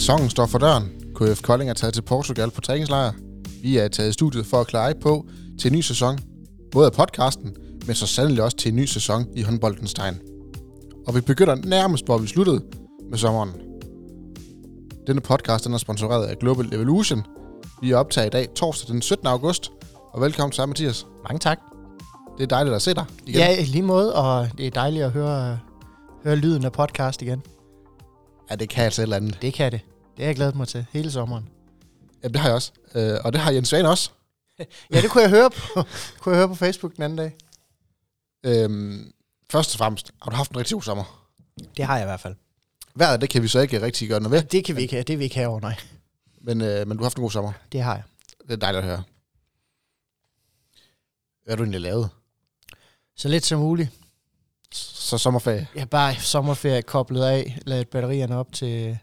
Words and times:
Sæsonen 0.00 0.30
står 0.30 0.46
for 0.46 0.58
døren. 0.58 0.88
KF 1.14 1.42
Kolding 1.42 1.70
er 1.70 1.74
taget 1.74 1.94
til 1.94 2.02
Portugal 2.02 2.50
på 2.50 2.60
træningslejr. 2.60 3.12
Vi 3.62 3.78
er 3.78 3.88
taget 3.88 4.10
i 4.10 4.12
studiet 4.12 4.46
for 4.46 4.60
at 4.60 4.66
klare 4.66 4.94
på 5.02 5.26
til 5.60 5.70
en 5.70 5.76
ny 5.76 5.80
sæson. 5.80 6.18
Både 6.72 6.86
af 6.86 6.92
podcasten, 6.92 7.56
men 7.86 7.96
så 7.96 8.06
sandelig 8.06 8.42
også 8.42 8.56
til 8.56 8.68
en 8.68 8.76
ny 8.76 8.84
sæson 8.84 9.26
i 9.36 9.42
håndboldens 9.42 9.94
tegn. 9.94 10.18
Og 11.06 11.14
vi 11.14 11.20
begynder 11.20 11.54
nærmest, 11.54 12.04
hvor 12.04 12.18
vi 12.18 12.26
sluttede 12.26 12.62
med 13.10 13.18
sommeren. 13.18 13.50
Denne 15.06 15.20
podcast 15.20 15.64
den 15.64 15.74
er 15.74 15.78
sponsoreret 15.78 16.26
af 16.26 16.38
Global 16.38 16.74
Evolution. 16.74 17.22
Vi 17.82 17.90
er 17.90 17.96
optaget 17.96 18.26
i 18.26 18.30
dag 18.30 18.48
torsdag 18.54 18.92
den 18.92 19.02
17. 19.02 19.26
august. 19.26 19.72
Og 20.12 20.20
velkommen 20.20 20.52
til 20.52 20.60
dig, 20.60 20.68
Mathias. 20.68 21.06
Mange 21.28 21.38
tak. 21.38 21.58
Det 22.38 22.42
er 22.42 22.48
dejligt 22.48 22.76
at 22.76 22.82
se 22.82 22.94
dig 22.94 23.04
igen. 23.26 23.40
Ja, 23.40 23.60
i 23.60 23.64
lige 23.64 23.82
måde, 23.82 24.14
og 24.14 24.48
det 24.58 24.66
er 24.66 24.70
dejligt 24.70 25.04
at 25.04 25.10
høre, 25.10 25.58
høre 26.24 26.36
lyden 26.36 26.64
af 26.64 26.72
podcast 26.72 27.22
igen. 27.22 27.42
ja 28.50 28.54
det 28.54 28.68
kan 28.68 28.84
altså 28.84 29.02
et 29.02 29.04
eller 29.04 29.16
andet. 29.16 29.38
Det 29.42 29.54
kan 29.54 29.72
det. 29.72 29.80
Det 30.20 30.24
har 30.24 30.28
jeg 30.28 30.36
glædet 30.36 30.54
mig 30.54 30.68
til 30.68 30.86
hele 30.92 31.10
sommeren. 31.10 31.48
Ja, 32.22 32.28
det 32.28 32.36
har 32.36 32.48
jeg 32.48 32.54
også. 32.54 32.72
Øh, 32.94 33.18
og 33.24 33.32
det 33.32 33.40
har 33.40 33.50
Jens 33.50 33.68
Svane 33.68 33.88
også. 33.88 34.10
Ja, 34.92 35.00
det 35.00 35.10
kunne 35.10 35.22
jeg 35.22 35.30
høre 35.30 35.50
på, 35.50 35.82
kunne 36.18 36.34
jeg 36.34 36.40
høre 36.40 36.48
på 36.48 36.54
Facebook 36.54 36.96
den 36.96 37.02
anden 37.02 37.18
dag. 37.18 37.36
Øhm, 38.46 39.12
først 39.50 39.74
og 39.74 39.78
fremmest, 39.78 40.10
har 40.22 40.30
du 40.30 40.36
haft 40.36 40.50
en 40.50 40.56
rigtig 40.56 40.74
god 40.74 40.82
sommer? 40.82 41.26
Det 41.76 41.84
har 41.84 41.96
jeg 41.96 42.04
i 42.04 42.06
hvert 42.06 42.20
fald. 42.20 42.34
Vejret, 42.94 43.20
det 43.20 43.30
kan 43.30 43.42
vi 43.42 43.48
så 43.48 43.60
ikke 43.60 43.82
rigtig 43.82 44.08
gøre 44.08 44.20
noget 44.20 44.32
ved. 44.32 44.42
Det 44.42 44.64
kan 44.64 44.76
vi 44.76 44.82
ikke. 44.82 45.02
Det 45.02 45.18
vi 45.18 45.24
ikke 45.24 45.36
herovre, 45.36 45.60
nej. 45.60 45.76
Men, 46.40 46.60
øh, 46.60 46.88
men 46.88 46.96
du 46.96 47.02
har 47.02 47.04
haft 47.04 47.16
en 47.16 47.22
god 47.22 47.30
sommer. 47.30 47.52
Det 47.72 47.82
har 47.82 47.94
jeg. 47.94 48.02
Det 48.42 48.52
er 48.52 48.56
dejligt 48.56 48.84
at 48.84 48.88
høre. 48.88 49.02
Hvad 51.44 51.52
har 51.52 51.56
du 51.56 51.62
egentlig 51.62 51.80
lavet? 51.80 52.10
Så 53.16 53.28
lidt 53.28 53.46
som 53.46 53.60
muligt. 53.60 53.90
Så 54.72 55.18
sommerferie. 55.18 55.68
Har 55.76 55.86
bare 55.86 56.14
sommerferie 56.14 56.82
koblet 56.82 57.24
af, 57.24 57.58
ladet 57.66 57.88
batterierne 57.88 58.36
op 58.36 58.52
til, 58.52 58.98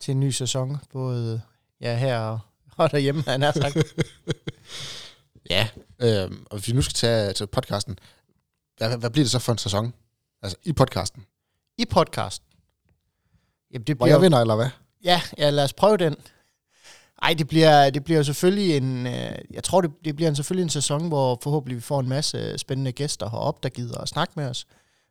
til 0.00 0.12
en 0.12 0.20
ny 0.20 0.30
sæson. 0.30 0.76
Både 0.92 1.40
ja, 1.80 1.96
her 1.96 2.18
og, 2.18 2.38
og 2.76 2.90
derhjemme, 2.90 3.22
han 3.26 3.42
har 3.42 3.52
sagt. 3.52 3.76
Ja. 5.50 5.68
Øhm, 5.98 6.46
og 6.50 6.58
hvis 6.58 6.68
vi 6.68 6.72
nu 6.72 6.82
skal 6.82 6.94
tage 6.94 7.32
til 7.32 7.46
podcasten, 7.46 7.98
hvad, 8.76 8.98
hvad 8.98 9.10
bliver 9.10 9.24
det 9.24 9.30
så 9.30 9.38
for 9.38 9.52
en 9.52 9.58
sæson? 9.58 9.94
Altså 10.42 10.58
i 10.64 10.72
podcasten. 10.72 11.26
I 11.78 11.84
podcast. 11.84 12.42
Jamen, 13.72 13.86
det 13.86 13.96
Hvor 13.96 14.06
jeg 14.06 14.12
bliver, 14.12 14.20
vinder, 14.20 14.40
eller 14.40 14.56
hvad? 14.56 14.68
Ja, 15.04 15.20
ja, 15.38 15.50
lad 15.50 15.64
os 15.64 15.72
prøve 15.72 15.96
den. 15.96 16.16
Ej, 17.22 17.34
det 17.34 17.48
bliver, 17.48 17.90
det 17.90 18.04
bliver 18.04 18.22
selvfølgelig 18.22 18.76
en, 18.76 19.06
øh, 19.06 19.38
jeg 19.50 19.64
tror, 19.64 19.80
det, 19.80 19.90
det 20.04 20.16
bliver 20.16 20.28
en, 20.28 20.36
selvfølgelig 20.36 20.62
en 20.62 20.70
sæson, 20.70 21.08
hvor 21.08 21.38
forhåbentlig 21.42 21.76
vi 21.76 21.80
får 21.80 22.00
en 22.00 22.08
masse 22.08 22.58
spændende 22.58 22.92
gæster 22.92 23.30
heroppe, 23.30 23.60
der 23.62 23.68
gider 23.68 23.98
at 23.98 24.08
snakke 24.08 24.32
med 24.36 24.46
os. 24.46 24.66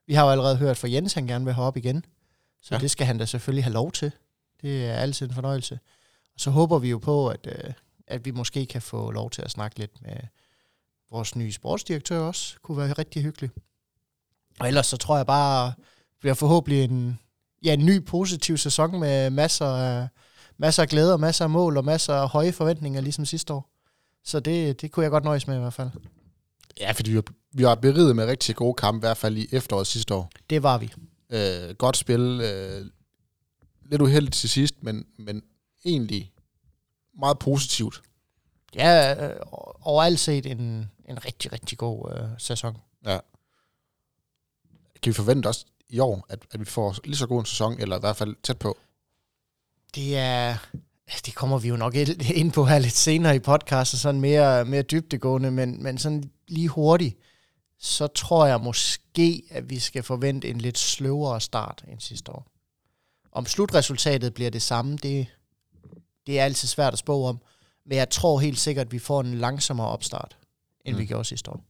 Vi 0.07 0.13
har 0.13 0.23
jo 0.23 0.31
allerede 0.31 0.57
hørt 0.57 0.77
fra 0.77 0.89
Jens, 0.89 1.13
han 1.13 1.27
gerne 1.27 1.45
vil 1.45 1.53
herop 1.53 1.77
igen. 1.77 2.05
Så 2.61 2.75
ja. 2.75 2.81
det 2.81 2.91
skal 2.91 3.07
han 3.07 3.17
da 3.17 3.25
selvfølgelig 3.25 3.63
have 3.63 3.73
lov 3.73 3.91
til. 3.91 4.11
Det 4.61 4.85
er 4.85 4.93
altid 4.93 5.27
en 5.27 5.33
fornøjelse. 5.33 5.79
Og 6.33 6.39
så 6.39 6.49
håber 6.49 6.79
vi 6.79 6.89
jo 6.89 6.97
på, 6.97 7.27
at, 7.27 7.47
øh, 7.47 7.73
at 8.07 8.25
vi 8.25 8.31
måske 8.31 8.65
kan 8.65 8.81
få 8.81 9.11
lov 9.11 9.29
til 9.29 9.41
at 9.41 9.51
snakke 9.51 9.79
lidt 9.79 10.01
med 10.01 10.17
vores 11.11 11.35
nye 11.35 11.51
sportsdirektør 11.51 12.19
også. 12.19 12.55
Kunne 12.61 12.77
være 12.77 12.93
rigtig 12.93 13.23
hyggeligt. 13.23 13.53
Og 14.59 14.67
ellers 14.67 14.87
så 14.87 14.97
tror 14.97 15.17
jeg 15.17 15.25
bare, 15.25 15.67
det 15.67 16.19
bliver 16.19 16.33
forhåbentlig 16.33 16.83
en, 16.83 17.19
ja, 17.63 17.73
en 17.73 17.85
ny 17.85 18.05
positiv 18.05 18.57
sæson 18.57 18.99
med 18.99 19.29
masser 19.29 19.65
af, 19.65 20.07
masser 20.57 20.83
af 20.83 20.89
glæder, 20.89 21.17
masser 21.17 21.45
af 21.45 21.49
mål 21.49 21.77
og 21.77 21.85
masser 21.85 22.13
af 22.13 22.29
høje 22.29 22.51
forventninger, 22.51 23.01
ligesom 23.01 23.25
sidste 23.25 23.53
år. 23.53 23.69
Så 24.23 24.39
det, 24.39 24.81
det 24.81 24.91
kunne 24.91 25.03
jeg 25.03 25.11
godt 25.11 25.23
nøjes 25.23 25.47
med 25.47 25.55
i 25.55 25.59
hvert 25.59 25.73
fald. 25.73 25.89
Ja, 26.79 26.91
fordi 26.91 27.11
vi 27.11 27.15
har, 27.15 27.23
vi 27.53 27.63
har 27.63 27.75
beriget 27.75 28.15
med 28.15 28.25
rigtig 28.25 28.55
gode 28.55 28.73
kampe, 28.73 28.97
i 28.97 29.07
hvert 29.07 29.17
fald 29.17 29.37
i 29.37 29.47
efteråret 29.51 29.87
sidste 29.87 30.13
år. 30.13 30.29
Det 30.49 30.63
var 30.63 30.77
vi. 30.77 30.93
Øh, 31.29 31.75
godt 31.75 31.97
spil. 31.97 32.41
Øh, 32.43 32.85
lidt 33.89 34.01
uheldigt 34.01 34.35
til 34.35 34.49
sidst, 34.49 34.83
men, 34.83 35.05
men 35.17 35.43
egentlig 35.85 36.33
meget 37.19 37.39
positivt. 37.39 38.01
Ja, 38.75 39.25
øh, 39.27 39.39
overalt 39.81 40.19
set 40.19 40.45
en, 40.45 40.91
en 41.09 41.25
rigtig, 41.25 41.53
rigtig 41.53 41.77
god 41.77 42.11
øh, 42.11 42.29
sæson. 42.37 42.77
Kan 45.01 45.09
vi 45.09 45.13
forvente 45.13 45.47
os 45.47 45.65
i 45.89 45.99
år, 45.99 46.25
at, 46.29 46.39
at 46.51 46.59
vi 46.59 46.65
får 46.65 46.95
lige 47.03 47.15
så 47.15 47.27
god 47.27 47.39
en 47.39 47.45
sæson, 47.45 47.79
eller 47.79 47.97
i 47.97 47.99
hvert 47.99 48.15
fald 48.15 48.35
tæt 48.43 48.57
på? 48.57 48.77
Det 49.95 50.17
er... 50.17 50.57
Det 51.25 51.35
kommer 51.35 51.57
vi 51.57 51.67
jo 51.67 51.75
nok 51.75 51.95
ind 52.41 52.51
på 52.51 52.65
her 52.65 52.79
lidt 52.79 52.93
senere 52.93 53.35
i 53.35 53.39
podcasten, 53.39 53.99
sådan 53.99 54.21
mere, 54.21 54.65
mere 54.65 54.81
dybdegående, 54.81 55.51
men, 55.51 55.83
men 55.83 55.97
sådan 55.97 56.31
lige 56.47 56.67
hurtigt, 56.67 57.17
så 57.79 58.07
tror 58.07 58.45
jeg 58.45 58.61
måske, 58.61 59.43
at 59.49 59.69
vi 59.69 59.79
skal 59.79 60.03
forvente 60.03 60.49
en 60.49 60.61
lidt 60.61 60.77
sløvere 60.77 61.41
start 61.41 61.83
end 61.87 61.99
sidste 61.99 62.31
år. 62.31 62.56
Om 63.37 63.45
slutresultatet 63.45 64.33
bliver 64.33 64.49
det 64.49 64.61
samme, 64.61 64.97
det, 64.97 65.27
det 66.27 66.39
er 66.39 66.43
altid 66.43 66.67
svært 66.67 66.93
at 66.93 66.99
spå 66.99 67.25
om, 67.25 67.41
men 67.85 67.97
jeg 67.97 68.09
tror 68.09 68.39
helt 68.39 68.59
sikkert, 68.59 68.85
at 68.85 68.91
vi 68.91 68.99
får 68.99 69.21
en 69.21 69.33
langsommere 69.33 69.87
opstart, 69.87 70.37
end 70.85 70.95
mm. 70.95 71.01
vi 71.01 71.05
gjorde 71.05 71.25
sidste 71.25 71.51
år. 71.51 71.63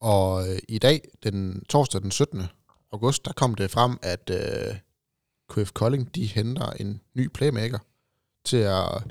Og 0.00 0.48
øh, 0.48 0.58
i 0.68 0.78
dag, 0.78 1.00
den 1.22 1.64
torsdag 1.64 2.02
den 2.02 2.10
17. 2.10 2.42
august, 2.92 3.24
der 3.24 3.32
kom 3.32 3.54
det 3.54 3.70
frem, 3.70 3.98
at 4.02 4.30
øh, 4.30 4.76
KF 5.48 5.72
Kolding, 5.72 6.14
de 6.14 6.26
henter 6.26 6.70
en 6.70 7.00
ny 7.14 7.28
playmaker 7.28 7.78
til 8.44 8.56
at 8.56 9.02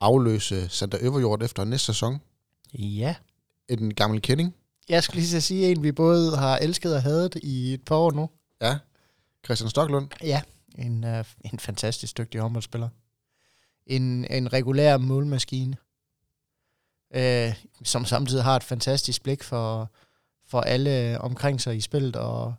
afløse 0.00 0.68
Sander 0.68 0.98
Øverjord 1.00 1.42
efter 1.42 1.64
næste 1.64 1.86
sæson. 1.86 2.18
Ja. 2.74 3.14
En 3.68 3.94
gammel 3.94 4.22
kending. 4.22 4.54
Jeg 4.88 5.04
skulle 5.04 5.20
lige 5.20 5.36
at 5.36 5.42
sige 5.42 5.70
en, 5.70 5.82
vi 5.82 5.92
både 5.92 6.36
har 6.36 6.56
elsket 6.56 6.94
og 6.94 7.02
hadet 7.02 7.34
i 7.42 7.74
et 7.74 7.84
par 7.84 7.96
år 7.96 8.10
nu. 8.10 8.30
Ja, 8.62 8.78
Christian 9.44 9.70
Stoklund. 9.70 10.08
Ja, 10.22 10.42
en, 10.78 11.04
uh, 11.04 11.24
en 11.52 11.58
fantastisk 11.58 12.18
dygtig 12.18 12.40
håndboldspiller. 12.40 12.88
En, 13.86 14.24
en 14.24 14.52
regulær 14.52 14.96
målmaskine, 14.96 15.76
uh, 17.16 17.54
som 17.84 18.04
samtidig 18.04 18.44
har 18.44 18.56
et 18.56 18.64
fantastisk 18.64 19.22
blik 19.22 19.42
for, 19.42 19.90
for 20.46 20.60
alle 20.60 21.20
omkring 21.20 21.60
sig 21.60 21.76
i 21.76 21.80
spillet, 21.80 22.16
og 22.16 22.54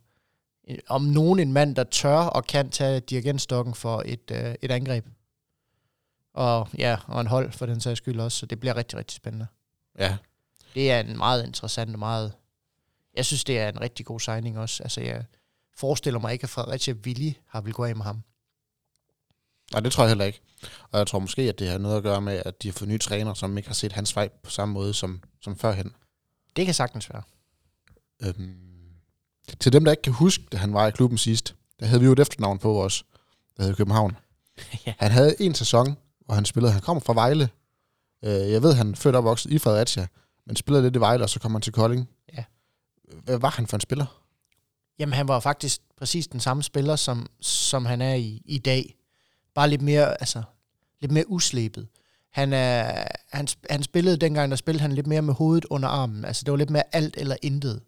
øh, 0.70 0.78
om 0.88 1.02
nogen 1.02 1.40
en 1.40 1.54
mand, 1.54 1.76
der 1.76 1.84
tør 1.84 2.18
og 2.18 2.46
kan 2.46 2.70
tage 2.70 3.00
dirigentstokken 3.00 3.74
for 3.74 4.04
et, 4.06 4.32
uh, 4.32 4.54
et 4.62 4.72
angreb. 4.72 5.06
Og 6.34 6.70
ja, 6.78 6.98
og 7.08 7.22
en 7.22 7.28
hold 7.28 7.52
for 7.52 7.66
den 7.66 7.82
sags 7.82 7.98
skyld 7.98 8.20
også, 8.20 8.38
så 8.38 8.46
det 8.46 8.60
bliver 8.60 8.76
rigtig, 8.76 9.00
rigtig 9.00 9.16
spændende. 9.16 9.48
Ja, 10.00 10.18
Det 10.74 10.92
er 10.92 11.00
en 11.00 11.18
meget 11.18 11.46
interessant 11.46 11.94
og 11.94 12.00
meget... 12.00 12.34
Jeg 13.16 13.26
synes, 13.26 13.44
det 13.44 13.60
er 13.60 13.70
en 13.70 13.82
rigtig 13.82 14.06
god 14.06 14.20
signing 14.20 14.60
også. 14.60 14.84
Altså, 14.84 15.02
jeg 15.02 15.26
forestiller 15.78 16.20
mig 16.20 16.34
ikke, 16.34 16.44
at 16.44 16.50
Fredericia 16.50 16.94
Willi 16.94 17.38
har 17.48 17.62
vil 17.62 17.74
gå 17.74 17.84
af 17.84 17.96
med 17.96 18.04
ham. 18.06 18.22
og 19.74 19.84
det 19.84 19.92
tror 19.92 20.04
jeg 20.04 20.10
heller 20.10 20.26
ikke. 20.26 20.42
Og 20.92 21.00
jeg 21.00 21.08
tror 21.08 21.20
måske, 21.20 21.42
at 21.42 21.60
det 21.60 21.70
har 21.70 21.78
noget 21.78 21.98
at 21.98 22.04
gøre 22.04 22.22
med, 22.22 22.42
at 22.46 22.64
de 22.64 22.68
har 22.68 22.74
fået 22.74 22.90
nye 22.90 22.98
træner, 22.98 23.34
som 23.34 23.58
ikke 23.58 23.70
har 23.70 23.74
set 23.74 23.92
hans 23.92 24.16
vej 24.16 24.30
på 24.44 24.50
samme 24.50 24.74
måde 24.74 24.94
som, 24.94 25.22
som 25.42 25.58
førhen. 25.58 25.92
Det 26.56 26.66
kan 26.66 26.74
sagtens 26.74 27.10
være. 27.10 27.24
Øhm, 28.24 28.56
til 29.60 29.74
dem, 29.74 29.86
der 29.86 29.92
ikke 29.92 30.02
kan 30.02 30.14
huske, 30.14 30.44
da 30.52 30.58
han 30.58 30.74
var 30.74 30.88
i 30.88 30.92
klubben 30.92 31.18
sidst, 31.18 31.56
der 31.80 31.86
havde 31.86 32.00
vi 32.00 32.06
jo 32.06 32.12
et 32.12 32.20
efternavn 32.20 32.60
på 32.60 32.84
os, 32.84 33.06
der 33.58 33.64
hed 33.64 33.76
København. 33.76 34.18
Ja. 34.86 34.94
Han 35.00 35.12
havde 35.12 35.42
en 35.42 35.56
sæson, 35.56 35.98
hvor 36.26 36.36
han 36.36 36.46
spillede, 36.46 36.74
han 36.74 36.82
kom 36.82 37.02
fra 37.02 37.14
Vejle. 37.14 37.50
Øh, 38.24 38.52
jeg 38.52 38.64
ved, 38.64 38.74
han 38.74 38.92
er 38.92 38.96
født 38.96 39.16
og 39.16 39.24
vokset 39.24 39.52
i 39.52 39.58
Fredericia, 39.60 40.08
men 40.46 40.56
spillede 40.56 40.84
lidt 40.84 40.96
i 40.96 41.00
Vejle, 41.00 41.24
og 41.24 41.30
så 41.30 41.40
kom 41.40 41.52
han 41.52 41.62
til 41.62 41.74
Kolding. 41.74 42.10
Ja. 42.34 42.44
Hvad 43.24 43.38
var 43.38 43.50
han 43.50 43.68
for 43.68 43.78
en 43.78 43.82
spiller? 43.82 44.23
Jamen, 45.00 45.14
han 45.14 45.28
var 45.28 45.40
faktisk 45.40 45.82
præcis 45.98 46.28
den 46.28 46.40
samme 46.40 46.64
spiller, 46.64 46.96
som, 46.96 47.28
som 47.42 47.86
han 47.86 48.02
er 48.02 48.14
i, 48.14 48.42
i 48.46 48.58
dag. 48.58 48.96
Bare 49.56 49.70
lidt 49.70 49.82
mere, 49.82 50.22
altså, 50.22 50.44
lidt 51.02 51.12
mere 51.12 51.30
uslebet. 51.30 51.88
Han, 52.32 52.54
er, 52.54 53.04
han, 53.32 53.48
han 53.70 53.84
spillede 53.84 54.18
dengang, 54.18 54.52
der 54.52 54.58
spillede 54.58 54.82
han 54.82 54.92
lidt 54.92 55.08
mere 55.08 55.22
med 55.22 55.34
hovedet 55.34 55.66
under 55.66 55.90
armen. 55.90 56.26
Altså, 56.26 56.44
det 56.44 56.52
var 56.52 56.58
lidt 56.58 56.70
mere 56.70 56.84
alt 56.96 57.16
eller 57.18 57.36
intet. 57.42 57.82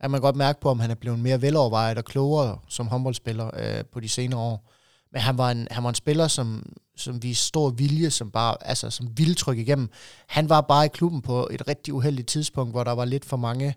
At 0.00 0.10
man 0.10 0.18
kan 0.18 0.22
godt 0.22 0.36
mærke 0.36 0.60
på, 0.60 0.68
om 0.68 0.80
han 0.80 0.90
er 0.90 0.94
blevet 0.94 1.18
mere 1.18 1.42
velovervejet 1.42 1.98
og 1.98 2.04
klogere 2.04 2.58
som 2.68 2.86
håndboldspiller 2.86 3.50
øh, 3.54 3.84
på 3.84 4.00
de 4.00 4.08
senere 4.08 4.40
år. 4.40 4.72
Men 5.12 5.20
han 5.20 5.38
var 5.38 5.50
en, 5.50 5.68
han 5.70 5.82
var 5.82 5.88
en 5.88 5.94
spiller, 5.94 6.28
som, 6.28 6.72
som 6.96 7.22
viste 7.22 7.44
stor 7.44 7.70
vilje, 7.70 8.10
som 8.10 8.30
bare, 8.30 8.56
altså, 8.60 8.90
som 8.90 9.08
vildtryk 9.18 9.58
igennem. 9.58 9.90
Han 10.26 10.48
var 10.48 10.60
bare 10.60 10.84
i 10.84 10.88
klubben 10.88 11.22
på 11.22 11.48
et 11.50 11.68
rigtig 11.68 11.94
uheldigt 11.94 12.28
tidspunkt, 12.28 12.72
hvor 12.72 12.84
der 12.84 12.92
var 12.92 13.04
lidt 13.04 13.24
for 13.24 13.36
mange, 13.36 13.74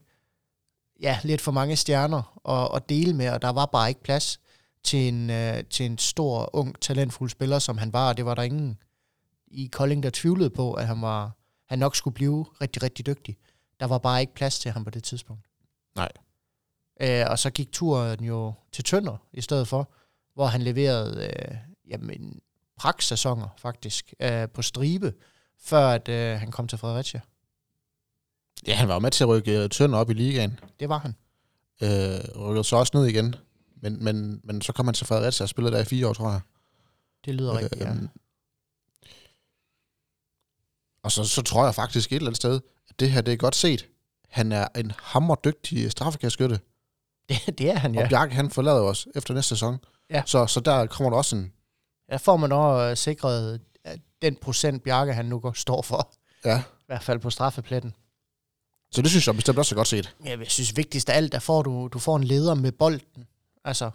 ja, 1.01 1.19
lidt 1.23 1.41
for 1.41 1.51
mange 1.51 1.75
stjerner 1.75 2.39
at, 2.49 2.75
at 2.75 2.89
dele 2.89 3.13
med, 3.13 3.29
og 3.29 3.41
der 3.41 3.49
var 3.49 3.65
bare 3.65 3.89
ikke 3.89 4.03
plads 4.03 4.39
til 4.83 5.07
en, 5.07 5.29
øh, 5.29 5.63
til 5.69 5.85
en 5.85 5.97
stor, 5.97 6.49
ung, 6.53 6.81
talentfuld 6.81 7.29
spiller, 7.29 7.59
som 7.59 7.77
han 7.77 7.93
var, 7.93 8.09
og 8.09 8.17
det 8.17 8.25
var 8.25 8.35
der 8.35 8.43
ingen 8.43 8.77
i 9.47 9.69
Kolding, 9.71 10.03
der 10.03 10.09
tvivlede 10.13 10.49
på, 10.49 10.73
at 10.73 10.87
han, 10.87 11.01
var, 11.01 11.31
han 11.69 11.79
nok 11.79 11.95
skulle 11.95 12.13
blive 12.13 12.45
rigtig, 12.61 12.83
rigtig 12.83 13.05
dygtig. 13.05 13.37
Der 13.79 13.85
var 13.85 13.97
bare 13.97 14.21
ikke 14.21 14.33
plads 14.33 14.59
til 14.59 14.71
ham 14.71 14.83
på 14.83 14.89
det 14.89 15.03
tidspunkt. 15.03 15.45
Nej. 15.95 16.11
Øh, 17.01 17.25
og 17.29 17.39
så 17.39 17.49
gik 17.49 17.71
turen 17.71 18.23
jo 18.23 18.53
til 18.71 18.83
Tønder 18.83 19.17
i 19.33 19.41
stedet 19.41 19.67
for, 19.67 19.91
hvor 20.33 20.45
han 20.45 20.61
leverede 20.61 21.25
øh, 21.25 21.57
jamen, 21.87 22.39
pragtsæsoner 22.77 23.47
faktisk 23.57 24.13
øh, 24.19 24.49
på 24.49 24.61
stribe, 24.61 25.13
før 25.59 25.87
at 25.87 26.09
øh, 26.09 26.39
han 26.39 26.51
kom 26.51 26.67
til 26.67 26.77
Fredericia. 26.77 27.21
Ja, 28.67 28.73
han 28.75 28.87
var 28.87 28.93
jo 28.93 28.99
med 28.99 29.11
til 29.11 29.23
at 29.23 29.27
rykke 29.27 29.67
Tønder 29.67 29.99
op 29.99 30.09
i 30.09 30.13
ligaen. 30.13 30.59
Det 30.79 30.89
var 30.89 30.97
han. 30.97 31.15
Øh, 31.83 32.41
rykkede 32.41 32.63
så 32.63 32.75
også 32.75 32.91
ned 32.97 33.05
igen 33.05 33.35
Men, 33.81 34.03
men, 34.03 34.41
men 34.43 34.61
så 34.61 34.73
kom 34.73 34.87
han 34.87 34.93
til 34.93 35.07
Fredericia 35.07 35.43
og 35.43 35.49
spillede 35.49 35.75
der 35.75 35.81
i 35.81 35.85
fire 35.85 36.07
år, 36.07 36.13
tror 36.13 36.31
jeg. 36.31 36.41
Det 37.25 37.35
lyder 37.35 37.57
rigtigt, 37.57 37.81
ja. 37.81 37.89
Øhm, 37.89 38.09
Og 41.03 41.11
så, 41.11 41.23
så 41.23 41.41
tror 41.41 41.65
jeg 41.65 41.75
faktisk 41.75 42.11
et 42.11 42.15
eller 42.15 42.27
andet 42.27 42.37
sted, 42.37 42.59
at 42.89 42.99
det 42.99 43.11
her 43.11 43.21
det 43.21 43.33
er 43.33 43.37
godt 43.37 43.55
set. 43.55 43.87
Han 44.29 44.51
er 44.51 44.67
en 44.75 44.91
hammerdygtig 44.99 45.91
straffekastskytte. 45.91 46.59
Det, 47.29 47.57
det 47.57 47.69
er 47.69 47.75
han, 47.77 47.93
Ja. 47.93 47.99
ja. 47.99 48.05
Og 48.05 48.09
Bjarke, 48.09 48.33
han 48.35 48.49
forlader 48.49 48.81
os 48.81 49.07
efter 49.15 49.33
næste 49.33 49.49
sæson. 49.49 49.77
Ja. 50.09 50.23
Så, 50.25 50.47
så 50.47 50.59
der 50.59 50.85
kommer 50.85 51.09
der 51.09 51.17
også 51.17 51.35
en... 51.35 51.51
Der 52.09 52.17
får 52.17 52.37
man 52.37 52.51
også 52.51 52.89
øh, 52.89 52.97
sikret 52.97 53.59
at 53.83 53.99
den 54.21 54.35
procent, 54.35 54.83
Bjarke 54.83 55.13
han 55.13 55.25
nu 55.25 55.39
går, 55.39 55.51
står 55.53 55.81
for. 55.81 56.13
Ja. 56.45 56.59
I 56.59 56.85
hvert 56.85 57.03
fald 57.03 57.19
på 57.19 57.29
straffepletten. 57.29 57.93
Så 58.95 59.01
det 59.01 59.09
synes 59.09 59.27
jeg 59.27 59.35
bestemt 59.35 59.57
også 59.57 59.75
er 59.75 59.77
godt 59.77 59.87
set. 59.87 60.15
Ja, 60.25 60.37
jeg 60.39 60.47
synes 60.47 60.77
vigtigst 60.77 61.09
af 61.09 61.17
alt, 61.17 61.31
der 61.31 61.39
får 61.39 61.61
du, 61.61 61.89
du 61.93 61.99
får 61.99 62.15
en 62.15 62.23
leder 62.23 62.53
med 62.53 62.71
bolden. 62.71 63.27
Altså, 63.63 63.91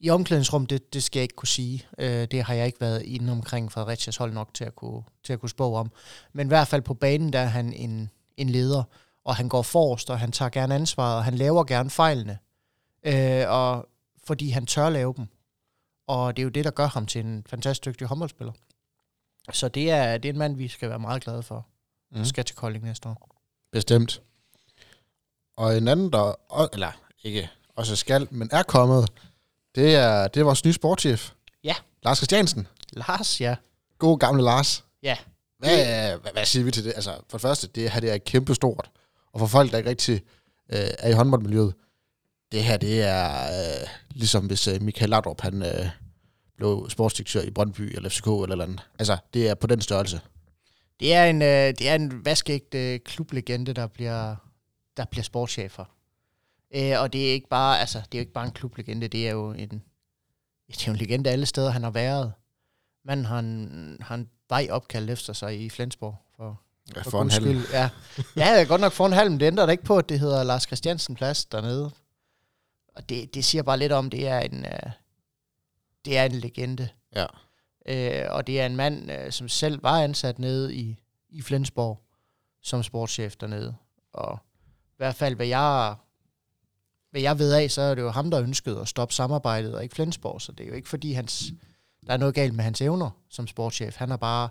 i 0.00 0.10
omklædningsrum, 0.10 0.66
det, 0.66 0.94
det 0.94 1.02
skal 1.02 1.18
jeg 1.18 1.22
ikke 1.22 1.34
kunne 1.34 1.48
sige. 1.48 1.86
Øh, 1.98 2.28
det 2.30 2.42
har 2.42 2.54
jeg 2.54 2.66
ikke 2.66 2.80
været 2.80 3.02
inde 3.02 3.32
omkring 3.32 3.72
Fredericias 3.72 4.16
hold 4.16 4.32
nok 4.32 4.54
til 4.54 4.64
at 4.64 4.76
kunne, 4.76 5.02
til 5.24 5.32
at 5.32 5.40
kunne 5.40 5.50
spå 5.50 5.74
om. 5.74 5.92
Men 6.32 6.46
i 6.46 6.48
hvert 6.48 6.68
fald 6.68 6.82
på 6.82 6.94
banen, 6.94 7.32
der 7.32 7.38
er 7.38 7.46
han 7.46 7.72
en, 7.72 8.10
en 8.36 8.50
leder, 8.50 8.82
og 9.24 9.36
han 9.36 9.48
går 9.48 9.62
forrest, 9.62 10.10
og 10.10 10.18
han 10.18 10.32
tager 10.32 10.48
gerne 10.48 10.74
ansvaret, 10.74 11.16
og 11.16 11.24
han 11.24 11.34
laver 11.34 11.64
gerne 11.64 11.90
fejlene. 11.90 12.38
Øh, 13.04 13.44
og 13.48 13.88
fordi 14.24 14.50
han 14.50 14.66
tør 14.66 14.88
lave 14.88 15.14
dem. 15.16 15.26
Og 16.06 16.36
det 16.36 16.42
er 16.42 16.44
jo 16.44 16.50
det, 16.50 16.64
der 16.64 16.70
gør 16.70 16.86
ham 16.86 17.06
til 17.06 17.24
en 17.24 17.44
fantastisk 17.46 17.84
dygtig 17.84 18.06
håndboldspiller. 18.06 18.52
Så 19.52 19.68
det 19.68 19.90
er, 19.90 20.18
det 20.18 20.28
er 20.28 20.32
en 20.32 20.38
mand, 20.38 20.56
vi 20.56 20.68
skal 20.68 20.88
være 20.88 20.98
meget 20.98 21.22
glade 21.22 21.42
for. 21.42 21.66
Mm. 22.12 22.24
Skal 22.24 22.44
til 22.44 22.56
Kolding 22.56 22.84
næste 22.84 23.08
år. 23.08 23.33
Bestemt. 23.74 24.22
Og 25.56 25.76
en 25.76 25.88
anden, 25.88 26.12
der... 26.12 26.34
Eller 26.72 26.92
ikke 27.22 27.50
også 27.76 27.96
skal, 27.96 28.28
men 28.30 28.48
er 28.52 28.62
kommet, 28.62 29.08
det 29.74 29.94
er, 29.94 30.28
det 30.28 30.40
er 30.40 30.44
vores 30.44 30.64
nye 30.64 30.72
sportschef. 30.72 31.30
Ja. 31.64 31.74
Lars 32.02 32.18
Christiansen. 32.18 32.66
Lars, 32.92 33.40
ja. 33.40 33.56
God 33.98 34.18
gamle 34.18 34.42
Lars. 34.42 34.84
Ja. 35.02 35.16
Hvad, 35.58 35.76
hvad, 36.20 36.32
hvad 36.32 36.44
siger 36.44 36.64
vi 36.64 36.70
til 36.70 36.84
det? 36.84 36.92
Altså, 36.94 37.10
for 37.28 37.38
det 37.38 37.42
første, 37.42 37.66
det 37.66 37.90
her 37.90 38.00
det 38.00 38.12
er 38.12 38.18
kæmpe 38.18 38.54
stort. 38.54 38.90
Og 39.32 39.40
for 39.40 39.46
folk, 39.46 39.70
der 39.70 39.78
ikke 39.78 39.90
rigtig 39.90 40.14
øh, 40.72 40.88
er 40.98 41.08
i 41.08 41.12
håndboldmiljøet, 41.12 41.74
det 42.52 42.64
her, 42.64 42.76
det 42.76 43.02
er 43.02 43.42
øh, 43.42 43.88
ligesom 44.10 44.46
hvis 44.46 44.68
øh, 44.68 44.82
Michael 44.82 45.10
Laudrup, 45.10 45.40
han 45.40 45.62
øh, 45.62 45.88
blev 46.56 46.86
sportsdirektør 46.90 47.42
i 47.42 47.50
Brøndby 47.50 47.96
eller 47.96 48.08
FCK 48.08 48.26
eller 48.26 48.42
eller 48.42 48.64
andet. 48.64 48.80
Altså, 48.98 49.16
det 49.34 49.48
er 49.48 49.54
på 49.54 49.66
den 49.66 49.80
størrelse. 49.80 50.20
Det 51.00 51.14
er 51.14 51.24
en, 51.24 51.42
øh, 51.42 51.48
det 51.48 51.88
er 51.88 51.94
en 51.94 52.24
vaskeægte 52.24 52.98
klublegende, 52.98 53.72
der 53.72 53.86
bliver, 53.86 54.36
der 54.96 55.04
bliver 55.04 55.22
sportschefer. 55.24 55.84
Øh, 56.74 57.00
og 57.00 57.12
det 57.12 57.28
er 57.28 57.32
ikke 57.32 57.48
bare, 57.48 57.80
altså, 57.80 57.98
det 57.98 58.14
er 58.14 58.18
jo 58.18 58.20
ikke 58.20 58.32
bare 58.32 58.46
en 58.46 58.52
klublegende, 58.52 59.08
det 59.08 59.28
er 59.28 59.32
jo 59.32 59.50
en, 59.50 59.82
det 60.68 60.82
er 60.82 60.84
jo 60.86 60.92
en 60.92 60.98
legende 60.98 61.30
alle 61.30 61.46
steder, 61.46 61.70
han 61.70 61.82
har 61.82 61.90
været. 61.90 62.32
Manden 63.04 63.26
har 63.26 63.38
en, 63.38 63.96
har 64.00 64.14
en 64.14 64.28
vej 64.48 64.68
opkaldt 64.70 65.10
efter 65.10 65.32
sig 65.32 65.60
i 65.64 65.70
Flensborg. 65.70 66.16
For, 66.36 66.60
Ja, 66.96 67.02
for 67.02 67.10
for 67.10 67.22
en 67.22 67.30
halv. 67.30 67.44
skyld. 67.44 67.66
Ja. 67.72 67.90
ja, 68.36 68.64
godt 68.68 68.80
nok 68.80 68.92
for 68.92 69.06
en 69.06 69.12
halv, 69.12 69.30
men 69.30 69.40
det 69.40 69.46
ændrer 69.46 69.66
da 69.66 69.72
ikke 69.72 69.84
på, 69.84 69.98
at 69.98 70.08
det 70.08 70.20
hedder 70.20 70.42
Lars 70.42 70.62
Christiansen 70.62 71.14
Plads 71.14 71.44
dernede. 71.44 71.90
Og 72.96 73.08
det, 73.08 73.34
det 73.34 73.44
siger 73.44 73.62
bare 73.62 73.78
lidt 73.78 73.92
om, 73.92 74.10
det 74.10 74.28
er 74.28 74.40
en, 74.40 74.64
øh, 74.64 74.90
det 76.04 76.18
er 76.18 76.24
en 76.24 76.32
legende. 76.32 76.88
Ja. 77.16 77.26
Øh, 77.88 78.24
og 78.30 78.46
det 78.46 78.60
er 78.60 78.66
en 78.66 78.76
mand, 78.76 79.12
øh, 79.12 79.32
som 79.32 79.48
selv 79.48 79.82
var 79.82 80.02
ansat 80.02 80.38
nede 80.38 80.74
i, 80.74 80.98
i 81.28 81.42
Flensborg 81.42 82.00
som 82.62 82.82
sportschef 82.82 83.36
dernede. 83.36 83.74
Og 84.12 84.38
i 84.86 84.96
hvert 84.96 85.14
fald, 85.14 85.34
hvad 85.34 85.46
jeg, 85.46 85.94
hvad 87.10 87.20
jeg 87.20 87.38
ved 87.38 87.52
af, 87.52 87.70
så 87.70 87.82
er 87.82 87.94
det 87.94 88.02
jo 88.02 88.10
ham, 88.10 88.30
der 88.30 88.42
ønskede 88.42 88.80
at 88.80 88.88
stoppe 88.88 89.14
samarbejdet, 89.14 89.74
og 89.74 89.82
ikke 89.82 89.94
Flensborg. 89.94 90.42
Så 90.42 90.52
det 90.52 90.64
er 90.64 90.68
jo 90.68 90.74
ikke, 90.74 90.88
fordi 90.88 91.12
hans, 91.12 91.52
der 92.06 92.12
er 92.12 92.16
noget 92.16 92.34
galt 92.34 92.54
med 92.54 92.64
hans 92.64 92.80
evner 92.80 93.10
som 93.28 93.46
sportschef. 93.46 93.96
Han 93.96 94.10
har 94.10 94.16
bare 94.16 94.48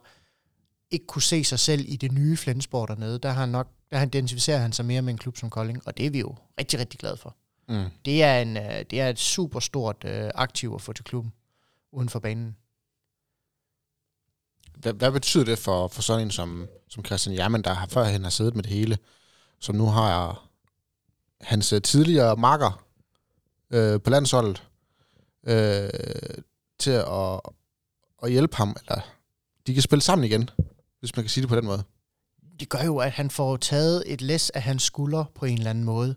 ikke 0.92 1.06
kunne 1.06 1.22
se 1.22 1.44
sig 1.44 1.60
selv 1.60 1.86
i 1.88 1.96
det 1.96 2.12
nye 2.12 2.38
Flensborg 2.38 2.88
dernede. 2.88 3.20
Der 3.20 3.30
har 3.30 3.40
han 3.40 3.50
nok, 3.50 3.68
der 3.92 3.98
han 3.98 4.08
identificerer 4.08 4.58
han 4.58 4.72
sig 4.72 4.86
mere 4.86 5.02
med 5.02 5.14
en 5.14 5.18
klub 5.18 5.38
som 5.38 5.50
Kolding, 5.50 5.82
og 5.86 5.98
det 5.98 6.06
er 6.06 6.10
vi 6.10 6.20
jo 6.20 6.36
rigtig, 6.60 6.80
rigtig 6.80 7.00
glade 7.00 7.18
for. 7.18 7.36
Mm. 7.70 7.86
Det 8.06 8.24
er, 8.24 8.42
en, 8.42 8.58
øh, 8.58 8.86
det 8.90 9.02
er 9.02 9.10
et 9.10 9.20
super 9.20 9.60
stort 9.60 10.04
øh, 10.06 10.32
aktiv 10.36 10.72
at 10.76 10.82
få 10.82 10.94
til 10.94 11.06
klubben 11.06 11.34
uden 11.92 12.10
for 12.10 12.20
banen. 12.20 12.56
Hvad, 14.75 14.94
hvad 14.94 15.12
betyder 15.12 15.46
det 15.46 15.60
for, 15.60 15.88
for 15.88 16.02
sådan 16.02 16.22
en 16.22 16.31
som, 16.31 16.68
som 16.90 17.06
Christian 17.06 17.36
Jermen, 17.36 17.64
der 17.64 17.74
har 17.74 17.88
førhen 17.88 18.24
har 18.24 18.30
siddet 18.30 18.56
med 18.56 18.64
det 18.64 18.72
hele, 18.72 18.98
som 19.60 19.75
nu 19.75 19.86
har 19.86 20.44
hans 21.42 21.74
øh, 21.74 21.81
tidligere 21.81 22.36
marker 22.36 22.86
øh, 23.74 24.02
på 24.02 24.10
landsholdet 24.10 24.64
øh, 25.48 25.90
til 26.80 26.92
at, 26.92 27.40
at 28.24 28.31
hjælpe 28.31 28.56
ham, 28.56 28.75
eller 28.81 29.02
de 29.68 29.74
kan 29.74 29.84
spille 29.84 30.02
sammen 30.02 30.25
igen, 30.25 30.50
hvis 31.00 31.16
man 31.16 31.24
kan 31.24 31.30
sige 31.30 31.42
det 31.42 31.50
på 31.50 31.56
den 31.56 31.66
måde. 31.66 31.84
det 32.60 32.70
gør 32.70 32.84
jo, 32.84 32.98
at 32.98 33.12
han 33.12 33.30
får 33.30 33.58
taget 33.58 34.04
et 34.06 34.22
læs 34.22 34.50
af 34.50 34.62
hans 34.62 34.84
skulder 34.84 35.25
på 35.36 35.46
en 35.46 35.58
eller 35.58 35.70
anden 35.70 35.84
måde. 35.84 36.16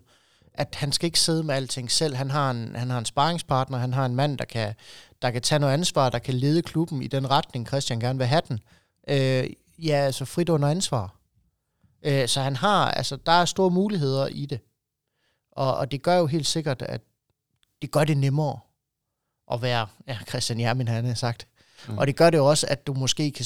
At 0.57 0.75
han 0.75 0.91
skal 0.91 1.05
ikke 1.05 1.19
sidde 1.19 1.43
med 1.43 1.55
alting 1.55 1.91
selv. 1.91 2.15
Han 2.15 2.31
har 2.31 2.51
en, 2.51 2.75
han 2.75 2.89
har 2.89 2.99
en 2.99 3.05
sparringspartner, 3.05 3.77
han 3.77 3.93
har 3.93 4.05
en 4.05 4.15
mand, 4.15 4.37
der 4.37 4.45
kan, 4.45 4.73
der 5.21 5.31
kan 5.31 5.41
tage 5.41 5.59
noget 5.59 5.73
ansvar, 5.73 6.09
der 6.09 6.19
kan 6.19 6.33
lede 6.33 6.61
klubben 6.61 7.01
i 7.01 7.07
den 7.07 7.29
retning, 7.29 7.67
Christian 7.67 7.99
gerne 7.99 8.19
vil 8.19 8.27
have 8.27 8.41
den. 8.47 8.59
Øh, 9.09 9.49
ja, 9.77 9.95
altså 9.95 10.25
frit 10.25 10.49
under 10.49 10.67
ansvar. 10.67 11.15
Øh, 12.03 12.27
så 12.27 12.41
han 12.41 12.55
har, 12.55 12.91
altså 12.91 13.15
der 13.15 13.31
er 13.31 13.45
store 13.45 13.69
muligheder 13.69 14.27
i 14.27 14.45
det. 14.45 14.59
Og, 15.51 15.77
og 15.77 15.91
det 15.91 16.01
gør 16.03 16.17
jo 16.17 16.25
helt 16.25 16.47
sikkert, 16.47 16.81
at 16.81 17.01
det 17.81 17.91
gør 17.91 18.03
det 18.03 18.17
nemmere 18.17 18.59
at 19.51 19.61
være, 19.61 19.87
ja, 20.07 20.17
Christian 20.29 20.59
Jermin 20.59 20.87
han 20.87 21.05
har 21.05 21.13
sagt. 21.13 21.47
Mm. 21.87 21.97
Og 21.97 22.07
det 22.07 22.15
gør 22.15 22.29
det 22.29 22.37
jo 22.37 22.45
også, 22.45 22.67
at 22.69 22.87
du 22.87 22.93
måske 22.93 23.31
kan 23.31 23.45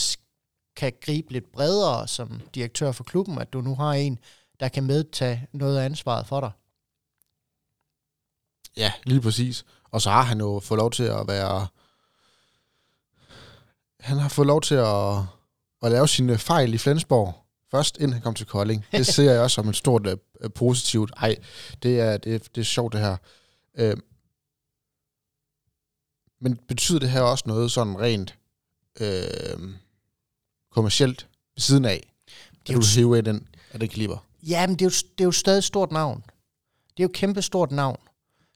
kan 0.75 0.94
gribe 1.02 1.34
lidt 1.34 1.52
bredere 1.52 2.08
som 2.08 2.42
direktør 2.56 2.92
for 2.92 3.04
klubben, 3.04 3.38
at 3.38 3.54
du 3.54 3.62
nu 3.62 3.75
har 3.75 3.94
en, 3.94 4.19
der 4.60 4.68
kan 4.68 4.84
medtage 4.84 5.48
noget 5.54 5.78
af 5.78 5.86
ansvaret 5.86 6.28
for 6.28 6.40
dig. 6.40 6.52
Ja, 8.78 8.92
lige 9.04 9.22
præcis. 9.22 9.66
Og 9.92 10.02
så 10.02 10.10
har 10.10 10.22
han 10.22 10.40
jo 10.40 10.60
fået 10.64 10.78
lov 10.78 10.92
til 10.92 11.04
at 11.04 11.28
være... 11.28 11.68
Han 14.00 14.18
har 14.18 14.30
fået 14.30 14.48
lov 14.48 14.62
til 14.62 14.76
at, 14.76 15.18
at 15.82 15.92
lave 15.92 16.08
sine 16.08 16.38
fejl 16.38 16.74
i 16.74 16.78
Flensborg. 16.78 17.36
Først, 17.72 17.98
inden 17.98 18.14
han 18.14 18.22
kom 18.22 18.34
til 18.36 18.46
Kolding. 18.46 18.86
Det 18.92 19.08
ser 19.16 19.32
jeg 19.32 19.42
også 19.42 19.56
som 19.56 19.70
et 19.70 19.75
stort 19.75 20.08
uh, 20.08 20.51
positivt. 20.56 21.12
Ej, 21.18 21.36
det 21.84 22.00
er, 22.00 22.18
det, 22.18 22.56
det 22.56 22.62
er 22.62 22.66
sjovt 22.66 22.94
det 22.94 23.01
her. 23.01 23.18
Uh, 23.82 24.00
men 26.42 26.58
betyder 26.68 27.00
det 27.00 27.10
her 27.10 27.22
også 27.22 27.44
noget 27.48 27.72
sådan 27.72 28.00
rent 28.00 28.36
uh, 29.01 29.70
kommercielt 30.72 31.28
ved 31.56 31.62
siden 31.62 31.86
af? 31.86 32.13
Det 32.68 32.74
er 32.75 32.80
du 32.80 32.86
jo- 32.86 32.96
hiver 33.01 33.16
i 33.16 33.22
den, 33.22 33.48
af 33.72 33.80
det 33.80 33.90
kaliber? 33.90 34.18
Ja, 34.44 34.68
men 34.68 34.75
det 34.80 34.82
er, 34.82 34.86
jo, 34.86 34.90
det 35.18 35.24
er 35.24 35.25
jo 35.25 35.32
stadig 35.32 35.58
et 35.58 35.63
stort 35.63 35.92
navn. 35.92 36.22
Det 36.98 37.00
er 37.00 37.04
jo 37.04 37.10
et 37.10 37.13
kæmpe 37.16 37.42
stort 37.42 37.72
navn. 37.72 37.98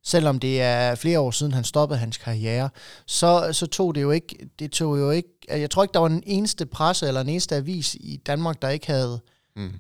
Selvom 0.06 0.40
det 0.40 0.62
er 0.62 0.96
flere 0.96 1.20
år 1.20 1.32
siden, 1.32 1.54
han 1.54 1.64
stoppede 1.64 2.00
hans 2.00 2.18
karriere, 2.18 2.70
så, 3.06 3.50
så 3.54 3.68
tog 3.68 3.96
det 3.96 4.02
jo 4.02 4.12
ikke, 4.12 4.50
det 4.60 4.72
tog 4.72 5.00
jo 5.00 5.12
ikke, 5.12 5.30
jeg 5.50 5.70
tror 5.72 5.84
ikke, 5.84 5.94
der 5.94 6.00
var 6.00 6.08
en 6.08 6.24
eneste 6.26 6.66
presse 6.66 7.08
eller 7.08 7.22
en 7.22 7.30
eneste 7.30 7.56
avis 7.56 7.96
i 7.96 8.22
Danmark, 8.26 8.62
der 8.62 8.70
ikke 8.70 8.88
havde 8.88 9.22
Mm. 9.58 9.74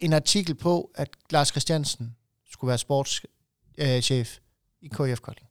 en 0.00 0.12
artikel 0.12 0.54
på, 0.54 0.90
at 0.94 1.08
Lars 1.30 1.48
Christiansen 1.48 2.16
skulle 2.50 2.68
være 2.68 2.78
sportschef 2.78 4.38
i 4.82 4.88
KF 4.88 5.20
Kolding. 5.20 5.48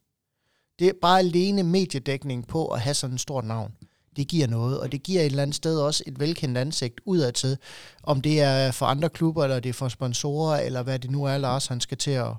Det 0.78 0.88
er 0.88 0.92
bare 1.02 1.18
alene 1.18 1.62
mediedækning 1.62 2.46
på 2.46 2.66
at 2.66 2.80
have 2.80 2.94
sådan 2.94 3.14
et 3.14 3.20
stort 3.20 3.44
navn. 3.44 3.72
Det 4.16 4.28
giver 4.28 4.46
noget, 4.46 4.80
og 4.80 4.92
det 4.92 5.02
giver 5.02 5.20
et 5.20 5.26
eller 5.26 5.42
andet 5.42 5.56
sted 5.56 5.78
også 5.80 6.02
et 6.06 6.20
velkendt 6.20 6.58
ansigt 6.58 7.00
udadtil. 7.04 7.58
Om 8.02 8.20
det 8.20 8.40
er 8.40 8.70
for 8.70 8.86
andre 8.86 9.08
klubber, 9.08 9.44
eller 9.44 9.60
det 9.60 9.68
er 9.68 9.72
for 9.74 9.88
sponsorer, 9.88 10.60
eller 10.60 10.82
hvad 10.82 10.98
det 10.98 11.10
nu 11.10 11.24
er, 11.24 11.38
Lars 11.38 11.66
han 11.66 11.80
skal 11.80 11.98
til 11.98 12.10
at, 12.10 12.32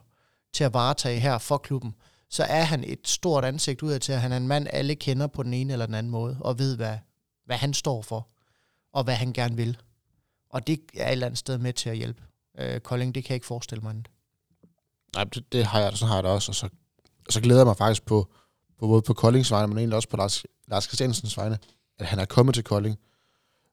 til 0.54 0.64
at 0.64 0.74
varetage 0.74 1.20
her 1.20 1.38
for 1.38 1.58
klubben, 1.58 1.96
så 2.30 2.44
er 2.44 2.64
han 2.64 2.84
et 2.84 3.08
stort 3.08 3.46
ansigt 3.46 3.84
udadtil. 3.84 4.16
Han 4.16 4.32
er 4.32 4.38
en 4.38 4.48
mand, 4.48 4.68
alle 4.70 4.96
kender 4.96 5.28
på 5.28 5.44
den 5.44 5.54
ene 5.54 5.74
eller 5.74 5.86
den 5.86 5.96
anden 5.96 6.12
måde, 6.12 6.38
og 6.40 6.60
ved, 6.60 6.76
hvad, 6.76 6.98
hvad 7.46 7.58
han 7.58 7.74
står 7.74 8.02
for, 8.02 8.28
og 8.94 9.04
hvad 9.04 9.16
han 9.16 9.34
gerne 9.34 9.56
vil. 9.56 9.78
Og 10.50 10.68
det 10.68 10.80
er 10.98 11.08
et 11.08 11.12
eller 11.12 11.26
andet 11.26 11.40
sted 11.40 11.58
med 11.58 11.74
til 11.74 11.90
at 11.90 11.98
hjælpe. 11.98 12.24
Øh, 12.60 12.80
Kolding, 12.80 13.16
det 13.16 13.24
kan 13.24 13.30
jeg 13.30 13.36
ikke 13.36 13.46
forestille 13.46 13.82
mig 13.82 13.90
andet. 13.90 14.08
Nej, 15.16 15.24
det, 15.24 15.52
det 15.52 15.66
har 15.66 15.80
jeg, 15.80 15.98
sådan 15.98 16.08
har 16.08 16.16
jeg 16.16 16.24
det 16.24 16.32
også, 16.32 16.52
og 16.52 16.56
så, 16.56 16.70
og 17.28 17.34
så 17.34 17.42
glæder 17.42 17.60
jeg 17.60 17.68
mig 17.68 17.78
faktisk 17.78 18.06
på, 18.06 18.30
på 18.80 18.88
både 18.88 19.02
på 19.02 19.14
Koldings 19.14 19.52
vegne, 19.52 19.68
men 19.68 19.78
egentlig 19.78 19.96
også 19.96 20.10
på 20.10 20.18
Lars, 20.18 20.46
Lars 20.68 20.84
Christiansens 20.84 21.38
vegne, 21.38 21.58
at 22.00 22.06
han 22.06 22.20
er 22.20 22.26
kommet 22.26 22.56
til 22.56 22.64
Kolding. 22.64 23.00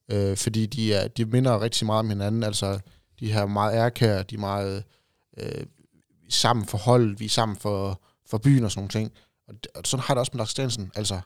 Øh, 0.08 0.36
fordi 0.36 0.66
de, 0.66 0.94
er, 0.94 1.08
de 1.08 1.24
minder 1.24 1.60
rigtig 1.60 1.86
meget 1.86 1.98
om 1.98 2.08
hinanden, 2.08 2.42
altså 2.42 2.80
de 3.20 3.32
her 3.32 3.46
meget 3.46 3.74
ærkære, 3.74 4.22
de 4.22 4.34
er 4.34 4.38
meget 4.38 4.84
øh, 5.36 5.66
sammen 6.30 6.66
for 6.66 6.78
holdet, 6.78 7.20
vi 7.20 7.24
er 7.24 7.28
sammen 7.28 7.56
for, 7.56 8.00
for 8.26 8.38
byen 8.38 8.64
og 8.64 8.70
sådan 8.70 8.80
nogle 8.80 8.90
ting. 8.90 9.12
Og, 9.48 9.54
og 9.74 9.82
sådan 9.84 10.02
har 10.04 10.14
jeg 10.14 10.16
det 10.16 10.20
også 10.20 10.30
med 10.34 10.38
Lars 10.38 10.48
Christiansen, 10.48 10.92
altså 10.94 11.20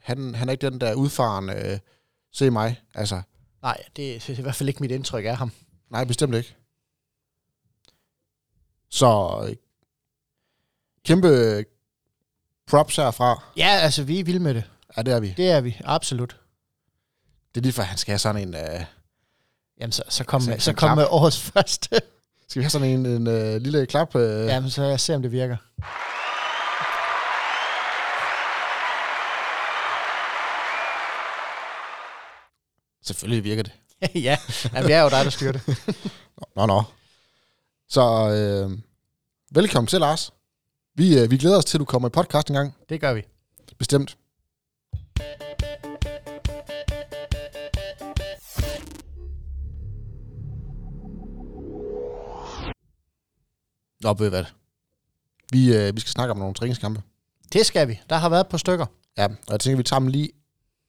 han, 0.00 0.34
han 0.34 0.48
er 0.48 0.52
ikke 0.52 0.70
den 0.70 0.80
der 0.80 0.94
udfarende, 0.94 1.54
øh, 1.54 1.78
se 2.32 2.50
mig, 2.50 2.82
altså 2.94 3.22
Nej, 3.62 3.82
det 3.96 4.16
er 4.30 4.38
i 4.38 4.42
hvert 4.42 4.54
fald 4.54 4.68
ikke 4.68 4.80
mit 4.80 4.90
indtryk 4.90 5.24
af 5.24 5.36
ham. 5.36 5.52
Nej, 5.90 6.04
bestemt 6.04 6.34
ikke. 6.34 6.56
Så 8.90 9.40
øh, 9.48 9.56
kæmpe, 11.04 11.64
props 12.66 12.96
herfra. 12.96 13.42
Ja, 13.56 13.68
altså, 13.68 14.04
vi 14.04 14.20
er 14.20 14.24
vilde 14.24 14.40
med 14.40 14.54
det. 14.54 14.64
Ja, 14.96 15.02
det 15.02 15.14
er 15.14 15.20
vi. 15.20 15.34
Det 15.36 15.50
er 15.50 15.60
vi, 15.60 15.76
absolut. 15.84 16.40
Det 17.54 17.60
er 17.60 17.62
lige 17.62 17.72
for, 17.72 17.82
at 17.82 17.88
han 17.88 17.98
skal 17.98 18.12
have 18.12 18.18
sådan 18.18 18.48
en... 18.48 18.54
Uh, 18.54 18.84
Jamen, 19.80 19.92
så, 19.92 20.02
så 20.08 20.24
kom, 20.24 20.40
Så- 20.40 20.50
med, 20.50 20.60
så 20.60 20.72
kom 20.72 20.96
med 20.96 21.06
årets 21.10 21.40
første. 21.50 22.00
Skal 22.54 22.60
vi 22.60 22.64
have 22.64 22.70
sådan 22.70 22.88
en, 22.88 23.06
en 23.06 23.26
uh, 23.26 23.62
lille 23.62 23.86
klap? 23.86 24.14
Uh, 24.14 24.20
Jamen, 24.22 24.70
så 24.70 24.82
jeg 24.82 25.00
ser, 25.00 25.14
om 25.14 25.22
det 25.22 25.32
virker. 25.32 25.56
Selvfølgelig 33.02 33.44
virker 33.44 33.62
det. 33.62 33.72
ja, 34.28 34.38
Jamen, 34.74 34.88
det 34.88 34.94
er 34.94 35.02
jo 35.02 35.08
dig, 35.08 35.24
der 35.24 35.30
styrer 35.30 35.52
det. 35.52 35.62
Nå, 36.56 36.66
nå. 36.66 36.82
Så 37.88 38.02
øh, 38.30 38.78
velkommen 39.50 39.86
til, 39.86 40.00
Lars. 40.00 40.32
Vi, 40.94 41.18
øh, 41.18 41.30
vi 41.30 41.36
glæder 41.36 41.58
os 41.58 41.64
til, 41.64 41.78
at 41.78 41.80
du 41.80 41.84
kommer 41.84 42.08
i 42.08 42.10
podcast 42.10 42.48
en 42.48 42.54
gang. 42.54 42.74
Det 42.88 43.00
gør 43.00 43.12
vi. 43.12 43.22
Bestemt. 43.78 44.16
Nå, 54.04 54.14
ved 54.14 54.30
hvad? 54.30 54.44
Vi, 55.52 55.76
øh, 55.76 55.94
vi 55.94 56.00
skal 56.00 56.10
snakke 56.10 56.32
om 56.32 56.38
nogle 56.38 56.54
træningskampe. 56.54 57.02
Det 57.52 57.66
skal 57.66 57.88
vi. 57.88 58.00
Der 58.10 58.16
har 58.16 58.28
været 58.28 58.40
et 58.40 58.48
par 58.48 58.58
stykker. 58.58 58.86
Ja, 59.16 59.24
og 59.24 59.50
jeg 59.50 59.60
tænker, 59.60 59.76
vi 59.76 59.82
tager 59.82 60.00
dem 60.00 60.08
lige 60.08 60.30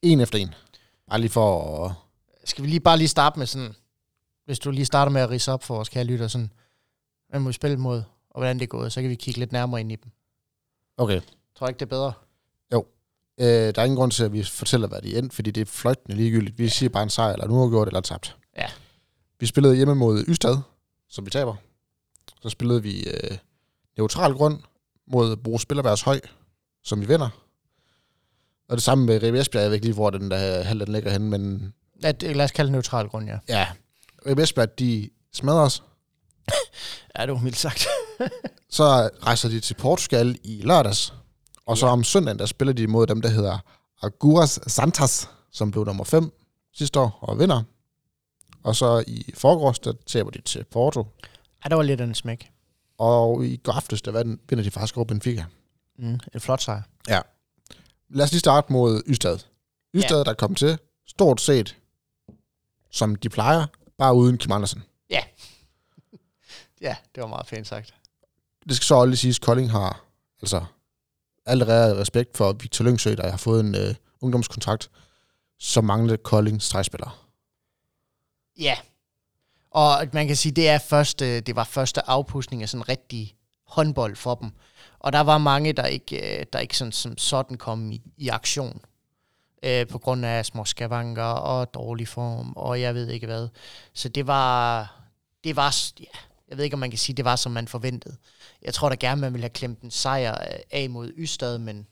en 0.02 0.20
efter 0.20 0.38
en. 0.38 0.54
Bare 1.10 1.20
lige 1.20 1.30
for 1.30 1.84
at... 1.84 1.92
Skal 2.44 2.64
vi 2.64 2.68
lige 2.68 2.80
bare 2.80 2.98
lige 2.98 3.08
starte 3.08 3.38
med 3.38 3.46
sådan, 3.46 3.74
hvis 4.44 4.58
du 4.58 4.70
lige 4.70 4.84
starter 4.84 5.12
med 5.12 5.20
at 5.20 5.30
rise 5.30 5.52
op 5.52 5.64
for 5.64 5.74
vores 5.74 5.88
kære 5.88 6.04
lytter, 6.04 6.28
sådan, 6.28 6.50
hvem 7.28 7.42
må 7.42 7.48
vi 7.48 7.52
spille 7.52 7.76
mod, 7.76 8.02
og 8.30 8.40
hvordan 8.40 8.56
det 8.56 8.62
er 8.62 8.66
gået, 8.66 8.92
så 8.92 9.00
kan 9.00 9.10
vi 9.10 9.14
kigge 9.14 9.40
lidt 9.40 9.52
nærmere 9.52 9.80
ind 9.80 9.92
i 9.92 9.96
dem. 9.96 10.10
Okay. 10.96 11.20
Tror 11.56 11.68
ikke, 11.68 11.78
det 11.78 11.86
er 11.86 11.90
bedre? 11.90 12.12
Øh, 13.40 13.74
der 13.74 13.80
er 13.80 13.84
ingen 13.84 13.96
grund 13.96 14.12
til, 14.12 14.24
at 14.24 14.32
vi 14.32 14.42
fortæller, 14.42 14.88
hvad 14.88 15.02
de 15.02 15.18
endte, 15.18 15.34
fordi 15.34 15.50
det 15.50 15.60
er 15.60 15.64
fløjtende 15.64 16.16
ligegyldigt. 16.16 16.58
Vi 16.58 16.68
siger 16.68 16.90
bare 16.90 17.02
en 17.02 17.10
sejr, 17.10 17.32
eller 17.32 17.46
nu 17.48 17.60
har 17.60 17.68
gjort 17.68 17.88
eller 17.88 18.00
tabt. 18.00 18.36
Ja. 18.56 18.66
Vi 19.40 19.46
spillede 19.46 19.76
hjemme 19.76 19.94
mod 19.94 20.24
Ystad, 20.28 20.58
som 21.08 21.26
vi 21.26 21.30
taber. 21.30 21.54
Så 22.46 22.50
spillede 22.50 22.82
vi 22.82 23.04
øh, 23.06 23.38
neutral 23.96 24.32
grund 24.34 24.58
mod 25.06 25.36
Bro 25.36 25.58
Spillerværs 25.58 26.02
Høj, 26.02 26.20
som 26.84 27.00
vi 27.00 27.06
vinder. 27.06 27.28
Og 28.68 28.76
det 28.76 28.82
samme 28.82 29.06
med 29.06 29.22
Ribe 29.22 29.40
Esbjerg, 29.40 29.62
jeg 29.62 29.70
ved 29.70 29.74
ikke 29.74 29.86
lige, 29.86 29.94
hvor 29.94 30.10
den 30.10 30.30
der 30.30 30.62
halv 30.62 30.80
den 30.80 30.92
ligger 30.92 31.10
henne, 31.10 31.30
men 31.30 31.72
Ja, 32.02 32.12
det, 32.12 32.36
lad 32.36 32.44
os 32.44 32.50
kalde 32.50 32.66
det 32.66 32.72
neutral 32.72 33.08
grund, 33.08 33.28
ja. 33.28 33.38
ja, 33.48 33.66
Ribe 34.26 34.42
Esbjerg, 34.42 34.78
de 34.78 35.10
smadrer 35.32 35.60
os. 35.60 35.82
Ja, 37.18 37.26
det 37.26 37.32
var 37.32 37.40
mildt 37.40 37.56
sagt. 37.58 37.86
Så 38.70 39.10
rejser 39.22 39.48
de 39.48 39.60
til 39.60 39.74
Portugal 39.74 40.38
i 40.44 40.60
lørdags, 40.64 41.14
og 41.66 41.78
så 41.78 41.86
Ja. 41.86 41.92
om 41.92 42.04
søndagen, 42.04 42.38
der 42.38 42.46
spiller 42.46 42.72
de 42.74 42.86
mod 42.86 43.06
dem, 43.06 43.22
der 43.22 43.28
hedder 43.28 43.58
Aguras 44.02 44.60
Santas, 44.66 45.28
som 45.52 45.70
blev 45.70 45.84
nummer 45.84 46.04
5 46.04 46.30
sidste 46.74 47.00
år 47.00 47.18
og 47.22 47.38
vinder. 47.38 47.62
Og 48.62 48.76
så 48.76 49.04
i 49.06 49.32
forgårs, 49.34 49.78
der 49.78 49.92
taber 50.06 50.30
de 50.30 50.40
til 50.40 50.64
Porto. 50.64 51.06
Ja, 51.66 51.68
det 51.68 51.76
var 51.76 51.82
lidt 51.82 52.00
af 52.00 52.04
en 52.04 52.14
smæk. 52.14 52.50
Og 52.98 53.44
i 53.44 53.56
går 53.56 53.72
aftes, 53.72 54.02
der 54.02 54.12
vinder 54.48 54.64
de 54.64 54.70
faktisk 54.70 54.96
over 54.96 55.04
Benfica. 55.04 55.44
Mm, 55.98 56.20
et 56.34 56.42
flot 56.42 56.62
sejr. 56.62 56.82
Lad 58.08 58.24
os 58.24 58.30
lige 58.32 58.40
starte 58.40 58.72
mod 58.72 59.02
Ystad. 59.06 59.38
Ystad, 59.94 60.16
ja. 60.16 60.24
der 60.24 60.34
kom 60.34 60.54
til 60.54 60.78
stort 61.06 61.40
set, 61.40 61.76
som 62.90 63.16
de 63.16 63.28
plejer, 63.28 63.66
bare 63.98 64.14
uden 64.14 64.38
Kim 64.38 64.52
Andersen. 64.52 64.82
Ja, 66.80 66.96
det 67.14 67.22
var 67.22 67.26
meget 67.26 67.46
pænt 67.46 67.66
sagt. 67.66 67.94
Det 68.68 68.76
skal 68.76 68.84
så 68.84 68.94
også 68.94 69.06
lige 69.06 69.16
siges, 69.16 69.38
at 69.38 69.42
Kolding 69.42 69.70
har 69.70 70.04
altså 70.42 70.64
allerede 71.46 72.00
respekt 72.00 72.36
for 72.36 72.52
Victor 72.52 72.84
Lyngsø, 72.84 73.14
der 73.14 73.30
har 73.30 73.36
fået 73.36 73.60
en 73.60 73.74
øh, 73.74 73.94
ungdomskontrakt, 74.20 74.90
så 75.58 75.80
manglede 75.80 76.16
Kolding 76.16 76.62
stregspillere. 76.62 77.10
Ja. 78.58 78.76
Og 79.76 80.08
man 80.12 80.26
kan 80.26 80.36
sige, 80.36 80.52
det 80.52 80.68
er 80.68 80.78
første, 80.78 81.40
det 81.40 81.56
var 81.56 81.64
første 81.64 82.08
afpustning 82.08 82.62
af 82.62 82.68
sådan 82.68 82.88
rigtig 82.88 83.36
håndbold 83.66 84.16
for 84.16 84.34
dem. 84.34 84.50
Og 84.98 85.12
der 85.12 85.20
var 85.20 85.38
mange, 85.38 85.72
der 85.72 85.86
ikke, 85.86 86.38
øh, 86.40 86.46
der 86.52 86.58
ikke 86.58 86.76
sådan, 86.76 86.92
som 86.92 87.18
sådan 87.18 87.56
kom 87.56 87.92
i, 87.92 88.02
i 88.16 88.28
aktion. 88.28 88.80
Øh, 89.62 89.86
på 89.86 89.98
grund 89.98 90.26
af 90.26 90.46
små 90.46 90.64
skavanker 90.64 91.22
og 91.22 91.74
dårlig 91.74 92.08
form, 92.08 92.52
og 92.56 92.80
jeg 92.80 92.94
ved 92.94 93.08
ikke 93.08 93.26
hvad. 93.26 93.48
Så 93.92 94.08
det 94.08 94.26
var, 94.26 94.80
det 95.44 95.56
var, 95.56 95.76
ja, 96.00 96.18
jeg 96.48 96.56
ved 96.56 96.64
ikke, 96.64 96.74
om 96.74 96.80
man 96.80 96.90
kan 96.90 96.98
sige, 96.98 97.16
det 97.16 97.24
var, 97.24 97.36
som 97.36 97.52
man 97.52 97.68
forventede. 97.68 98.16
Jeg 98.62 98.74
tror 98.74 98.88
da 98.88 98.94
gerne, 98.94 99.20
man 99.20 99.32
ville 99.32 99.44
have 99.44 99.50
klemt 99.50 99.80
en 99.80 99.90
sejr 99.90 100.32
øh, 100.32 100.58
af 100.70 100.90
mod 100.90 101.12
Ystad, 101.16 101.58
men 101.58 101.86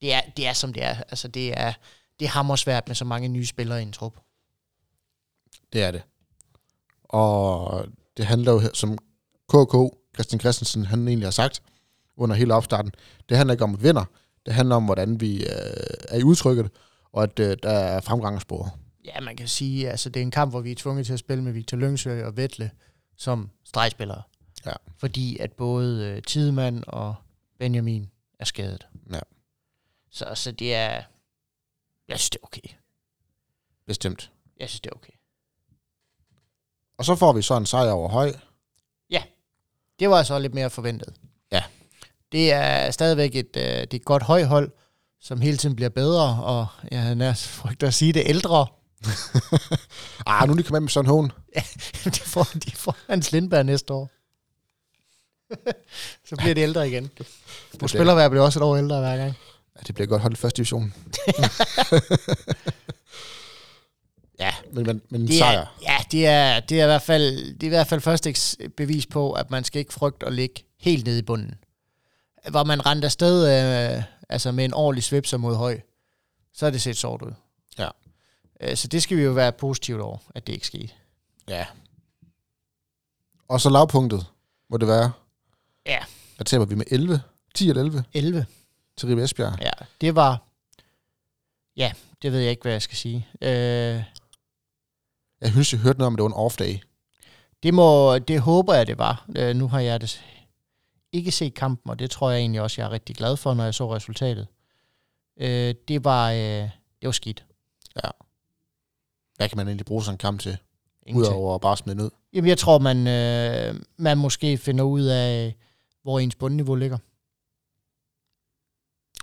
det 0.00 0.12
er, 0.12 0.20
det 0.36 0.46
er 0.46 0.52
som 0.52 0.72
det 0.72 0.82
er. 0.82 0.96
Altså, 0.96 1.28
det 1.28 1.60
er, 1.60 1.72
det 2.20 2.24
er 2.24 2.30
hammersvært 2.30 2.88
med 2.88 2.94
så 2.94 3.04
mange 3.04 3.28
nye 3.28 3.46
spillere 3.46 3.80
i 3.80 3.82
en 3.82 3.92
trup. 3.92 4.16
Det 5.72 5.82
er 5.82 5.90
det. 5.90 6.02
Og 7.12 7.86
det 8.16 8.24
handler 8.24 8.52
jo, 8.52 8.58
her- 8.58 8.74
som 8.74 8.98
KK, 9.48 9.74
Christian 10.14 10.40
Christensen, 10.40 10.86
han 10.86 11.08
egentlig 11.08 11.26
har 11.26 11.30
sagt 11.30 11.62
under 12.16 12.36
hele 12.36 12.54
opstarten, 12.54 12.92
det 13.28 13.36
handler 13.36 13.52
ikke 13.54 13.64
om 13.64 13.74
at 13.74 13.82
vinder. 13.82 14.04
Det 14.46 14.54
handler 14.54 14.76
om, 14.76 14.84
hvordan 14.84 15.20
vi 15.20 15.36
øh, 15.42 15.48
er 16.08 16.18
i 16.18 16.22
udtrykket, 16.22 16.70
og 17.12 17.22
at 17.22 17.38
øh, 17.38 17.56
der 17.62 17.70
er 17.70 18.00
fremgangsspor. 18.00 18.78
Ja, 19.04 19.20
man 19.20 19.36
kan 19.36 19.48
sige, 19.48 19.90
altså 19.90 20.08
det 20.10 20.20
er 20.20 20.24
en 20.24 20.30
kamp, 20.30 20.52
hvor 20.52 20.60
vi 20.60 20.70
er 20.70 20.74
tvunget 20.76 21.06
til 21.06 21.12
at 21.12 21.18
spille 21.18 21.44
med 21.44 21.52
Victor 21.52 21.76
Lyngsø 21.76 22.24
og 22.24 22.36
Vettle 22.36 22.70
som 23.16 23.50
stregspillere. 23.64 24.22
Ja. 24.66 24.72
Fordi 24.98 25.38
at 25.38 25.52
både 25.52 26.06
øh, 26.06 26.22
Tidemand 26.22 26.84
og 26.86 27.14
Benjamin 27.58 28.10
er 28.38 28.44
skadet. 28.44 28.86
Ja. 29.12 29.20
Så, 30.10 30.26
så 30.34 30.52
det 30.52 30.74
er... 30.74 31.02
Jeg 32.08 32.18
synes, 32.18 32.30
det 32.30 32.38
er 32.42 32.46
okay. 32.46 32.68
Bestemt. 33.86 34.30
Jeg 34.60 34.68
synes, 34.68 34.80
det 34.80 34.90
er 34.90 34.94
okay. 34.96 35.12
Og 37.02 37.06
så 37.06 37.16
får 37.16 37.32
vi 37.32 37.42
så 37.42 37.56
en 37.56 37.66
sejr 37.66 37.90
over 37.90 38.08
høj. 38.08 38.32
Det 39.98 40.10
var 40.10 40.16
altså 40.16 40.38
lidt 40.38 40.54
mere 40.54 40.70
forventet. 40.70 41.14
Ja. 41.52 41.62
Det 42.32 42.52
er 42.52 42.90
stadigvæk 42.90 43.36
et, 43.36 43.56
øh, 43.56 43.62
det 43.62 43.94
er 43.94 43.96
et 43.96 44.04
godt 44.04 44.22
højhold, 44.22 44.70
som 45.20 45.40
hele 45.40 45.56
tiden 45.56 45.76
bliver 45.76 45.88
bedre, 45.88 46.42
og 46.44 46.66
jeg 46.90 47.02
havde 47.02 47.16
nær 47.16 47.32
frygt 47.32 47.82
at 47.82 47.94
sige 47.94 48.12
det 48.12 48.22
ældre. 48.26 48.66
Ah, 50.26 50.46
nu 50.46 50.52
er 50.52 50.56
de 50.56 50.62
kommet 50.62 50.82
med 50.82 50.88
sådan 50.90 51.06
en 51.06 51.10
hån. 51.10 51.32
de, 52.04 52.20
får, 52.20 52.48
de 52.54 52.70
får 52.70 52.96
Hans 53.08 53.32
Lindberg 53.32 53.66
næste 53.66 53.92
år. 53.92 54.10
så 56.28 56.36
bliver 56.36 56.54
de 56.54 56.60
ældre 56.60 56.88
igen. 56.88 57.10
Du 57.80 57.88
spiller 57.94 58.14
hver 58.14 58.28
bliver 58.28 58.44
også 58.44 58.58
et 58.58 58.62
år 58.62 58.76
ældre 58.76 59.00
hver 59.00 59.16
gang. 59.16 59.34
Ja, 59.76 59.80
det 59.86 59.94
bliver 59.94 60.06
godt 60.06 60.22
holdt 60.22 60.38
i 60.38 60.40
første 60.40 60.56
division. 60.56 60.94
Ja, 64.38 64.54
men, 64.72 64.84
men, 64.86 65.02
men 65.10 65.20
en 65.20 65.26
Det 65.26 65.38
sejr. 65.38 65.58
er, 65.60 65.66
ja, 65.82 65.96
det 66.12 66.26
er, 66.26 66.60
det 66.60 66.80
er 66.80 66.84
i 66.84 66.86
hvert 66.86 67.02
fald, 67.02 67.54
det 67.54 67.62
er 67.62 67.66
i 67.66 67.68
hvert 67.68 67.86
fald 67.86 68.00
første 68.00 68.34
bevis 68.76 69.06
på, 69.06 69.32
at 69.32 69.50
man 69.50 69.64
skal 69.64 69.78
ikke 69.78 69.92
frygte 69.92 70.26
at 70.26 70.32
ligge 70.32 70.64
helt 70.80 71.06
nede 71.06 71.18
i 71.18 71.22
bunden. 71.22 71.54
Hvor 72.50 72.64
man 72.64 72.86
rendte 72.86 73.04
afsted 73.06 73.44
øh, 73.96 74.02
altså 74.28 74.52
med 74.52 74.64
en 74.64 74.74
ordentlig 74.74 75.04
svipser 75.04 75.36
mod 75.36 75.56
høj, 75.56 75.80
så 76.54 76.66
er 76.66 76.70
det 76.70 76.82
set 76.82 76.96
sort 76.96 77.22
ud. 77.22 77.32
Ja. 77.78 77.88
Øh, 78.60 78.76
så 78.76 78.88
det 78.88 79.02
skal 79.02 79.16
vi 79.16 79.22
jo 79.22 79.30
være 79.32 79.52
positivt 79.52 80.00
over, 80.00 80.18
at 80.34 80.46
det 80.46 80.52
ikke 80.52 80.66
skete. 80.66 80.92
Ja. 81.48 81.66
Og 83.48 83.60
så 83.60 83.70
lavpunktet 83.70 84.26
må 84.70 84.76
det 84.76 84.88
være. 84.88 85.12
Ja. 85.86 85.98
Der 86.38 86.44
taber 86.44 86.64
vi 86.64 86.74
med 86.74 86.84
11. 86.90 87.22
10 87.54 87.68
eller 87.68 87.82
11 87.82 88.04
11. 88.12 88.46
til 88.96 89.08
Ribe 89.08 89.24
Esbjerg. 89.24 89.58
Ja, 89.60 89.70
det 90.00 90.14
var... 90.14 90.42
Ja, 91.76 91.92
det 92.22 92.32
ved 92.32 92.40
jeg 92.40 92.50
ikke, 92.50 92.62
hvad 92.62 92.72
jeg 92.72 92.82
skal 92.82 92.96
sige. 92.96 93.28
Øh, 93.42 94.02
Jeg 95.42 95.50
synes, 95.50 95.72
jeg 95.72 95.80
hørte 95.80 95.98
noget 95.98 96.06
om, 96.06 96.14
at 96.14 96.18
det 96.18 96.22
var 96.22 96.28
en 96.28 96.46
off-day. 96.46 96.78
Det, 97.62 97.74
må, 97.74 98.18
det 98.18 98.40
håber 98.40 98.74
jeg, 98.74 98.86
det 98.86 98.98
var. 98.98 99.26
Øh, 99.36 99.56
nu 99.56 99.68
har 99.68 99.80
jeg 99.80 100.00
det 100.00 100.24
ikke 101.12 101.30
set 101.30 101.54
kampen, 101.54 101.90
og 101.90 101.98
det 101.98 102.10
tror 102.10 102.30
jeg 102.30 102.40
egentlig 102.40 102.60
også, 102.60 102.80
jeg 102.80 102.86
er 102.86 102.92
rigtig 102.92 103.16
glad 103.16 103.36
for, 103.36 103.54
når 103.54 103.64
jeg 103.64 103.74
så 103.74 103.94
resultatet. 103.94 104.46
Øh, 105.40 105.74
det, 105.88 106.04
var, 106.04 106.30
øh, 106.30 106.38
det 107.00 107.02
var 107.02 107.12
skidt. 107.12 107.44
Hvad 109.42 109.48
kan 109.48 109.56
man 109.56 109.68
egentlig 109.68 109.86
bruge 109.86 110.02
sådan 110.04 110.14
en 110.14 110.18
kamp 110.18 110.40
til? 110.40 110.56
Ingenting. 111.06 111.34
Udover 111.34 111.54
at 111.54 111.60
bare 111.60 111.76
smide 111.76 111.96
ned. 111.96 112.10
Jamen, 112.32 112.48
jeg 112.48 112.58
tror, 112.58 112.78
man, 112.78 113.06
øh, 113.06 113.80
man 113.96 114.18
måske 114.18 114.58
finder 114.58 114.84
ud 114.84 115.02
af, 115.02 115.56
hvor 116.02 116.18
ens 116.18 116.34
bundniveau 116.34 116.74
ligger. 116.74 116.98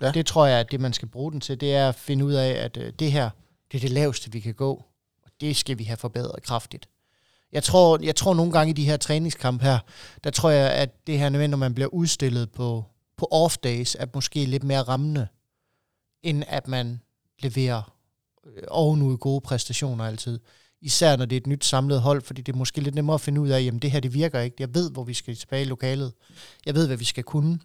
Ja. 0.01 0.11
Det 0.11 0.25
tror 0.25 0.45
jeg, 0.45 0.59
at 0.59 0.71
det 0.71 0.79
man 0.79 0.93
skal 0.93 1.07
bruge 1.07 1.31
den 1.31 1.41
til, 1.41 1.61
det 1.61 1.75
er 1.75 1.89
at 1.89 1.95
finde 1.95 2.25
ud 2.25 2.33
af, 2.33 2.49
at 2.49 2.77
øh, 2.77 2.93
det 2.99 3.11
her, 3.11 3.29
det 3.71 3.77
er 3.77 3.81
det 3.81 3.89
laveste, 3.89 4.31
vi 4.31 4.39
kan 4.39 4.53
gå. 4.53 4.83
Det 5.41 5.55
skal 5.55 5.77
vi 5.77 5.83
have 5.83 5.97
forbedret 5.97 6.43
kraftigt. 6.43 6.89
Jeg 7.51 7.63
tror, 7.63 7.99
jeg 8.03 8.15
tror 8.15 8.33
nogle 8.33 8.51
gange 8.51 8.69
i 8.69 8.73
de 8.73 8.85
her 8.85 8.97
træningskamp 8.97 9.61
her, 9.61 9.79
der 10.23 10.29
tror 10.29 10.49
jeg, 10.49 10.71
at 10.71 11.07
det 11.07 11.19
her 11.19 11.29
nødvendigt, 11.29 11.51
når 11.51 11.57
man 11.57 11.73
bliver 11.73 11.87
udstillet 11.87 12.51
på, 12.51 12.85
på 13.17 13.27
off-days, 13.31 13.95
er 13.99 14.05
måske 14.13 14.45
lidt 14.45 14.63
mere 14.63 14.81
rammende, 14.81 15.27
end 16.23 16.43
at 16.47 16.67
man 16.67 17.01
leverer 17.39 17.95
øh, 18.45 18.63
ovenud 18.67 19.17
gode 19.17 19.41
præstationer 19.41 20.05
altid. 20.05 20.39
Især 20.81 21.15
når 21.15 21.25
det 21.25 21.35
er 21.35 21.41
et 21.41 21.47
nyt 21.47 21.65
samlet 21.65 22.01
hold, 22.01 22.21
fordi 22.21 22.41
det 22.41 22.53
er 22.53 22.57
måske 22.57 22.81
lidt 22.81 22.95
nemmere 22.95 23.13
at 23.13 23.21
finde 23.21 23.41
ud 23.41 23.49
af, 23.49 23.63
jamen 23.63 23.79
det 23.79 23.91
her 23.91 23.99
det 23.99 24.13
virker 24.13 24.39
ikke. 24.39 24.55
Jeg 24.59 24.73
ved, 24.73 24.91
hvor 24.91 25.03
vi 25.03 25.13
skal 25.13 25.35
tilbage 25.35 25.61
i 25.61 25.65
lokalet. 25.65 26.13
Jeg 26.65 26.75
ved, 26.75 26.87
hvad 26.87 26.97
vi 26.97 27.05
skal 27.05 27.23
kunne. 27.23 27.59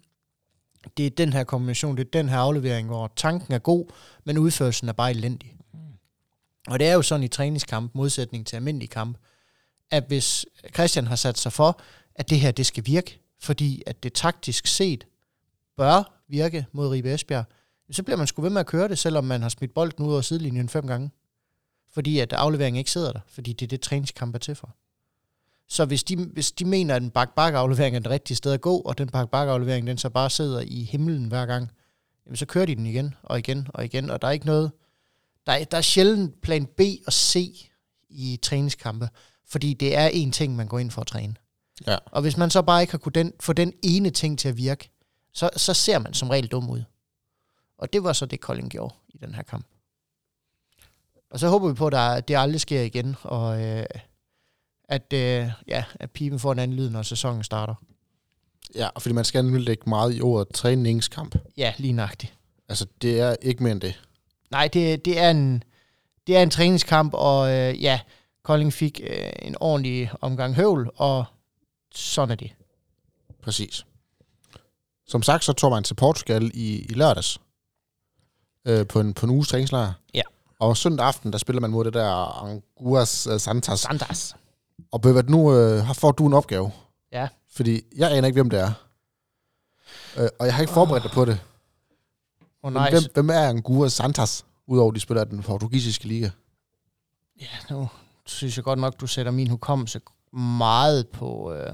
det 0.97 1.05
er 1.05 1.09
den 1.09 1.33
her 1.33 1.43
kombination, 1.43 1.97
det 1.97 2.05
er 2.05 2.09
den 2.11 2.29
her 2.29 2.37
aflevering, 2.37 2.87
hvor 2.87 3.11
tanken 3.15 3.53
er 3.53 3.59
god, 3.59 3.85
men 4.23 4.37
udførelsen 4.37 4.89
er 4.89 4.93
bare 4.93 5.11
elendig. 5.11 5.54
Og 6.67 6.79
det 6.79 6.87
er 6.87 6.93
jo 6.93 7.01
sådan 7.01 7.23
i 7.23 7.27
træningskamp, 7.27 7.95
modsætning 7.95 8.47
til 8.47 8.55
almindelig 8.55 8.89
kamp, 8.89 9.17
at 9.91 10.03
hvis 10.07 10.45
Christian 10.73 11.07
har 11.07 11.15
sat 11.15 11.37
sig 11.37 11.53
for, 11.53 11.81
at 12.15 12.29
det 12.29 12.39
her, 12.39 12.51
det 12.51 12.65
skal 12.65 12.85
virke, 12.85 13.19
fordi 13.39 13.83
at 13.87 14.03
det 14.03 14.13
taktisk 14.13 14.67
set 14.67 15.07
bør 15.77 16.23
virke 16.27 16.65
mod 16.71 16.87
Ribe 16.87 17.13
Esbjerg, 17.13 17.45
så 17.91 18.03
bliver 18.03 18.17
man 18.17 18.27
sgu 18.27 18.41
ved 18.41 18.49
med 18.49 18.59
at 18.59 18.65
køre 18.65 18.87
det, 18.87 18.97
selvom 18.97 19.23
man 19.23 19.41
har 19.41 19.49
smidt 19.49 19.73
bolden 19.73 20.05
ud 20.05 20.11
over 20.11 20.21
sidelinjen 20.21 20.69
fem 20.69 20.87
gange. 20.87 21.11
Fordi 21.93 22.19
at 22.19 22.33
afleveringen 22.33 22.77
ikke 22.77 22.91
sidder 22.91 23.11
der, 23.11 23.19
fordi 23.27 23.53
det 23.53 23.65
er 23.65 23.67
det, 23.67 23.81
træningskamp 23.81 24.35
er 24.35 24.39
til 24.39 24.55
for. 24.55 24.75
Så 25.67 25.85
hvis 25.85 26.03
de, 26.03 26.15
hvis 26.15 26.51
de 26.51 26.65
mener, 26.65 26.95
at 26.95 27.01
en 27.01 27.09
bak 27.09 27.35
bak 27.35 27.53
aflevering 27.53 27.95
er 27.95 27.99
det 27.99 28.11
rigtige 28.11 28.37
sted 28.37 28.53
at 28.53 28.61
gå, 28.61 28.77
og 28.77 28.97
den 28.97 29.09
bak 29.09 29.29
bak 29.29 29.47
aflevering 29.47 29.87
den 29.87 29.97
så 29.97 30.09
bare 30.09 30.29
sidder 30.29 30.61
i 30.61 30.83
himlen 30.83 31.25
hver 31.25 31.45
gang, 31.45 31.71
jamen 32.25 32.35
så 32.35 32.45
kører 32.45 32.65
de 32.65 32.75
den 32.75 32.85
igen 32.85 33.15
og 33.23 33.39
igen 33.39 33.67
og 33.73 33.85
igen, 33.85 34.09
og 34.09 34.21
der 34.21 34.27
er 34.27 34.31
ikke 34.31 34.45
noget, 34.45 34.71
der 35.47 35.53
er, 35.53 35.63
der 35.63 35.77
er 35.77 35.81
sjældent 35.81 36.41
plan 36.41 36.65
B 36.65 36.81
og 37.07 37.13
C 37.13 37.55
i 38.09 38.39
træningskampe, 38.41 39.09
fordi 39.47 39.73
det 39.73 39.95
er 39.95 40.07
en 40.07 40.31
ting, 40.31 40.55
man 40.55 40.67
går 40.67 40.79
ind 40.79 40.91
for 40.91 41.01
at 41.01 41.07
træne. 41.07 41.35
Ja. 41.87 41.97
Og 42.05 42.21
hvis 42.21 42.37
man 42.37 42.49
så 42.49 42.61
bare 42.61 42.81
ikke 42.81 42.93
har 42.93 42.97
kunnet 42.97 43.15
den, 43.15 43.33
få 43.39 43.53
den 43.53 43.73
ene 43.83 44.09
ting 44.09 44.39
til 44.39 44.49
at 44.49 44.57
virke, 44.57 44.91
så, 45.33 45.49
så 45.57 45.73
ser 45.73 45.99
man 45.99 46.13
som 46.13 46.29
regel 46.29 46.47
dum 46.47 46.69
ud. 46.69 46.83
Og 47.77 47.93
det 47.93 48.03
var 48.03 48.13
så 48.13 48.25
det, 48.25 48.41
Kolding 48.41 48.69
gjorde 48.69 48.95
i 49.09 49.17
den 49.17 49.35
her 49.35 49.43
kamp. 49.43 49.65
Og 51.31 51.39
så 51.39 51.47
håber 51.47 51.67
vi 51.67 51.73
på, 51.73 51.87
at 51.87 51.93
der, 51.93 52.19
det 52.19 52.37
aldrig 52.37 52.61
sker 52.61 52.81
igen, 52.81 53.15
og 53.23 53.61
øh, 53.63 53.85
at, 54.83 55.13
øh, 55.13 55.51
ja, 55.67 55.83
at 55.95 56.11
pipen 56.11 56.39
får 56.39 56.51
en 56.51 56.59
anden 56.59 56.77
lyd, 56.77 56.89
når 56.89 57.01
sæsonen 57.01 57.43
starter. 57.43 57.75
Ja, 58.75 58.87
og 58.87 59.01
fordi 59.01 59.13
man 59.13 59.25
skal 59.25 59.45
nemlig 59.45 59.63
lægge 59.63 59.89
meget 59.89 60.15
i 60.15 60.21
ordet 60.21 60.47
træningskamp. 60.53 61.35
Ja, 61.57 61.73
lige 61.77 61.93
nøjagtigt. 61.93 62.33
Altså, 62.69 62.85
det 63.01 63.19
er 63.19 63.35
ikke 63.41 63.63
mere 63.63 63.71
end 63.71 63.81
det. 63.81 64.01
Nej, 64.55 64.67
det, 64.67 65.05
det, 65.05 65.19
er, 65.19 65.31
en, 65.31 65.63
det 66.27 66.37
er 66.37 66.43
en 66.43 66.49
træningskamp, 66.49 67.13
og 67.13 67.51
øh, 67.51 67.83
ja, 67.83 67.99
Kolding 68.43 68.73
fik 68.73 69.01
øh, 69.03 69.29
en 69.41 69.55
ordentlig 69.59 70.11
omgang 70.21 70.55
høvl, 70.55 70.91
og 70.95 71.25
sådan 71.95 72.31
er 72.31 72.35
det. 72.35 72.51
Præcis. 73.43 73.85
Som 75.07 75.23
sagt, 75.23 75.43
så 75.43 75.53
tog 75.53 75.71
man 75.71 75.83
til 75.83 75.93
Portugal 75.93 76.51
i, 76.53 76.85
i 76.89 76.93
lørdags. 76.93 77.39
Øh, 78.65 78.87
på, 78.87 78.99
en, 78.99 79.13
på 79.13 79.25
en 79.25 79.29
uges 79.29 79.47
træningslejr. 79.47 79.93
Ja. 80.13 80.21
Og 80.59 80.77
søndag 80.77 81.07
aften, 81.07 81.31
der 81.31 81.37
spiller 81.37 81.61
man 81.61 81.69
mod 81.69 81.85
det 81.85 81.93
der 81.93 82.43
Anguas 82.43 83.27
uh, 83.27 83.37
Santas. 83.37 83.79
Sandas. 83.79 84.35
Og 84.91 85.01
Bøvert, 85.01 85.29
nu 85.29 85.55
øh, 85.55 85.83
har 85.83 85.93
får 85.93 86.11
du 86.11 86.27
en 86.27 86.33
opgave. 86.33 86.71
Ja. 87.11 87.27
Fordi 87.51 87.81
jeg 87.95 88.11
aner 88.11 88.27
ikke, 88.27 88.37
hvem 88.37 88.49
det 88.49 88.59
er. 88.59 88.71
Øh, 90.17 90.29
og 90.39 90.45
jeg 90.45 90.55
har 90.55 90.61
ikke 90.61 90.73
forberedt 90.73 91.03
dig 91.03 91.11
på 91.11 91.25
det. 91.25 91.39
Oh, 92.65 92.73
nice. 92.73 92.89
hvem, 92.89 93.03
hvem 93.13 93.29
er 93.29 93.49
Anguas 93.49 93.93
Santas, 93.93 94.45
udover 94.67 94.91
de 94.91 94.99
spiller 94.99 95.23
den 95.23 95.41
portugisiske 95.41 96.07
liga? 96.07 96.29
Ja, 97.41 97.47
nu 97.69 97.89
synes 98.25 98.57
jeg 98.57 98.63
godt 98.63 98.79
nok, 98.79 98.99
du 98.99 99.07
sætter 99.07 99.31
min 99.31 99.49
hukommelse 99.49 100.01
meget 100.33 101.07
på, 101.07 101.53
øh, 101.53 101.73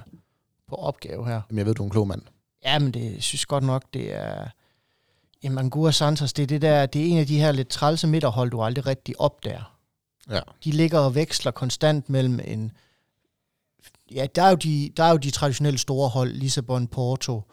på 0.68 0.76
opgave 0.76 1.26
her. 1.26 1.42
Jamen, 1.50 1.58
jeg 1.58 1.66
ved, 1.66 1.76
du 1.76 1.84
er 1.84 1.86
en 1.86 1.92
klog 1.92 2.08
mand. 2.08 2.22
Ja, 2.66 2.80
men 2.80 2.92
det 2.92 3.24
synes 3.24 3.46
godt 3.46 3.64
nok, 3.64 3.84
det 3.94 4.14
er... 4.14 4.48
Jamen, 5.44 5.58
Angura 5.58 5.92
Santos, 5.92 6.34
det 6.34 6.44
er, 6.44 6.48
det, 6.48 6.62
der, 6.62 6.86
det 6.86 7.02
er 7.02 7.06
en 7.06 7.18
af 7.18 7.28
de 7.28 7.40
her 7.40 7.52
lidt 7.52 7.70
trælse 7.70 8.08
midterhold, 8.08 8.52
du 8.52 8.62
aldrig 8.62 8.86
rigtig 8.86 9.20
opdager. 9.20 9.78
Ja. 10.30 10.40
De 10.64 10.72
ligger 10.72 11.00
og 11.00 11.16
veksler 11.16 11.52
konstant 11.52 12.10
mellem 12.10 12.40
en... 12.44 12.72
Ja, 14.12 14.26
der 14.36 14.44
er 14.44 14.50
jo 14.50 14.56
de, 14.56 14.92
der 14.98 15.04
er 15.04 15.12
jo 15.12 15.18
de 15.18 15.32
traditionelle 15.32 15.80
store 15.80 16.10
hold, 16.10 16.32
Lissabon, 16.34 16.88
Porto 16.88 17.44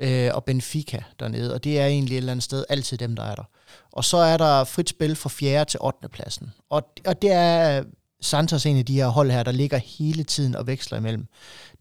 øh, 0.00 0.30
og 0.34 0.44
Benfica 0.44 1.02
dernede, 1.20 1.54
og 1.54 1.64
det 1.64 1.80
er 1.80 1.86
egentlig 1.86 2.14
et 2.14 2.18
eller 2.18 2.32
andet 2.32 2.44
sted 2.44 2.64
altid 2.68 2.98
dem, 2.98 3.16
der 3.16 3.22
er 3.22 3.34
der. 3.34 3.44
Og 3.92 4.04
så 4.04 4.16
er 4.16 4.36
der 4.36 4.64
frit 4.64 4.88
spil 4.88 5.16
fra 5.16 5.28
4. 5.28 5.64
til 5.64 5.80
8. 5.82 6.08
pladsen. 6.08 6.52
Og, 6.70 6.82
og 7.06 7.22
det 7.22 7.32
er 7.32 7.84
Santos 8.20 8.66
en 8.66 8.78
af 8.78 8.86
de 8.86 8.94
her 8.94 9.08
hold 9.08 9.30
her, 9.30 9.42
der 9.42 9.52
ligger 9.52 9.78
hele 9.78 10.24
tiden 10.24 10.56
og 10.56 10.66
veksler 10.66 10.98
imellem. 10.98 11.26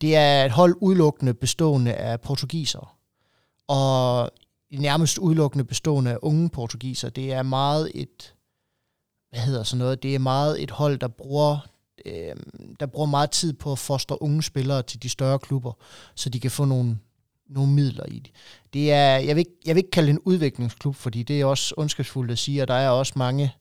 Det 0.02 0.16
er 0.16 0.46
et 0.46 0.52
hold 0.52 0.76
udelukkende 0.82 1.34
bestående 1.34 1.94
af 1.94 2.22
portugisere. 2.22 2.88
Og 3.68 4.32
nærmest 4.72 5.18
udelukkende 5.18 5.66
bestående 5.66 6.12
af 6.12 6.18
unge 6.22 6.50
portugiser. 6.50 7.10
Det 7.10 7.34
er 7.34 7.44
meget 7.44 7.92
et, 7.96 8.34
hvad 9.30 9.40
hedder 9.40 9.64
sådan 9.64 9.80
noget, 9.80 10.04
det 10.04 10.16
er 10.16 10.20
meget 10.20 10.64
et 10.64 10.72
hold, 10.72 11.00
der 11.00 11.08
bruger, 11.08 11.58
øh, 12.06 12.36
der 12.80 12.86
bruger 12.86 13.08
meget 13.08 13.32
tid 13.32 13.54
på 13.54 13.72
at 13.72 13.80
fostre 13.80 14.22
unge 14.22 14.44
spillere 14.44 14.84
til 14.84 15.04
de 15.04 15.10
større 15.10 15.40
klubber, 15.40 15.74
så 16.16 16.30
de 16.30 16.40
kan 16.40 16.52
få 16.52 16.66
nogle, 16.66 16.98
nogle 17.52 17.72
midler 17.72 18.06
i 18.06 18.20
det. 18.20 18.32
Det 18.74 18.92
er, 18.92 19.18
jeg 19.18 19.36
vil, 19.36 19.40
ikke, 19.40 19.52
jeg 19.66 19.76
vil 19.76 19.80
ikke 19.80 19.92
kalde 19.92 20.08
det 20.08 20.14
en 20.14 20.22
udviklingsklub, 20.26 20.96
fordi 20.96 21.24
det 21.24 21.42
er 21.42 21.46
også 21.46 21.74
ondskabsfuldt 21.78 22.32
at 22.32 22.38
sige, 22.38 22.62
og 22.62 22.68
der 22.68 22.74
er 22.74 22.90
også 22.90 23.14
mange 23.16 23.54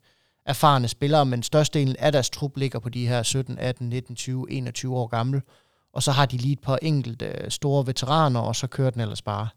erfarne 0.47 0.89
spillere, 0.89 1.27
men 1.27 1.43
størstedelen 1.43 1.97
af 1.99 2.13
deres 2.13 2.31
trup 2.31 2.57
ligger 2.57 2.79
på 2.79 2.89
de 2.89 3.09
her 3.09 3.23
17, 3.23 3.59
18, 3.59 3.89
19, 3.89 4.17
20, 4.17 4.51
21 4.51 4.97
år 4.97 5.07
gamle, 5.07 5.43
og 5.93 6.03
så 6.03 6.13
har 6.13 6.27
de 6.27 6.37
lige 6.37 6.53
et 6.53 6.61
par 6.61 6.79
enkelte 6.83 7.47
store 7.49 7.87
veteraner, 7.87 8.41
og 8.41 8.57
så 8.57 8.67
kører 8.67 8.91
den 8.91 9.01
ellers 9.01 9.23
bare. 9.23 9.49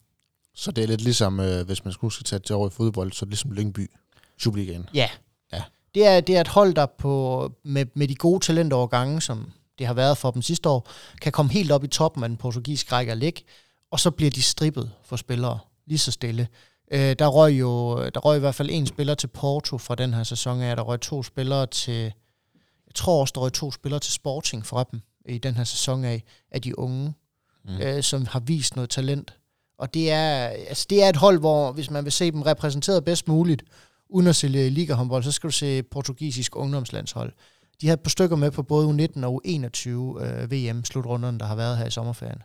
Så 0.56 0.72
det 0.72 0.84
er 0.84 0.88
lidt 0.88 1.02
ligesom, 1.02 1.40
øh, 1.40 1.66
hvis 1.66 1.86
man 1.86 1.94
skulle 1.94 2.14
skal 2.14 2.24
tage 2.24 2.40
til 2.40 2.56
over 2.56 2.68
i 2.68 2.72
fodbold, 2.72 3.12
så 3.12 3.18
er 3.18 3.26
det 3.26 3.32
ligesom 3.32 3.52
Lyngby 3.52 3.92
Superligaen. 4.38 4.90
Ja. 4.94 5.10
Ja. 5.54 5.62
Det 5.96 6.08
er, 6.08 6.22
det 6.22 6.38
er 6.38 6.42
et 6.42 6.48
hold, 6.48 6.74
der 6.74 6.86
på, 6.86 7.52
med, 7.64 7.86
med 7.94 8.08
de 8.08 8.16
gode 8.16 8.46
talentovergange, 8.46 9.22
som 9.22 9.52
det 9.80 9.88
har 9.88 9.94
været 9.94 10.18
for 10.18 10.32
dem 10.32 10.42
sidste 10.42 10.70
år, 10.70 10.90
kan 11.22 11.32
komme 11.32 11.52
helt 11.52 11.72
op 11.72 11.84
i 11.84 11.88
toppen 11.88 12.24
af 12.24 12.30
den 12.30 12.38
portugisiske 12.38 12.92
række 12.92 13.12
og 13.12 13.18
ligge, 13.18 13.42
og 13.94 14.00
så 14.00 14.12
bliver 14.12 14.32
de 14.32 14.42
strippet 14.42 14.92
for 15.04 15.16
spillere 15.16 15.60
lige 15.86 15.98
så 16.00 16.12
stille. 16.12 16.48
Øh, 16.92 17.16
der 17.20 17.28
røg 17.28 17.54
jo 17.54 17.98
der 18.10 18.20
røg 18.20 18.38
i 18.38 18.40
hvert 18.40 18.56
fald 18.56 18.70
en 18.72 18.88
spiller 18.88 19.16
til 19.16 19.28
Porto 19.28 19.78
fra 19.78 19.96
den 19.96 20.14
her 20.14 20.24
sæson 20.24 20.62
af, 20.62 20.76
der 20.76 20.84
røg 20.84 21.02
to 21.02 21.24
spillere 21.24 21.66
til, 21.66 22.02
jeg 22.88 22.96
tror 22.96 23.22
også, 23.22 23.32
der 23.36 23.42
røg 23.42 23.54
to 23.54 23.72
spillere 23.72 24.00
til 24.00 24.14
Sporting 24.14 24.66
fra 24.66 24.86
dem 24.92 25.02
i 25.26 25.38
den 25.38 25.56
her 25.56 25.64
sæson 25.64 26.06
af, 26.06 26.24
af 26.52 26.62
de 26.62 26.80
unge, 26.80 27.14
mm. 27.66 27.78
øh, 27.82 28.04
som 28.04 28.26
har 28.26 28.40
vist 28.40 28.76
noget 28.76 28.90
talent. 28.90 29.38
Og 29.78 29.94
det 29.94 30.12
er, 30.12 30.48
altså 30.48 30.86
det 30.90 31.04
er 31.04 31.10
et 31.10 31.16
hold, 31.18 31.40
hvor 31.40 31.72
hvis 31.72 31.90
man 31.90 32.04
vil 32.04 32.12
se 32.12 32.32
dem 32.32 32.42
repræsenteret 32.42 33.06
bedst 33.06 33.28
muligt, 33.28 33.64
uden 34.10 34.28
at 34.28 34.36
se 34.36 34.48
ligahåndbold, 34.48 35.24
så 35.24 35.32
skal 35.32 35.48
du 35.48 35.54
se 35.54 35.84
portugisisk 35.84 36.56
ungdomslandshold. 36.56 37.34
De 37.82 37.88
har 37.88 37.94
et 37.94 38.02
par 38.02 38.10
stykker 38.10 38.36
med 38.36 38.52
på 38.52 38.64
både 38.64 38.88
U19 38.88 39.26
og 39.26 39.42
U21 39.46 39.90
øh, 39.90 40.52
VM-slutrunderne, 40.52 41.40
der 41.40 41.46
har 41.46 41.56
været 41.56 41.78
her 41.78 41.86
i 41.86 41.92
sommerferien. 41.92 42.42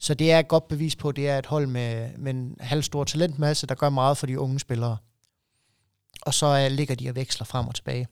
Så 0.00 0.14
det 0.14 0.32
er 0.32 0.38
et 0.38 0.48
godt 0.48 0.68
bevis 0.68 0.96
på, 0.96 1.08
at 1.08 1.16
det 1.16 1.28
er 1.28 1.38
et 1.38 1.46
hold 1.46 1.66
med, 1.66 2.10
med 2.18 2.34
en 2.34 2.56
halvstor 2.60 3.04
talentmasse, 3.04 3.66
der 3.66 3.74
gør 3.74 3.88
meget 3.88 4.18
for 4.18 4.26
de 4.26 4.40
unge 4.40 4.60
spillere. 4.60 4.96
Og 6.22 6.34
så 6.34 6.66
uh, 6.66 6.72
ligger 6.72 6.94
de 6.94 7.08
og 7.08 7.14
veksler 7.14 7.44
frem 7.46 7.68
og 7.68 7.74
tilbage. 7.74 8.08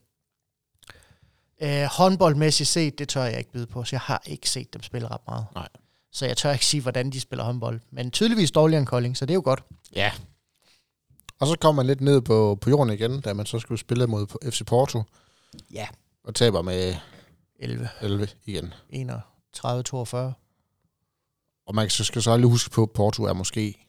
Uh, 1.63 1.83
håndboldmæssigt 1.83 2.69
set, 2.69 2.99
det 2.99 3.09
tør 3.09 3.23
jeg 3.23 3.37
ikke 3.37 3.51
byde 3.51 3.67
på, 3.67 3.83
så 3.83 3.95
jeg 3.95 4.01
har 4.01 4.21
ikke 4.25 4.49
set 4.49 4.73
dem 4.73 4.83
spille 4.83 5.07
ret 5.07 5.21
meget. 5.27 5.45
Nej. 5.55 5.67
Så 6.11 6.25
jeg 6.25 6.37
tør 6.37 6.51
ikke 6.51 6.65
sige, 6.65 6.81
hvordan 6.81 7.09
de 7.09 7.19
spiller 7.21 7.43
håndbold. 7.45 7.79
Men 7.91 8.11
tydeligvis 8.11 8.51
dårligere 8.51 8.79
end 8.79 8.87
Kolding, 8.87 9.17
så 9.17 9.25
det 9.25 9.31
er 9.33 9.35
jo 9.35 9.41
godt. 9.45 9.63
Ja. 9.95 10.11
Og 11.39 11.47
så 11.47 11.55
kommer 11.61 11.83
man 11.83 11.87
lidt 11.87 12.01
ned 12.01 12.21
på, 12.21 12.57
på 12.61 12.69
jorden 12.69 12.93
igen, 12.93 13.21
da 13.21 13.33
man 13.33 13.45
så 13.45 13.59
skulle 13.59 13.79
spille 13.79 14.07
mod 14.07 14.51
FC 14.51 14.61
Porto, 14.65 15.03
Ja. 15.71 15.87
og 16.23 16.35
taber 16.35 16.61
med 16.61 16.95
11, 17.59 17.89
11 18.01 18.27
igen. 18.45 18.73
31, 18.89 19.83
42. 19.83 20.33
Og 21.69 21.75
man 21.75 21.89
skal, 21.89 22.05
skal 22.05 22.21
så 22.21 22.37
lige 22.37 22.47
huske 22.49 22.69
på, 22.69 22.83
at 22.83 22.91
Porto 22.91 23.23
er 23.23 23.33
måske... 23.33 23.85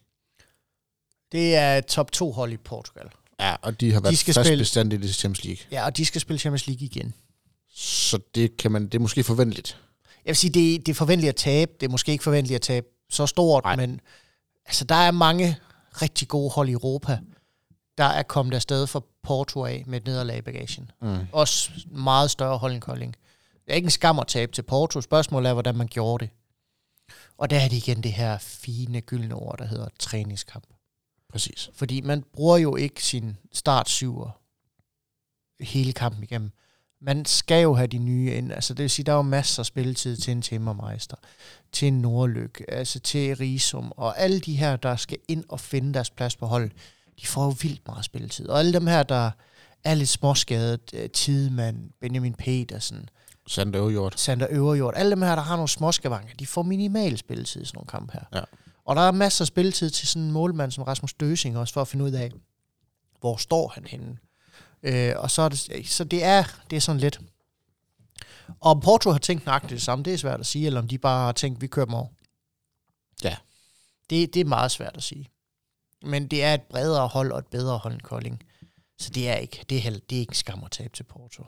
Det 1.31 1.55
er 1.55 1.81
top 1.81 2.11
2 2.11 2.31
hold 2.31 2.53
i 2.53 2.57
Portugal. 2.57 3.05
Ja, 3.39 3.55
og 3.61 3.81
de 3.81 3.93
har 3.93 3.99
været 4.01 4.11
De 4.11 4.17
skal 4.17 4.33
fast 4.33 4.47
spille- 4.47 4.61
bestandt 4.61 4.93
i 4.93 4.97
det 4.97 5.15
Champions 5.15 5.43
League. 5.45 5.63
Ja, 5.71 5.85
og 5.85 5.97
de 5.97 6.05
skal 6.05 6.21
spille 6.21 6.39
Champions 6.39 6.67
League 6.67 6.85
igen. 6.85 7.13
Så 7.75 8.19
det 8.35 8.57
kan 8.57 8.71
man, 8.71 8.85
det 8.85 8.93
er 8.95 8.99
måske 8.99 9.23
forventeligt. 9.23 9.77
Jeg 10.25 10.29
vil 10.29 10.35
sige, 10.35 10.51
det, 10.51 10.85
det 10.85 10.91
er 10.91 10.95
forventeligt 10.95 11.29
at 11.29 11.35
tabe. 11.35 11.71
Det 11.79 11.85
er 11.85 11.91
måske 11.91 12.11
ikke 12.11 12.23
forventeligt 12.23 12.55
at 12.55 12.61
tabe 12.61 12.87
så 13.09 13.25
stort, 13.27 13.63
Nej. 13.63 13.75
Nej. 13.75 13.85
men 13.85 13.99
altså, 14.65 14.85
der 14.85 14.95
er 14.95 15.11
mange 15.11 15.57
rigtig 16.01 16.27
gode 16.27 16.49
hold 16.49 16.69
i 16.69 16.71
Europa, 16.71 17.19
der 17.97 18.03
er 18.03 18.23
kommet 18.23 18.53
afsted 18.55 18.87
fra 18.87 19.01
Porto 19.23 19.65
af 19.65 19.83
med 19.87 19.97
et 20.01 20.05
nederlag 20.07 20.37
i 20.37 20.41
bagagen. 20.41 20.91
Mm. 21.01 21.17
Også 21.31 21.71
meget 21.91 22.31
større 22.31 22.57
hold 22.57 22.73
end 22.73 22.81
Kolding. 22.81 23.15
Det 23.65 23.71
er 23.71 23.75
ikke 23.75 23.85
en 23.85 23.91
skam 23.91 24.19
at 24.19 24.27
tabe 24.27 24.51
til 24.51 24.61
Porto. 24.61 25.01
Spørgsmålet 25.01 25.49
er, 25.49 25.53
hvordan 25.53 25.75
man 25.75 25.87
gjorde 25.87 26.25
det. 26.25 26.33
Og 27.41 27.49
der 27.49 27.59
er 27.59 27.67
det 27.67 27.77
igen 27.77 28.03
det 28.03 28.13
her 28.13 28.37
fine, 28.37 29.01
gyldne 29.01 29.35
ord, 29.35 29.57
der 29.57 29.65
hedder 29.65 29.87
træningskamp. 29.99 30.67
Præcis. 31.29 31.69
Fordi 31.73 32.01
man 32.01 32.23
bruger 32.33 32.57
jo 32.57 32.75
ikke 32.75 33.03
sin 33.03 33.37
start 33.53 33.89
syver 33.89 34.41
hele 35.63 35.93
kampen 35.93 36.23
igennem. 36.23 36.51
Man 37.01 37.25
skal 37.25 37.61
jo 37.61 37.73
have 37.73 37.87
de 37.87 37.97
nye 37.97 38.33
ind. 38.33 38.51
Altså 38.51 38.73
det 38.73 38.81
vil 38.83 38.89
sige, 38.89 39.05
der 39.05 39.11
er 39.11 39.15
jo 39.15 39.21
masser 39.21 39.61
af 39.61 39.65
spilletid 39.65 40.17
til 40.17 40.31
en 40.31 40.41
Timmermeister, 40.41 41.15
til 41.71 41.87
en 41.87 42.01
Nordlyk, 42.01 42.61
altså 42.67 42.99
til 42.99 43.35
Risum, 43.35 43.91
og 43.97 44.19
alle 44.19 44.39
de 44.39 44.55
her, 44.55 44.75
der 44.75 44.95
skal 44.95 45.17
ind 45.27 45.43
og 45.49 45.59
finde 45.59 45.93
deres 45.93 46.09
plads 46.09 46.35
på 46.35 46.45
holdet, 46.45 46.71
de 47.21 47.27
får 47.27 47.43
jo 47.43 47.55
vildt 47.61 47.87
meget 47.87 48.05
spilletid. 48.05 48.47
Og 48.47 48.59
alle 48.59 48.73
dem 48.73 48.87
her, 48.87 49.03
der 49.03 49.31
er 49.83 49.93
lidt 49.93 50.09
småskadet, 50.09 50.91
øh, 50.93 51.09
Tidemand, 51.09 51.89
Benjamin 52.01 52.33
Petersen, 52.33 53.09
Sander 53.51 53.81
Øvjort. 53.81 54.19
Sander 54.19 54.47
Øverjord, 54.49 54.93
alle 54.95 55.11
dem 55.11 55.21
her, 55.21 55.35
der 55.35 55.41
har 55.41 55.55
nogle 55.55 55.69
småskavanker, 55.69 56.35
de 56.35 56.47
får 56.47 56.63
minimal 56.63 57.17
spilletid 57.17 57.61
i 57.61 57.65
sådan 57.65 57.77
nogle 57.77 57.87
kampe 57.87 58.13
her. 58.13 58.23
Ja. 58.33 58.43
Og 58.85 58.95
der 58.95 59.01
er 59.01 59.11
masser 59.11 59.43
af 59.43 59.47
spilletid 59.47 59.89
til 59.89 60.07
sådan 60.07 60.21
en 60.21 60.31
målmand 60.31 60.71
som 60.71 60.83
Rasmus 60.83 61.13
Døsing 61.13 61.57
også, 61.57 61.73
for 61.73 61.81
at 61.81 61.87
finde 61.87 62.05
ud 62.05 62.11
af, 62.11 62.31
hvor 63.19 63.37
står 63.37 63.67
han 63.67 63.85
henne. 63.85 64.17
Øh, 64.83 65.13
og 65.17 65.31
så 65.31 65.41
er 65.41 65.49
det, 65.49 65.87
så 65.87 66.03
det 66.03 66.23
er, 66.23 66.43
det 66.69 66.75
er 66.75 66.79
sådan 66.81 67.01
lidt. 67.01 67.19
Og 68.47 68.71
om 68.71 68.79
Porto 68.79 69.11
har 69.11 69.17
tænkt 69.17 69.45
nøjagtigt 69.45 69.71
det 69.71 69.81
samme, 69.81 70.03
det 70.03 70.13
er 70.13 70.17
svært 70.17 70.39
at 70.39 70.45
sige, 70.45 70.65
eller 70.65 70.79
om 70.79 70.87
de 70.87 70.97
bare 70.97 71.25
har 71.25 71.31
tænkt, 71.31 71.61
vi 71.61 71.67
kører 71.67 71.85
dem 71.85 71.93
over. 71.93 72.07
Ja. 73.23 73.35
Det, 74.09 74.33
det 74.33 74.39
er 74.39 74.45
meget 74.45 74.71
svært 74.71 74.97
at 74.97 75.03
sige. 75.03 75.29
Men 76.03 76.27
det 76.27 76.43
er 76.43 76.53
et 76.53 76.61
bredere 76.61 77.07
hold 77.07 77.31
og 77.31 77.39
et 77.39 77.47
bedre 77.47 77.77
hold 77.77 77.93
end 77.93 78.01
Kolding. 78.01 78.43
Så 78.99 79.09
det 79.09 79.29
er 79.29 79.35
ikke, 79.35 79.65
det 79.69 79.87
er, 79.87 79.91
det 80.09 80.15
er 80.15 80.19
ikke 80.19 80.37
skam 80.37 80.63
at 80.63 80.71
tabe 80.71 80.95
til 80.95 81.03
Porto. 81.03 81.45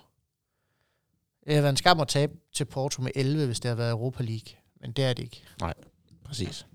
Det 1.45 1.53
har 1.56 1.62
været 1.62 1.73
en 1.73 1.77
skam 1.77 1.99
at 1.99 2.08
tabe 2.08 2.34
til 2.53 2.65
Porto 2.65 3.01
med 3.01 3.12
11, 3.15 3.45
hvis 3.45 3.60
det 3.60 3.69
har 3.69 3.75
været 3.75 3.91
Europa 3.91 4.23
League. 4.23 4.53
Men 4.82 4.91
det 4.91 5.06
er 5.06 5.13
det 5.13 5.23
ikke. 5.23 5.43
Præcis. 6.25 6.65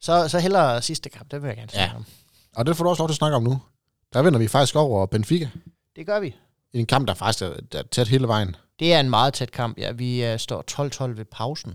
Så, 0.00 0.28
så 0.28 0.38
hellere 0.38 0.82
sidste 0.82 1.08
kamp, 1.10 1.30
det 1.30 1.42
vil 1.42 1.48
jeg 1.48 1.56
gerne 1.56 1.70
snakke 1.70 1.90
Ja. 1.92 1.96
om. 1.96 2.04
Og 2.56 2.66
det 2.66 2.76
får 2.76 2.84
du 2.84 2.90
også 2.90 3.00
lov 3.02 3.08
til 3.08 3.12
at 3.12 3.16
snakke 3.16 3.36
om 3.36 3.42
nu. 3.42 3.62
Der 4.12 4.22
vinder 4.22 4.38
vi 4.38 4.48
faktisk 4.48 4.76
over 4.76 5.06
Benfica. 5.06 5.50
Det 5.96 6.06
gør 6.06 6.20
vi. 6.20 6.34
I 6.72 6.78
en 6.78 6.86
kamp, 6.86 7.08
der 7.08 7.14
faktisk 7.14 7.42
er, 7.44 7.54
der 7.72 7.78
er 7.78 7.82
tæt 7.82 8.08
hele 8.08 8.28
vejen. 8.28 8.56
Det 8.78 8.92
er 8.94 9.00
en 9.00 9.10
meget 9.10 9.34
tæt 9.34 9.50
kamp, 9.52 9.78
ja. 9.78 9.92
Vi 9.92 10.32
uh, 10.32 10.38
står 10.38 10.64
12-12 11.10 11.16
ved 11.16 11.24
pausen. 11.24 11.74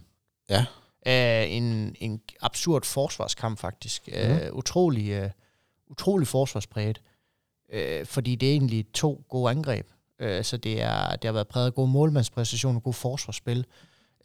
Ja. 0.50 0.66
Uh, 1.08 1.52
en, 1.54 1.96
en 2.00 2.22
absurd 2.42 2.84
forsvarskamp, 2.86 3.60
faktisk. 3.60 4.10
Uh, 4.24 4.30
Mhm. 4.30 4.40
utrolig, 4.54 5.24
uh, 5.24 5.30
utrolig 5.88 6.28
forsvarspræget. 6.28 7.02
Uh, 7.74 8.06
fordi 8.06 8.36
det 8.36 8.50
er 8.50 8.54
egentlig 8.54 8.86
to 8.94 9.26
gode 9.30 9.52
angreb. 9.52 9.88
Uh, 10.24 10.44
så 10.44 10.58
det, 10.58 10.82
er, 10.82 11.16
det 11.16 11.26
har 11.28 11.32
været 11.32 11.48
præget 11.48 11.66
af 11.66 11.74
gode 11.74 11.88
målmandspræstationer 11.88 12.80
og 12.80 12.84
god 12.84 12.94
forsvarsspil. 12.94 13.66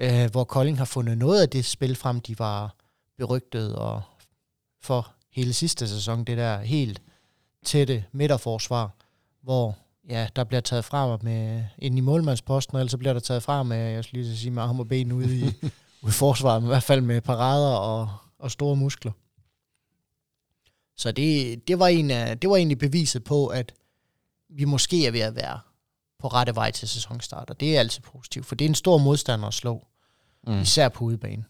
Uh, 0.05 0.31
hvor 0.31 0.45
Kolding 0.45 0.79
har 0.79 0.85
fundet 0.85 1.19
noget 1.19 1.43
af 1.43 1.49
det 1.49 1.65
spil 1.65 1.97
frem, 1.97 2.21
de 2.21 2.39
var 2.39 2.75
berygtet 3.19 3.77
og 3.77 4.03
for 4.83 5.13
hele 5.33 5.53
sidste 5.53 5.89
sæson. 5.89 6.25
Det 6.25 6.39
der 6.39 6.61
helt 6.61 7.03
tætte 7.65 8.05
midterforsvar, 8.13 8.91
hvor 9.43 9.77
ja, 10.09 10.29
der 10.37 10.45
bliver 10.45 10.61
taget 10.61 10.85
fra 10.85 11.19
med 11.23 11.65
ind 11.79 11.99
i 11.99 12.01
målmandsposten, 12.01 12.77
eller 12.77 12.91
så 12.91 12.99
bliver 12.99 13.13
der 13.13 13.21
taget 13.21 13.43
fra 13.43 13.63
med, 13.63 13.77
jeg 13.77 14.05
skulle 14.05 14.23
lige 14.23 14.37
sige, 14.37 14.51
med 14.51 14.63
arm 14.63 14.81
og 14.81 14.89
ben 14.89 15.13
ude 15.13 15.39
i, 15.39 15.43
ude 16.03 16.09
i 16.09 16.11
forsvaret, 16.11 16.63
men 16.63 16.69
i 16.69 16.73
hvert 16.73 16.83
fald 16.83 17.01
med 17.01 17.21
parader 17.21 17.77
og, 17.77 18.09
og 18.39 18.51
store 18.51 18.77
muskler. 18.77 19.13
Så 20.97 21.13
det, 21.13 21.69
det, 21.69 21.79
var 21.79 21.87
en 21.87 22.11
af, 22.11 22.39
det 22.39 22.51
var 22.51 22.57
egentlig 22.57 22.79
beviset 22.79 23.25
på, 23.25 23.47
at 23.47 23.75
vi 24.49 24.65
måske 24.65 25.07
er 25.07 25.11
ved 25.11 25.21
at 25.21 25.37
være 25.37 25.61
på 26.19 26.29
rette 26.29 26.55
vej 26.55 26.71
til 26.71 26.89
sæsonstart, 26.89 27.51
og 27.51 27.61
det 27.61 27.77
er 27.77 27.81
altid 27.81 28.01
positivt, 28.03 28.47
for 28.47 28.55
det 28.55 28.65
er 28.65 28.69
en 28.69 28.75
stor 28.75 28.99
modstander 28.99 29.49
at 29.49 29.55
slå, 29.55 29.85
Mm. 30.47 30.61
især 30.61 30.89
på 30.89 31.05
udebane. 31.05 31.45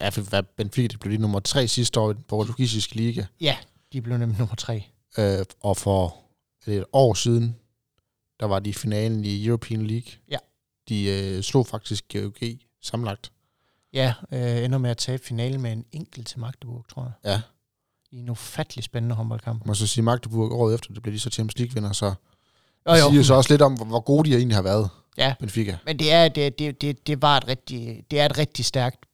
Ja, 0.00 0.08
for 0.08 0.40
Benfica 0.56 0.86
det 0.88 1.00
blev 1.00 1.10
lige 1.10 1.20
nummer 1.20 1.40
tre 1.40 1.68
sidste 1.68 2.00
år 2.00 2.10
i 2.10 2.14
den 2.14 2.22
portugisiske 2.22 2.94
liga. 2.94 3.24
Ja, 3.40 3.56
de 3.92 4.02
blev 4.02 4.18
nemlig 4.18 4.38
nummer 4.38 4.54
tre. 4.54 4.84
Øh, 5.18 5.44
og 5.60 5.76
for 5.76 6.16
et 6.66 6.84
år 6.92 7.14
siden, 7.14 7.56
der 8.40 8.46
var 8.46 8.58
de 8.58 8.70
i 8.70 8.72
finalen 8.72 9.24
i 9.24 9.46
European 9.46 9.86
League. 9.86 10.12
Ja. 10.30 10.36
De 10.88 11.04
øh, 11.04 11.42
slog 11.42 11.66
faktisk 11.66 12.04
GOG 12.12 12.34
sammenlagt. 12.82 13.32
Ja, 13.92 14.14
øh, 14.32 14.64
ender 14.64 14.78
med 14.78 14.90
at 14.90 14.96
tabe 14.96 15.24
finalen 15.24 15.60
med 15.60 15.72
en 15.72 15.84
enkelt 15.92 16.26
til 16.26 16.38
Magdeburg, 16.38 16.84
tror 16.88 17.02
jeg. 17.02 17.12
Ja. 17.32 17.40
I 18.10 18.18
en 18.20 18.28
ufattelig 18.28 18.84
spændende 18.84 19.14
håndboldkamp. 19.16 19.66
Man 19.66 19.74
så 19.74 19.86
sige 19.86 20.04
Magdeburg 20.04 20.52
året 20.52 20.74
efter, 20.74 20.92
det 20.94 21.02
blev 21.02 21.14
de 21.14 21.20
så 21.20 21.30
Champions 21.30 21.58
League-vinder, 21.60 21.92
så 21.92 22.14
Det 22.86 23.00
jo. 23.00 23.10
siger 23.10 23.22
så 23.22 23.34
også 23.34 23.52
lidt 23.52 23.62
om, 23.62 23.72
hvor, 23.74 24.00
gode 24.00 24.30
de 24.30 24.36
egentlig 24.36 24.56
har 24.56 24.62
været, 24.62 24.88
Ja, 25.18 25.34
Benfica. 25.40 25.76
men 25.86 25.98
det 25.98 26.12
er, 26.12 26.28
det, 26.28 26.58
det, 26.58 26.80
det, 26.80 27.06
det 27.06 27.22
var 27.22 27.36
et 27.36 27.48
rigtig, 27.48 28.04
det 28.10 28.20
er 28.20 28.26
et 28.26 28.38
rigtig 28.38 28.64
stærkt 28.64 29.06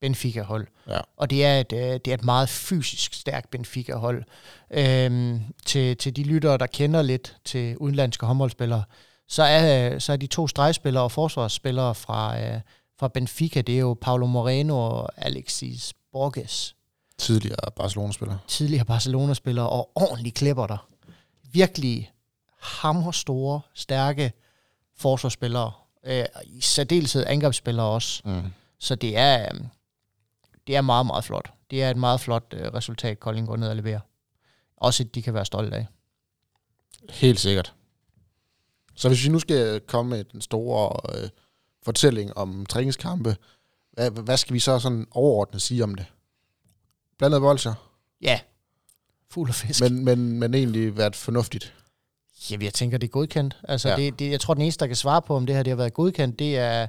Benfica-hold. 0.00 0.66
Ja. 0.88 1.00
Og 1.16 1.30
det 1.30 1.44
er, 1.44 1.60
et, 1.60 1.72
øh, 1.72 1.78
det 1.80 2.06
er 2.08 2.14
et 2.14 2.24
meget 2.24 2.48
fysisk 2.48 3.14
stærkt 3.14 3.50
Benfica-hold. 3.50 4.24
Øhm, 4.70 5.40
til, 5.66 5.96
til 5.96 6.16
de 6.16 6.22
lyttere, 6.22 6.58
der 6.58 6.66
kender 6.66 7.02
lidt 7.02 7.36
til 7.44 7.76
udenlandske 7.78 8.26
håndboldspillere, 8.26 8.82
så 9.28 9.42
er, 9.42 9.98
så 9.98 10.12
er 10.12 10.16
de 10.16 10.26
to 10.26 10.46
stregspillere 10.48 11.02
og 11.04 11.12
forsvarsspillere 11.12 11.94
fra, 11.94 12.40
øh, 12.40 12.60
fra 13.00 13.08
Benfica, 13.08 13.60
det 13.60 13.74
er 13.74 13.78
jo 13.78 13.96
Paulo 14.00 14.26
Moreno 14.26 14.78
og 14.78 15.08
Alexis 15.16 15.94
Borges. 16.12 16.74
Tidligere 17.18 17.70
Barcelona-spiller. 17.76 18.36
tidligere 18.48 18.84
Barcelona-spillere 18.84 19.68
og 19.68 19.90
ordentligt 19.94 20.34
klipper 20.36 20.66
der. 20.66 20.86
Virkelig 21.52 22.10
hammerstore, 22.60 23.60
stærke 23.74 24.32
forsvarsspillere. 24.96 25.72
Øh, 26.04 26.24
I 26.44 26.60
særdeleshed 26.60 27.24
angrebsspillere 27.26 27.86
også. 27.86 28.22
Mm. 28.24 28.42
Så 28.78 28.94
det 28.94 29.16
er, 29.16 29.48
øh, 29.54 29.60
det 30.66 30.76
er 30.76 30.80
meget, 30.80 31.06
meget 31.06 31.24
flot. 31.24 31.52
Det 31.70 31.82
er 31.82 31.90
et 31.90 31.96
meget 31.96 32.20
flot 32.20 32.54
øh, 32.56 32.74
resultat, 32.74 33.20
Kolding 33.20 33.46
går 33.46 33.56
ned 33.56 33.68
og 33.68 33.76
leverer. 33.76 34.00
Også 34.76 35.02
et, 35.02 35.14
de 35.14 35.22
kan 35.22 35.34
være 35.34 35.44
stolte 35.44 35.76
af. 35.76 35.86
Helt 37.10 37.40
sikkert. 37.40 37.74
Så 38.94 39.08
hvis 39.08 39.24
vi 39.24 39.28
nu 39.28 39.38
skal 39.38 39.80
komme 39.80 40.10
med 40.10 40.24
den 40.24 40.40
store 40.40 41.16
øh, 41.22 41.28
fortælling 41.82 42.36
om 42.36 42.66
træningskampe, 42.66 43.36
hvad, 43.92 44.10
hvad 44.10 44.36
skal 44.36 44.54
vi 44.54 44.60
så 44.60 44.78
sådan 44.78 45.06
overordnet 45.10 45.62
sige 45.62 45.84
om 45.84 45.94
det? 45.94 46.06
Blandet 47.18 47.40
bolcher, 47.40 47.74
Ja, 48.20 48.40
fuld 49.30 49.48
og 49.48 49.54
fisk. 49.54 49.82
men, 49.82 50.04
men, 50.04 50.38
men 50.38 50.54
egentlig 50.54 50.96
været 50.96 51.16
fornuftigt. 51.16 51.74
Jamen, 52.50 52.64
jeg 52.64 52.74
tænker, 52.74 52.98
det 52.98 53.06
er 53.06 53.10
godkendt. 53.10 53.56
Altså, 53.64 53.88
Ja. 53.88 53.96
ja. 53.96 54.00
det, 54.00 54.18
det, 54.18 54.30
jeg 54.30 54.40
tror, 54.40 54.54
den 54.54 54.62
eneste, 54.62 54.80
der 54.80 54.86
kan 54.86 54.96
svare 54.96 55.22
på, 55.22 55.36
om 55.36 55.46
det 55.46 55.56
her 55.56 55.62
det 55.62 55.70
har 55.70 55.76
været 55.76 55.94
godkendt, 55.94 56.38
det 56.38 56.58
er, 56.58 56.86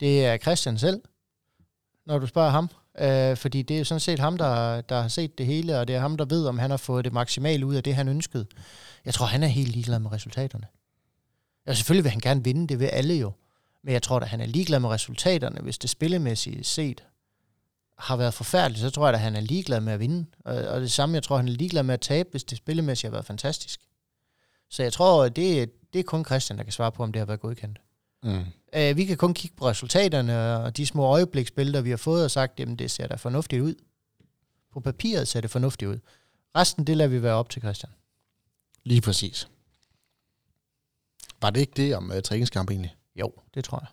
det 0.00 0.26
er 0.26 0.36
Christian 0.36 0.78
selv, 0.78 1.02
når 2.06 2.18
du 2.18 2.26
spørger 2.26 2.50
ham. 2.50 2.70
Øh, 2.98 3.36
fordi 3.36 3.62
det 3.62 3.74
er 3.74 3.78
jo 3.78 3.84
sådan 3.84 4.00
set 4.00 4.18
ham, 4.18 4.38
der, 4.38 4.80
der 4.80 5.00
har 5.00 5.08
set 5.08 5.38
det 5.38 5.46
hele, 5.46 5.78
og 5.80 5.88
det 5.88 5.96
er 5.96 6.00
ham, 6.00 6.16
der 6.16 6.24
ved, 6.24 6.46
om 6.46 6.58
han 6.58 6.70
har 6.70 6.76
fået 6.76 7.04
det 7.04 7.12
maksimale 7.12 7.66
ud 7.66 7.74
af 7.74 7.82
det, 7.82 7.94
han 7.94 8.08
ønskede. 8.08 8.46
Jeg 9.04 9.14
tror, 9.14 9.26
han 9.26 9.42
er 9.42 9.46
helt 9.46 9.68
ligeglad 9.72 9.98
med 9.98 10.12
resultaterne. 10.12 10.66
Ja, 11.66 11.74
selvfølgelig 11.74 12.04
vil 12.04 12.10
han 12.10 12.20
gerne 12.20 12.44
vinde, 12.44 12.66
det 12.66 12.78
vil 12.80 12.86
alle 12.86 13.14
jo. 13.14 13.32
Men 13.84 13.92
jeg 13.92 14.02
tror 14.02 14.20
at 14.20 14.28
han 14.28 14.40
er 14.40 14.46
ligeglad 14.46 14.80
med 14.80 14.88
resultaterne. 14.88 15.60
Hvis 15.60 15.78
det 15.78 15.90
spillemæssigt 15.90 16.66
set 16.66 17.04
har 17.98 18.16
været 18.16 18.34
forfærdeligt, 18.34 18.80
så 18.80 18.90
tror 18.90 19.06
jeg 19.06 19.14
at 19.14 19.20
han 19.20 19.36
er 19.36 19.40
ligeglad 19.40 19.80
med 19.80 19.92
at 19.92 20.00
vinde. 20.00 20.26
Og, 20.44 20.54
og 20.56 20.80
det 20.80 20.92
samme, 20.92 21.14
jeg 21.14 21.22
tror, 21.22 21.36
han 21.36 21.48
er 21.48 21.52
ligeglad 21.52 21.82
med 21.82 21.94
at 21.94 22.00
tabe, 22.00 22.28
hvis 22.30 22.44
det 22.44 22.58
spillemæssigt 22.58 23.08
har 23.08 23.10
været 23.12 23.26
fantastisk. 23.26 23.80
Så 24.72 24.82
jeg 24.82 24.92
tror, 24.92 25.28
det, 25.28 25.72
det 25.92 25.98
er 25.98 26.02
kun 26.02 26.24
Christian, 26.24 26.58
der 26.58 26.64
kan 26.64 26.72
svare 26.72 26.92
på, 26.92 27.02
om 27.02 27.12
det 27.12 27.20
har 27.20 27.26
været 27.26 27.40
godkendt. 27.40 27.80
Mm. 28.22 28.44
Uh, 28.76 28.96
vi 28.96 29.04
kan 29.04 29.16
kun 29.16 29.34
kigge 29.34 29.56
på 29.56 29.68
resultaterne 29.68 30.56
og 30.56 30.76
de 30.76 30.86
små 30.86 31.04
øjebliksbilleder, 31.04 31.80
vi 31.80 31.90
har 31.90 31.96
fået 31.96 32.24
og 32.24 32.30
sagt, 32.30 32.60
jamen 32.60 32.76
det 32.76 32.90
ser 32.90 33.06
da 33.06 33.14
fornuftigt 33.14 33.62
ud. 33.62 33.74
På 34.72 34.80
papiret 34.80 35.28
ser 35.28 35.40
det 35.40 35.50
fornuftigt 35.50 35.88
ud. 35.88 35.98
Resten, 36.56 36.86
det 36.86 36.96
lader 36.96 37.10
vi 37.10 37.22
være 37.22 37.34
op 37.34 37.50
til 37.50 37.62
Christian. 37.62 37.92
Lige 38.84 39.00
præcis. 39.00 39.48
Var 41.42 41.50
det 41.50 41.60
ikke 41.60 41.72
det 41.76 41.96
om 41.96 42.10
uh, 42.10 42.20
træningskamp 42.20 42.70
egentlig? 42.70 42.96
Jo, 43.16 43.32
det 43.54 43.64
tror 43.64 43.78
jeg. 43.80 43.88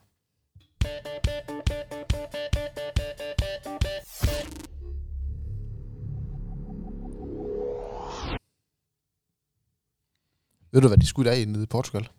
Ved 10.72 10.82
du, 10.82 10.88
hvad 10.88 10.98
de 10.98 11.06
skulle 11.06 11.32
af 11.32 11.48
nede 11.48 11.64
i 11.64 11.68
Portugal? 11.68 12.10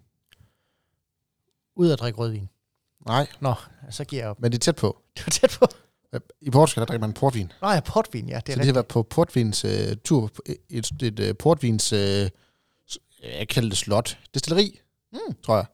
Ud 1.76 1.90
at 1.90 1.98
drikke 2.00 2.18
rødvin. 2.18 2.48
Nej, 3.06 3.26
Nå, 3.40 3.54
så 3.90 4.04
giver 4.04 4.22
jeg 4.22 4.30
op. 4.30 4.40
men 4.40 4.52
det 4.52 4.58
er 4.58 4.60
tæt 4.60 4.76
på. 4.76 4.98
Det 5.16 5.26
var 5.26 5.30
tæt 5.30 5.56
på. 5.60 5.66
I 6.40 6.50
Portugal 6.50 6.80
der 6.80 6.86
drikker 6.86 7.06
man 7.06 7.12
portvin. 7.14 7.52
Nå 7.62 7.68
ja, 7.70 7.80
portvin, 7.80 8.28
ja. 8.28 8.40
Det 8.46 8.48
er 8.48 8.52
så 8.52 8.52
de 8.52 8.52
har 8.52 8.60
rigtigt. 8.60 8.74
været 8.74 8.86
på 8.86 9.02
portvins 9.02 9.64
uh, 9.64 9.70
tur, 10.04 10.26
på 10.26 10.42
et, 10.46 10.56
et, 10.70 11.02
et 11.02 11.30
uh, 11.30 11.36
portvins, 11.38 11.92
uh, 11.92 11.98
jeg 11.98 13.48
kalder 13.50 13.68
det 13.68 13.78
slot, 13.78 14.18
destilleri, 14.34 14.80
Mm. 15.12 15.34
tror 15.42 15.56
jeg, 15.56 15.66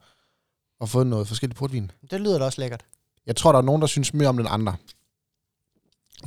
og 0.79 0.89
fået 0.89 1.07
noget 1.07 1.27
forskelligt 1.27 1.57
portvin. 1.57 1.91
Det 2.11 2.21
lyder 2.21 2.39
da 2.39 2.45
også 2.45 2.61
lækkert. 2.61 2.85
Jeg 3.25 3.35
tror, 3.35 3.51
der 3.51 3.59
er 3.59 3.63
nogen, 3.63 3.81
der 3.81 3.87
synes 3.87 4.13
mere 4.13 4.27
om 4.29 4.37
den 4.37 4.47
andre. 4.49 4.75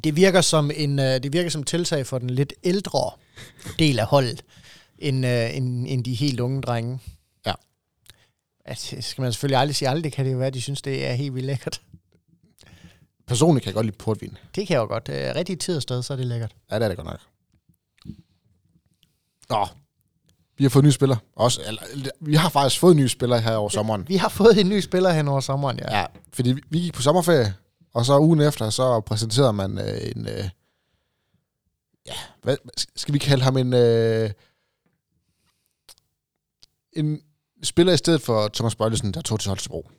Det 0.04 0.16
virker 0.16 0.40
som 0.40 0.70
en 0.74 0.98
uh, 0.98 1.04
det 1.04 1.32
virker 1.32 1.50
som 1.50 1.64
tiltag 1.64 2.06
for 2.06 2.18
den 2.18 2.30
lidt 2.30 2.52
ældre 2.64 3.10
del 3.78 3.98
af 3.98 4.06
holdet, 4.06 4.44
end, 5.00 5.26
uh, 5.26 5.56
end, 5.56 5.86
end 5.88 6.04
de 6.04 6.14
helt 6.14 6.40
unge 6.40 6.62
drenge. 6.62 7.00
Ja. 7.46 7.52
Altså, 8.64 8.96
skal 9.00 9.22
man 9.22 9.32
selvfølgelig 9.32 9.58
aldrig 9.58 9.76
sige 9.76 9.88
aldrig, 9.88 10.12
kan 10.12 10.24
det 10.24 10.32
jo 10.32 10.38
være, 10.38 10.46
at 10.46 10.54
de 10.54 10.62
synes, 10.62 10.82
det 10.82 11.06
er 11.06 11.12
helt 11.12 11.34
vildt 11.34 11.46
lækkert. 11.46 11.82
Personligt 13.26 13.64
kan 13.64 13.68
jeg 13.70 13.74
godt 13.74 13.86
lide 13.86 13.96
portvin. 13.96 14.36
Det 14.54 14.66
kan 14.66 14.74
jeg 14.74 14.80
jo 14.80 14.86
godt. 14.86 15.08
Rigtig 15.08 15.58
tid 15.58 15.76
og 15.76 15.82
sted, 15.82 16.02
så 16.02 16.12
er 16.12 16.16
det 16.16 16.26
lækkert. 16.26 16.54
Ja, 16.70 16.76
det 16.76 16.84
er 16.84 16.88
det 16.88 16.96
godt 16.96 17.06
nok. 17.06 17.20
Nå, 19.48 19.66
vi 20.60 20.64
har 20.64 20.68
fået 20.68 20.84
nye 20.84 20.92
spillere. 20.92 21.18
Også, 21.36 21.60
eller, 21.66 22.10
vi 22.20 22.34
har 22.34 22.48
faktisk 22.48 22.80
fået 22.80 22.96
nye 22.96 23.08
spillere 23.08 23.40
her 23.40 23.56
over 23.56 23.68
sommeren. 23.68 24.08
Vi 24.08 24.16
har 24.16 24.28
fået 24.28 24.60
en 24.60 24.68
ny 24.68 24.80
spiller 24.80 25.12
hen 25.12 25.28
over 25.28 25.40
sommeren, 25.40 25.78
ja. 25.78 25.98
Ja, 25.98 26.06
fordi 26.32 26.52
vi, 26.52 26.60
vi 26.70 26.78
gik 26.78 26.94
på 26.94 27.02
sommerferie, 27.02 27.54
og 27.94 28.04
så 28.04 28.18
ugen 28.18 28.40
efter, 28.40 28.70
så 28.70 29.00
præsenterede 29.00 29.52
man 29.52 29.78
øh, 29.78 30.10
en... 30.16 30.26
Øh, 30.26 30.48
ja, 32.06 32.14
hvad, 32.42 32.56
skal 32.96 33.14
vi 33.14 33.18
kalde 33.18 33.44
ham 33.44 33.56
en... 33.56 33.74
Øh, 33.74 34.30
en 36.92 37.22
spiller 37.62 37.92
i 37.92 37.96
stedet 37.96 38.22
for 38.22 38.48
Thomas 38.48 38.74
Bøjlesen, 38.74 39.14
der 39.14 39.20
tog 39.20 39.40
til 39.40 39.48
Holstebro. 39.48 39.90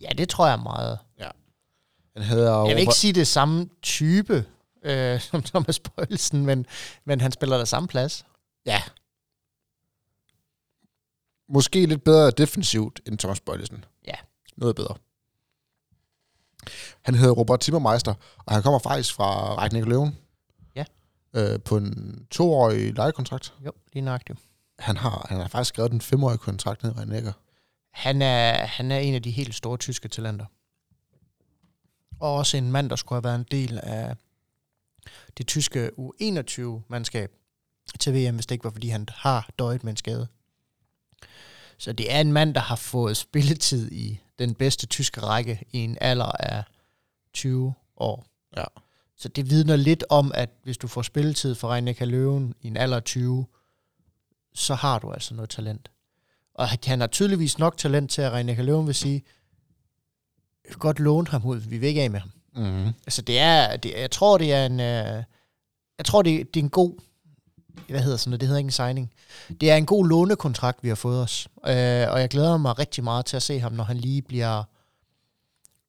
Ja, 0.00 0.08
det 0.18 0.28
tror 0.28 0.46
jeg 0.48 0.58
meget. 0.58 0.98
Han 2.16 2.24
hedder 2.24 2.64
Jeg 2.66 2.74
vil 2.76 2.80
ikke 2.80 2.94
sige 2.94 3.12
det 3.12 3.26
samme 3.26 3.68
type 3.82 4.44
øh, 4.82 5.20
som 5.30 5.42
Thomas 5.42 5.80
Bøjelsen, 5.80 6.46
men, 6.46 6.66
men 7.04 7.20
han 7.20 7.32
spiller 7.32 7.56
der 7.56 7.64
samme 7.64 7.88
plads. 7.88 8.26
ja. 8.66 8.82
Måske 11.48 11.86
lidt 11.86 12.04
bedre 12.04 12.30
defensivt 12.30 13.00
end 13.06 13.18
Thomas 13.18 13.40
Bøjlesen. 13.40 13.84
Ja. 14.06 14.14
Noget 14.56 14.76
bedre. 14.76 14.94
Han 17.02 17.14
hedder 17.14 17.34
Robert 17.34 17.60
Timmermeister, 17.60 18.14
og 18.38 18.54
han 18.54 18.62
kommer 18.62 18.78
faktisk 18.78 19.14
fra 19.14 19.54
Rækning 19.54 19.86
Løven. 19.86 20.18
Ja. 20.76 20.84
Øh, 21.34 21.60
på 21.60 21.76
en 21.76 22.26
toårig 22.30 22.94
lejekontrakt. 22.94 23.54
Jo, 23.64 23.72
lige 23.92 24.02
nøjagtigt. 24.04 24.38
Han 24.78 24.96
har, 24.96 25.26
han 25.28 25.40
har 25.40 25.48
faktisk 25.48 25.68
skrevet 25.68 25.92
en 25.92 26.00
femårig 26.00 26.38
kontrakt 26.38 26.82
ned 26.82 26.92
i 26.92 26.94
Rækninger. 26.94 27.32
Han 27.90 28.22
er, 28.22 28.52
han 28.52 28.90
er 28.90 28.98
en 28.98 29.14
af 29.14 29.22
de 29.22 29.30
helt 29.30 29.54
store 29.54 29.76
tyske 29.76 30.08
talenter. 30.08 30.46
Og 32.20 32.34
også 32.34 32.56
en 32.56 32.72
mand, 32.72 32.90
der 32.90 32.96
skulle 32.96 33.16
have 33.16 33.24
været 33.24 33.38
en 33.38 33.46
del 33.50 33.80
af 33.82 34.16
det 35.38 35.46
tyske 35.46 35.90
U21-mandskab 35.98 37.28
til 38.00 38.14
VM, 38.14 38.34
hvis 38.34 38.46
det 38.46 38.54
ikke 38.54 38.64
var, 38.64 38.70
fordi 38.70 38.88
han 38.88 39.08
har 39.12 39.50
døjet 39.58 39.84
med 39.84 39.92
en 39.92 39.96
skade. 39.96 40.28
Så 41.78 41.92
det 41.92 42.12
er 42.14 42.20
en 42.20 42.32
mand, 42.32 42.54
der 42.54 42.60
har 42.60 42.76
fået 42.76 43.16
spilletid 43.16 43.92
i 43.92 44.20
den 44.38 44.54
bedste 44.54 44.86
tyske 44.86 45.20
række 45.20 45.62
i 45.72 45.78
en 45.78 45.98
alder 46.00 46.32
af 46.40 46.64
20 47.34 47.74
år. 47.96 48.26
Ja. 48.56 48.64
Så 49.16 49.28
det 49.28 49.50
vidner 49.50 49.76
lidt 49.76 50.04
om, 50.08 50.32
at 50.34 50.50
hvis 50.62 50.78
du 50.78 50.88
får 50.88 51.02
spilletid 51.02 51.54
for 51.54 51.68
Reinika 51.68 52.04
Løven 52.04 52.54
i 52.62 52.66
en 52.66 52.76
alder 52.76 52.96
af 52.96 53.04
20, 53.04 53.46
så 54.56 54.74
har 54.74 54.98
du 54.98 55.12
altså 55.12 55.34
noget 55.34 55.50
talent. 55.50 55.90
Og 56.54 56.68
han 56.84 57.00
har 57.00 57.06
tydeligvis 57.06 57.58
nok 57.58 57.76
talent 57.76 58.10
til, 58.10 58.22
at 58.22 58.32
Reinika 58.32 58.62
Løven 58.62 58.86
vil 58.86 58.94
sige, 58.94 59.22
"Vi 60.62 60.68
vil 60.68 60.76
godt 60.76 61.00
låne 61.00 61.28
ham 61.28 61.44
ud, 61.44 61.56
vi 61.56 61.78
vil 61.78 61.88
ikke 61.88 62.02
af 62.02 62.10
med 62.10 62.20
ham. 62.20 62.30
Mm-hmm. 62.56 62.92
Altså 63.06 63.22
det 63.22 63.38
er, 63.38 63.76
det, 63.76 63.92
jeg 63.96 64.10
tror 64.10 64.38
det 64.38 64.52
er 64.52 64.66
en, 64.66 64.80
øh, 64.80 65.22
jeg 65.98 66.04
tror 66.04 66.22
det, 66.22 66.54
det 66.54 66.60
er 66.60 66.64
en 66.64 66.70
god, 66.70 66.94
hvad 67.88 68.00
hedder 68.00 68.16
sådan 68.16 68.30
noget, 68.30 68.40
det 68.40 68.48
hedder 68.48 68.58
ikke 68.58 68.66
en 68.68 68.72
signing. 68.72 69.12
Det 69.60 69.70
er 69.70 69.76
en 69.76 69.86
god 69.86 70.08
lånekontrakt, 70.08 70.82
vi 70.82 70.88
har 70.88 70.94
fået 70.94 71.22
os. 71.22 71.48
Øh, 71.66 72.12
og 72.12 72.20
jeg 72.20 72.28
glæder 72.30 72.56
mig 72.56 72.78
rigtig 72.78 73.04
meget 73.04 73.26
til 73.26 73.36
at 73.36 73.42
se 73.42 73.60
ham, 73.60 73.72
når 73.72 73.84
han 73.84 73.96
lige 73.96 74.22
bliver, 74.22 74.62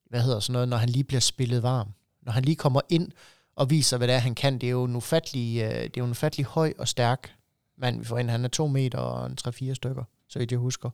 hvad 0.09 0.21
hedder 0.21 0.39
sådan 0.39 0.53
noget, 0.53 0.67
når 0.69 0.77
han 0.77 0.89
lige 0.89 1.03
bliver 1.03 1.19
spillet 1.19 1.63
varm. 1.63 1.87
Når 2.21 2.31
han 2.31 2.45
lige 2.45 2.55
kommer 2.55 2.81
ind 2.89 3.11
og 3.55 3.69
viser, 3.69 3.97
hvad 3.97 4.07
det 4.07 4.15
er, 4.15 4.19
han 4.19 4.35
kan. 4.35 4.53
Det 4.53 4.67
er 4.67 4.71
jo 4.71 4.83
en 4.83 4.95
ufattelig, 4.95 5.61
øh, 5.61 5.69
det 5.69 5.83
er 5.83 5.89
jo 5.97 6.05
en 6.05 6.11
ufattelig 6.11 6.45
høj 6.45 6.73
og 6.77 6.87
stærk 6.87 7.33
mand, 7.77 7.99
vi 7.99 8.05
får 8.05 8.17
ind. 8.17 8.29
Han 8.29 8.45
er 8.45 8.49
2 8.49 8.67
meter 8.67 8.97
og 8.97 9.25
en 9.25 9.37
3-4 9.47 9.73
stykker, 9.73 10.03
så 10.27 10.39
vidt 10.39 10.51
jeg 10.51 10.59
husker. 10.59 10.89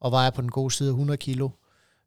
Og 0.00 0.12
vejer 0.12 0.30
på 0.30 0.42
den 0.42 0.50
gode 0.50 0.70
side 0.70 0.88
100 0.88 1.16
kilo. 1.16 1.48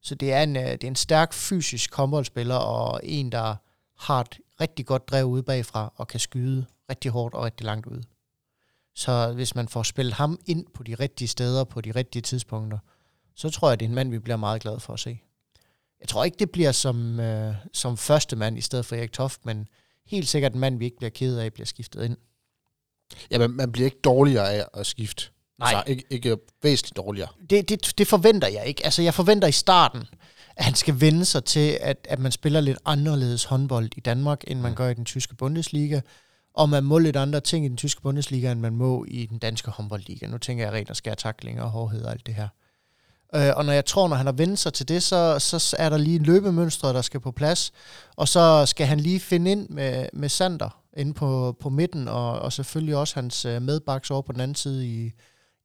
Så 0.01 0.15
det 0.15 0.33
er 0.33 0.43
en, 0.43 0.55
øh, 0.55 0.63
det 0.63 0.83
er 0.83 0.87
en 0.87 0.95
stærk 0.95 1.33
fysisk 1.33 1.95
håndboldspiller, 1.95 2.55
og 2.55 2.99
en, 3.03 3.31
der 3.31 3.55
har 3.97 4.21
et 4.21 4.39
rigtig 4.61 4.85
godt 4.85 5.09
drev 5.09 5.25
ude 5.25 5.43
bagfra, 5.43 5.93
og 5.95 6.07
kan 6.07 6.19
skyde 6.19 6.65
rigtig 6.89 7.11
hårdt 7.11 7.35
og 7.35 7.43
rigtig 7.43 7.65
langt 7.65 7.85
ud. 7.85 8.03
Så 8.95 9.33
hvis 9.33 9.55
man 9.55 9.67
får 9.67 9.83
spillet 9.83 10.13
ham 10.13 10.39
ind 10.45 10.65
på 10.73 10.83
de 10.83 10.95
rigtige 10.95 11.27
steder, 11.27 11.63
på 11.63 11.81
de 11.81 11.91
rigtige 11.91 12.21
tidspunkter, 12.21 12.77
så 13.35 13.49
tror 13.49 13.69
jeg, 13.69 13.79
det 13.79 13.85
er 13.85 13.89
en 13.89 13.95
mand, 13.95 14.09
vi 14.09 14.19
bliver 14.19 14.37
meget 14.37 14.61
glade 14.61 14.79
for 14.79 14.93
at 14.93 14.99
se. 14.99 15.21
Jeg 15.99 16.07
tror 16.07 16.23
ikke, 16.23 16.37
det 16.39 16.51
bliver 16.51 16.71
som, 16.71 17.19
øh, 17.19 17.55
som 17.73 17.97
første 17.97 18.35
mand 18.35 18.57
i 18.57 18.61
stedet 18.61 18.85
for 18.85 18.95
Erik 18.95 19.11
Toft, 19.11 19.45
men 19.45 19.67
helt 20.05 20.27
sikkert 20.27 20.53
en 20.53 20.59
mand, 20.59 20.77
vi 20.77 20.85
ikke 20.85 20.97
bliver 20.97 21.09
ked 21.09 21.37
af, 21.37 21.53
bliver 21.53 21.65
skiftet 21.65 22.05
ind. 22.05 22.17
Ja, 23.31 23.37
men 23.37 23.57
man 23.57 23.71
bliver 23.71 23.85
ikke 23.85 23.99
dårligere 24.03 24.53
af 24.53 24.65
at 24.73 24.85
skifte. 24.85 25.29
Nej. 25.59 25.73
Altså, 25.73 25.83
ikke, 25.91 26.03
ikke 26.09 26.37
væsentligt 26.63 26.97
dårligere. 26.97 27.29
det, 27.49 27.69
det, 27.69 27.93
det 27.97 28.07
forventer 28.07 28.47
jeg 28.47 28.65
ikke. 28.65 28.85
Altså, 28.85 29.01
jeg 29.01 29.13
forventer 29.13 29.47
i 29.47 29.51
starten, 29.51 30.03
at 30.55 30.65
han 30.65 30.75
skal 30.75 31.01
vende 31.01 31.25
sig 31.25 31.43
til, 31.43 31.77
at, 31.81 31.97
at 32.09 32.19
man 32.19 32.31
spiller 32.31 32.61
lidt 32.61 32.77
anderledes 32.85 33.43
håndbold 33.43 33.89
i 33.97 33.99
Danmark, 33.99 34.43
end 34.47 34.59
man 34.59 34.75
gør 34.75 34.89
i 34.89 34.93
den 34.93 35.05
tyske 35.05 35.35
Bundesliga. 35.35 36.01
Og 36.53 36.69
man 36.69 36.83
må 36.83 36.97
lidt 36.97 37.15
andre 37.15 37.39
ting 37.39 37.65
i 37.65 37.67
den 37.67 37.77
tyske 37.77 38.01
Bundesliga, 38.01 38.51
end 38.51 38.59
man 38.59 38.75
må 38.75 39.05
i 39.07 39.25
den 39.25 39.37
danske 39.37 39.71
håndboldliga. 39.71 40.27
Nu 40.27 40.37
tænker 40.37 40.63
jeg 40.63 40.73
rent 40.73 40.89
og 40.89 40.95
skære 40.95 41.15
taklinger 41.15 41.63
og 41.63 41.69
hårdhed 41.69 42.03
og 42.03 42.11
alt 42.11 42.25
det 42.25 42.35
her. 42.35 42.47
Øh, 43.35 43.51
og 43.55 43.65
når 43.65 43.73
jeg 43.73 43.85
tror, 43.85 44.07
når 44.07 44.15
han 44.15 44.25
har 44.25 44.33
vendt 44.33 44.59
sig 44.59 44.73
til 44.73 44.87
det, 44.87 45.03
så, 45.03 45.39
så 45.39 45.75
er 45.79 45.89
der 45.89 45.97
lige 45.97 46.15
en 46.15 46.23
løbemønstre, 46.23 46.93
der 46.93 47.01
skal 47.01 47.19
på 47.19 47.31
plads. 47.31 47.71
Og 48.15 48.27
så 48.27 48.65
skal 48.65 48.87
han 48.87 48.99
lige 48.99 49.19
finde 49.19 49.51
ind 49.51 49.69
med, 49.69 50.09
med 50.13 50.29
Sander 50.29 50.78
inde 50.97 51.13
på, 51.13 51.57
på 51.59 51.69
midten, 51.69 52.07
og, 52.07 52.39
og 52.39 52.53
selvfølgelig 52.53 52.95
også 52.95 53.15
hans 53.15 53.45
øh, 53.45 53.61
medbaks 53.61 54.11
over 54.11 54.21
på 54.21 54.31
den 54.31 54.41
anden 54.41 54.55
side 54.55 54.87
i, 54.87 55.11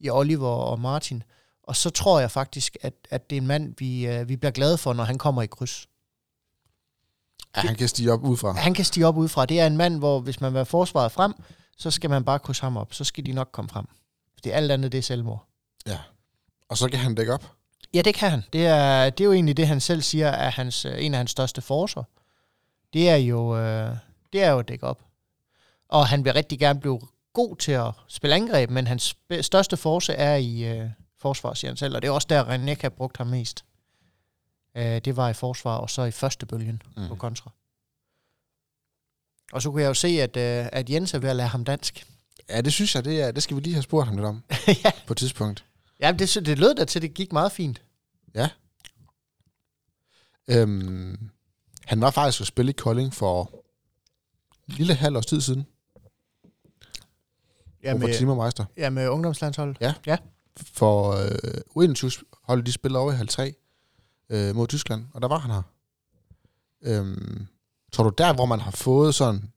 i 0.01 0.11
Oliver 0.11 0.49
og 0.49 0.81
Martin. 0.81 1.23
Og 1.63 1.77
så 1.77 1.91
tror 1.91 2.21
jeg 2.21 2.31
faktisk, 2.31 2.77
at, 2.81 2.95
at 3.11 3.31
det 3.31 3.37
er 3.37 3.41
en 3.41 3.47
mand, 3.47 3.75
vi, 3.79 4.07
øh, 4.07 4.29
vi 4.29 4.37
bliver 4.37 4.53
glade 4.53 4.79
for, 4.79 4.93
når 4.93 5.05
han 5.05 5.19
kommer 5.19 5.43
i 5.43 5.47
kryds. 5.47 5.89
Ja, 7.57 7.61
han 7.61 7.77
kan 7.77 7.89
stige 7.89 8.13
op 8.13 8.25
udefra. 8.25 8.53
Han 8.53 8.75
kan 8.75 8.85
stige 8.85 9.07
op 9.07 9.17
udefra. 9.17 9.47
Det 9.47 9.61
er 9.61 9.67
en 9.67 9.77
mand, 9.77 9.99
hvor 9.99 10.21
hvis 10.21 10.41
man 10.41 10.53
vil 10.53 10.59
have 10.59 10.67
forsvaret 10.67 11.13
frem, 11.13 11.35
så 11.79 11.91
skal 11.91 12.11
man 12.11 12.25
bare 12.25 12.39
krydse 12.39 12.63
ham 12.63 12.77
op. 12.77 12.95
Så 12.95 13.05
skal 13.05 13.27
de 13.27 13.33
nok 13.33 13.49
komme 13.53 13.69
frem. 13.69 13.85
Det 14.45 14.53
er 14.53 14.57
alt 14.57 14.71
andet, 14.71 14.93
det 14.93 14.99
er 14.99 15.03
selvmord. 15.03 15.47
Ja. 15.87 15.99
Og 16.69 16.79
så 16.79 16.89
kan 16.89 16.99
han 16.99 17.15
dække 17.15 17.35
op. 17.35 17.53
Ja, 17.95 18.03
det 18.03 18.15
kan 18.15 18.31
han. 18.31 18.43
Det 18.53 18.67
er, 18.67 19.11
det 19.11 19.21
er 19.21 19.25
jo 19.25 19.33
egentlig 19.33 19.57
det, 19.57 19.67
han 19.67 19.81
selv 19.81 20.03
siger, 20.03 20.29
er 20.29 20.51
hans, 20.51 20.85
øh, 20.85 21.05
en 21.05 21.15
af 21.15 21.19
hans 21.19 21.31
største 21.31 21.63
forser. 21.63 22.03
Det 22.93 23.09
er 23.09 23.17
jo, 23.17 23.59
øh, 23.59 23.97
det 24.33 24.43
er 24.43 24.51
jo 24.51 24.59
at 24.59 24.69
dække 24.69 24.87
op. 24.87 25.03
Og 25.95 26.07
han 26.07 26.25
vil 26.25 26.33
rigtig 26.33 26.59
gerne 26.59 26.81
blive 26.81 27.01
god 27.33 27.57
til 27.57 27.73
at 27.73 27.93
spille 28.09 28.37
angreb, 28.37 28.71
men 28.71 28.87
hans 28.87 29.17
største 29.41 29.77
force 29.77 30.13
er 30.13 30.37
i 30.37 30.65
øh, 30.65 30.91
forsvar, 31.19 31.55
siger 31.55 31.71
han 31.71 31.77
selv. 31.77 31.97
Og 31.97 32.03
det 32.03 32.09
er 32.09 32.13
også 32.13 32.27
der, 32.31 32.45
René 32.45 32.83
har 32.83 32.89
brugt 32.89 33.17
ham 33.17 33.27
mest. 33.27 33.65
Øh, 34.77 35.01
det 35.05 35.17
var 35.17 35.29
i 35.29 35.33
forsvar, 35.33 35.77
og 35.77 35.91
så 35.91 36.03
i 36.03 36.11
første 36.11 36.47
bølgen 36.47 36.83
mm. 36.97 37.03
Mhm. 37.03 37.09
på 37.09 37.15
kontra. 37.15 37.51
Og 39.53 39.63
så 39.63 39.71
kunne 39.71 39.83
jeg 39.83 39.89
jo 39.89 39.95
se, 39.95 40.09
at, 40.09 40.37
øh, 40.37 40.69
at 40.73 40.91
Jens 40.91 41.15
er 41.15 41.19
ved 41.19 41.31
at 41.31 41.37
lære 41.37 41.49
ham 41.49 41.65
dansk. 41.65 42.07
Ja, 42.49 42.61
det 42.61 42.73
synes 42.73 42.95
jeg, 42.95 43.05
det, 43.05 43.23
er, 43.23 43.31
det 43.31 43.43
skal 43.43 43.57
vi 43.57 43.63
lige 43.63 43.75
have 43.75 43.83
spurgt 43.83 44.07
ham 44.07 44.17
lidt 44.17 44.27
om 44.27 44.45
ja, 44.85 44.91
på 45.07 45.13
et 45.13 45.17
tidspunkt. 45.17 45.65
ja 46.01 46.13
det, 46.13 46.47
det 46.47 46.59
lød 46.59 46.75
da 46.75 46.85
til, 46.85 47.03
det 47.03 47.15
gik 47.15 47.33
meget 47.33 47.53
fint. 47.53 47.83
Øhm, 50.49 51.31
han 51.85 52.01
var 52.01 52.11
faktisk 52.11 52.41
at 52.41 52.47
spille 52.47 52.71
i 52.71 52.73
Kolding 52.79 53.15
for 53.15 53.65
en 54.69 54.75
lille 54.75 54.95
halv 54.95 55.17
års 55.17 55.27
tid 55.27 55.41
siden. 55.41 55.67
Ja, 57.85 57.93
Robert 57.93 58.09
med, 58.09 58.19
Timmermeister. 58.19 58.65
ja, 58.77 58.91
med 58.91 59.09
ungdomslandsholdet. 59.09 59.77
For 60.73 61.11
øh, 61.13 61.85
U21-holdet, 61.85 62.67
de 62.67 62.73
spillede 62.73 63.01
over 63.01 63.13
i 63.13 63.17
halv 63.17 63.29
3 63.29 63.55
øh, 64.31 64.55
mod 64.57 64.67
Tyskland, 64.69 65.05
og 65.15 65.23
der 65.23 65.29
var 65.29 65.39
han 65.39 65.51
her. 65.51 65.63
Øhm, 66.83 67.47
tror 67.93 68.05
du 68.05 68.11
der, 68.19 68.35
hvor 68.35 68.47
man 68.47 68.61
har 68.61 68.71
fået 68.71 69.15
sådan 69.15 69.51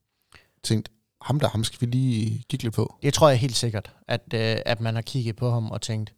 tænkt, 0.62 0.90
ham 1.22 1.40
der, 1.40 1.48
ham 1.48 1.64
skal 1.64 1.80
vi 1.80 1.86
lige 1.86 2.44
kigge 2.48 2.62
lidt 2.64 2.74
på? 2.74 2.94
Det 3.02 3.14
tror 3.14 3.28
jeg 3.28 3.38
helt 3.38 3.56
sikkert, 3.56 3.92
at, 4.08 4.22
øh, 4.34 4.56
at 4.66 4.80
man 4.80 4.94
har 4.94 5.02
kigget 5.02 5.36
på 5.36 5.50
ham 5.50 5.70
og 5.70 5.82
tænkt, 5.82 6.14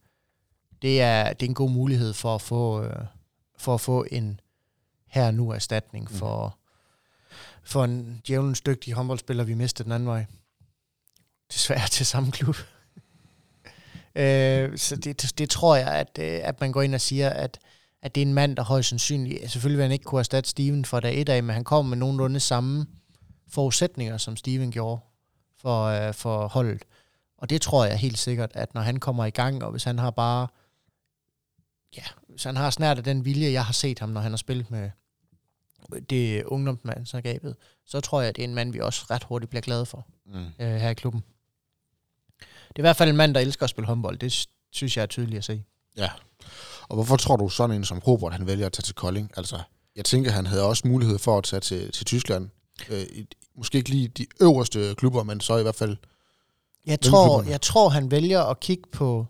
det 0.83 1.01
er, 1.01 1.33
det 1.33 1.47
er 1.47 1.49
en 1.51 1.55
god 1.55 1.71
mulighed 1.71 2.13
for 2.13 2.35
at 2.35 2.41
få, 2.43 2.83
øh, 2.83 3.05
for 3.59 3.75
at 3.75 3.81
få 3.81 4.05
en 4.13 4.41
her 5.07 5.31
nu 5.31 5.51
erstatning 5.51 6.05
Mhm. 6.05 6.15
for, 6.19 6.47
mm. 6.47 7.37
for 7.63 7.85
en 7.85 8.23
djævelens 8.27 8.61
dygtig 8.61 8.95
håndboldspiller, 8.95 9.45
vi 9.45 9.55
mistede 9.55 9.85
den 9.85 9.93
anden 9.93 10.09
vej. 10.09 10.27
Desværre 11.53 11.89
til 11.89 12.07
samme 12.07 12.33
klub. 12.33 12.57
øh, 14.15 14.79
så 14.79 14.97
det, 14.97 15.39
det, 15.39 15.51
tror 15.51 15.77
jeg, 15.77 15.89
at, 15.89 16.19
øh, 16.21 16.41
at 16.43 16.61
man 16.61 16.73
går 16.73 16.83
ind 16.83 16.95
og 16.95 17.01
siger, 17.01 17.31
at, 17.31 17.59
at 18.03 18.15
det 18.15 18.21
er 18.21 18.27
en 18.27 18.35
mand, 18.35 18.57
der 18.57 18.63
højst 18.63 18.89
sandsynligt, 18.89 19.51
selvfølgelig 19.51 19.79
vil 19.79 19.85
han 19.85 19.93
ikke 19.93 20.05
kunne 20.05 20.19
erstatte 20.19 20.51
Steven 20.51 20.85
fra 20.85 21.01
dag 21.01 21.21
et 21.21 21.29
af, 21.29 21.43
men 21.43 21.55
han 21.55 21.65
kommer 21.65 21.91
med 21.91 21.97
nogenlunde 21.99 22.41
samme 22.41 22.87
forudsætninger, 23.49 24.17
som 24.17 24.37
Steven 24.37 24.71
gjorde 24.71 25.01
for, 25.61 25.85
øh, 25.85 26.15
for 26.15 26.49
holdet. 26.49 26.83
Og 27.39 27.51
det 27.51 27.63
tror 27.63 27.85
jeg 27.85 27.99
helt 27.99 28.19
sikkert, 28.19 28.51
at 28.55 28.75
når 28.75 28.81
han 28.81 28.97
kommer 28.97 29.25
i 29.25 29.31
gang, 29.31 29.65
og 29.65 29.71
hvis 29.71 29.85
han 29.85 29.99
har 29.99 30.11
bare, 30.11 30.49
ja, 31.97 32.03
hvis 32.29 32.45
han 32.45 32.57
har 32.57 32.71
snært 32.71 32.99
af 32.99 33.05
den 33.05 33.25
vilje, 33.25 33.53
jeg 33.53 33.65
har 33.65 33.73
set 33.73 33.99
ham, 33.99 34.09
når 34.09 34.21
han 34.21 34.33
har 34.33 34.37
spillet 34.37 34.71
med 34.71 34.91
det 36.11 36.45
ungdomsmandsagabet, 36.45 37.57
så 37.87 38.01
tror 38.01 38.21
jeg, 38.21 38.29
at 38.29 38.37
det 38.37 38.45
er 38.45 38.49
en 38.49 38.55
mand, 38.55 38.73
vi 38.73 38.81
også 38.81 39.07
ret 39.11 39.25
hurtigt 39.25 39.51
bliver 39.51 39.63
glade 39.63 39.87
for 39.87 40.07
Mm. 40.27 40.45
øh, 40.59 40.77
her 40.77 40.91
i 40.91 40.95
klubben. 40.95 41.25
Det 42.71 42.79
er 42.79 42.81
i 42.81 42.89
hvert 42.89 42.97
fald 42.97 43.11
en 43.11 43.17
mand, 43.17 43.35
der 43.35 43.41
elsker 43.41 43.65
at 43.65 43.71
spille 43.71 43.87
håndbold. 43.87 44.19
Det 44.19 44.33
sy- 44.33 44.47
synes 44.73 44.97
jeg 44.97 45.03
er 45.03 45.07
tydeligt 45.07 45.39
at 45.39 45.45
se. 45.45 45.63
Ja. 45.97 46.09
Og 46.89 46.95
hvorfor 46.95 47.17
tror 47.17 47.37
du 47.37 47.49
sådan 47.49 47.77
en 47.77 47.85
som 47.85 47.99
Robert, 47.99 48.33
han 48.33 48.47
vælger 48.47 48.67
at 48.67 48.73
tage 48.73 48.83
til 48.83 48.95
Kolding? 48.95 49.31
Altså, 49.37 49.59
jeg 49.97 50.05
tænker, 50.05 50.31
han 50.31 50.47
havde 50.47 50.65
også 50.65 50.89
mulighed 50.89 51.19
for 51.19 51.39
at 51.39 51.45
tage 51.45 51.61
til, 51.61 51.93
til 51.93 52.07
Tyskland. 52.07 52.49
Øh, 52.91 53.07
måske 53.57 53.79
ikke 53.79 53.91
lige 53.91 54.09
de 54.09 54.27
øverste 54.41 54.95
klubber, 54.95 55.23
men 55.23 55.41
så 55.41 55.57
i 55.57 55.63
hvert 55.63 55.75
fald... 55.75 55.97
Jeg 56.87 57.01
tror, 57.01 57.43
jeg 57.43 57.61
tror, 57.61 57.89
han 57.89 58.11
vælger 58.11 58.43
at 58.43 58.61
kigge 58.61 58.83
på, 58.93 59.27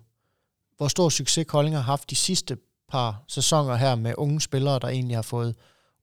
hvor 0.76 0.88
stor 0.88 1.08
succes 1.08 1.46
Kolding 1.48 1.76
har 1.76 1.82
haft 1.82 2.10
de 2.10 2.16
sidste 2.16 2.56
par 2.90 3.24
sæsoner 3.28 3.76
her 3.76 3.94
med 3.94 4.14
unge 4.16 4.40
spillere, 4.40 4.78
der 4.78 4.88
egentlig 4.88 5.16
har 5.16 5.22
fået 5.22 5.54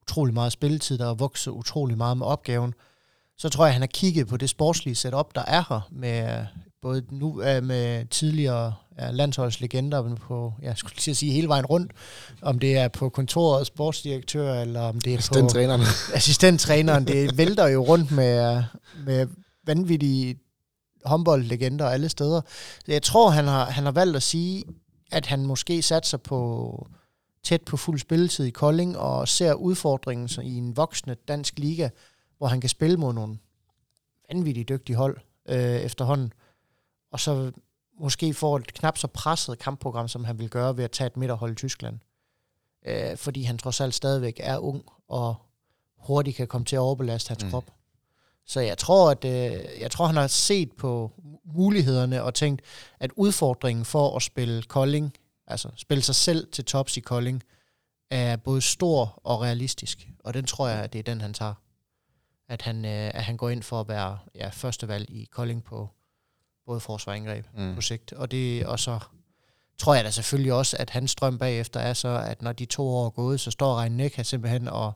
utrolig 0.01 0.33
meget 0.33 0.51
spilletid, 0.51 0.97
der 0.97 1.05
har 1.05 1.13
vokset 1.13 1.51
utrolig 1.51 1.97
meget 1.97 2.17
med 2.17 2.25
opgaven. 2.25 2.73
Så 3.37 3.49
tror 3.49 3.65
jeg, 3.65 3.73
han 3.73 3.81
har 3.81 3.87
kigget 3.87 4.27
på 4.27 4.37
det 4.37 4.49
sportslige 4.49 4.95
setup, 4.95 5.35
der 5.35 5.41
er 5.41 5.63
her 5.69 5.81
med 5.91 6.45
både 6.81 7.03
nu 7.11 7.27
uh, 7.29 7.63
med 7.63 8.05
tidligere 8.05 8.73
uh, 8.91 9.13
landsholdslegender 9.13 10.15
på, 10.15 10.53
jeg 10.61 10.77
skulle 10.77 10.95
lige 11.05 11.15
sige 11.15 11.31
hele 11.31 11.47
vejen 11.47 11.65
rundt, 11.65 11.91
om 12.41 12.59
det 12.59 12.77
er 12.77 12.87
på 12.87 13.09
kontoret 13.09 13.67
sportsdirektør, 13.67 14.53
eller 14.53 14.81
om 14.81 15.01
det 15.01 15.13
er 15.13 15.17
assistenttræneren. 15.17 15.81
på 15.81 16.15
assistenttræneren. 16.15 17.07
Det 17.07 17.37
vælter 17.37 17.67
jo 17.67 17.83
rundt 17.83 18.11
med, 18.11 18.63
med 19.05 19.27
vanvittige 19.65 20.39
håndboldlegender 21.05 21.85
alle 21.85 22.09
steder. 22.09 22.41
Så 22.85 22.91
jeg 22.91 23.03
tror, 23.03 23.29
han 23.29 23.45
har, 23.45 23.65
han 23.65 23.83
har 23.83 23.91
valgt 23.91 24.15
at 24.15 24.23
sige, 24.23 24.63
at 25.11 25.25
han 25.25 25.45
måske 25.45 25.81
satser 25.81 26.17
på 26.17 26.87
tæt 27.43 27.61
på 27.61 27.77
fuld 27.77 27.99
spilletid 27.99 28.45
i 28.45 28.49
Kolding, 28.49 28.97
og 28.97 29.27
ser 29.27 29.53
udfordringen 29.53 30.29
i 30.43 30.57
en 30.57 30.77
voksende 30.77 31.15
dansk 31.27 31.59
liga, 31.59 31.89
hvor 32.37 32.47
han 32.47 32.61
kan 32.61 32.69
spille 32.69 32.97
mod 32.97 33.13
nogle 33.13 33.37
vanvittigt 34.31 34.69
dygtige 34.69 34.95
hold 34.95 35.17
øh, 35.49 35.57
efterhånden, 35.57 36.33
og 37.17 37.21
så 37.21 37.51
måske 37.99 38.33
får 38.33 38.57
et 38.57 38.73
knap 38.73 38.97
så 38.97 39.07
presset 39.07 39.59
kampprogram, 39.59 40.07
som 40.07 40.25
han 40.25 40.39
vil 40.39 40.49
gøre 40.49 40.77
ved 40.77 40.83
at 40.83 40.91
tage 40.91 41.07
et 41.07 41.17
midterhold 41.17 41.51
i 41.51 41.55
Tyskland. 41.55 41.99
Øh, 42.85 43.17
fordi 43.17 43.43
han 43.43 43.57
trods 43.57 43.81
alt 43.81 43.93
stadigvæk 43.93 44.39
er 44.43 44.57
ung, 44.57 44.83
og 45.07 45.35
hurtigt 45.97 46.37
kan 46.37 46.47
komme 46.47 46.65
til 46.65 46.75
at 46.75 46.79
overbelaste 46.79 47.29
hans 47.29 47.43
mm. 47.43 47.49
krop. 47.49 47.71
Så 48.45 48.59
jeg 48.59 48.77
tror, 48.77 49.11
at 49.11 49.25
øh, 49.25 49.81
jeg 49.81 49.91
tror, 49.91 50.05
han 50.05 50.15
har 50.15 50.27
set 50.27 50.71
på 50.71 51.11
mulighederne 51.45 52.23
og 52.23 52.33
tænkt, 52.33 52.61
at 52.99 53.11
udfordringen 53.15 53.85
for 53.85 54.15
at 54.15 54.21
spille 54.21 54.63
Kolding, 54.63 55.13
altså 55.47 55.69
spille 55.75 56.03
sig 56.03 56.15
selv 56.15 56.51
til 56.51 56.65
tops 56.65 56.97
i 56.97 56.99
Kolding, 56.99 57.43
er 58.09 58.35
både 58.35 58.61
stor 58.61 59.21
og 59.23 59.41
realistisk. 59.41 60.07
Og 60.23 60.33
den 60.33 60.45
tror 60.45 60.67
jeg, 60.67 60.79
at 60.83 60.93
det 60.93 60.99
er 60.99 61.03
den, 61.03 61.21
han 61.21 61.33
tager. 61.33 61.53
At 62.49 62.61
han, 62.61 62.85
øh, 62.85 63.11
at 63.13 63.23
han 63.23 63.37
går 63.37 63.49
ind 63.49 63.63
for 63.63 63.79
at 63.79 63.87
være 63.87 64.17
ja, 64.35 64.49
førstevalg 64.49 65.09
i 65.09 65.27
Kolding 65.31 65.63
på 65.63 65.89
både 66.67 66.79
forsvar 66.79 67.13
og 67.13 67.17
indgreb 67.17 67.45
mm. 67.57 67.75
på 67.75 67.81
sigt. 67.81 68.13
Og, 68.13 68.31
det, 68.31 68.65
og 68.65 68.79
så 68.79 68.99
tror 69.77 69.95
jeg 69.95 70.03
da 70.03 70.11
selvfølgelig 70.11 70.53
også, 70.53 70.77
at 70.79 70.89
hans 70.89 71.15
drøm 71.15 71.37
bagefter 71.37 71.79
er 71.79 71.93
så, 71.93 72.23
at 72.27 72.41
når 72.41 72.53
de 72.53 72.65
to 72.65 72.87
år 72.87 73.05
er 73.05 73.09
gået, 73.09 73.39
så 73.39 73.51
står 73.51 73.81
Rein 73.81 73.91
Næk 73.91 74.19
simpelthen 74.23 74.67
og 74.67 74.93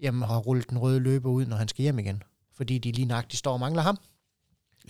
jamen, 0.00 0.22
har 0.22 0.38
rullet 0.38 0.70
den 0.70 0.78
røde 0.78 1.00
løber 1.00 1.30
ud, 1.30 1.46
når 1.46 1.56
han 1.56 1.68
skal 1.68 1.82
hjem 1.82 1.98
igen 1.98 2.22
fordi 2.60 2.78
de 2.78 2.92
lige 2.92 3.04
nøjagtigt 3.04 3.38
står 3.38 3.52
og 3.52 3.60
mangler 3.60 3.82
ham. 3.82 3.98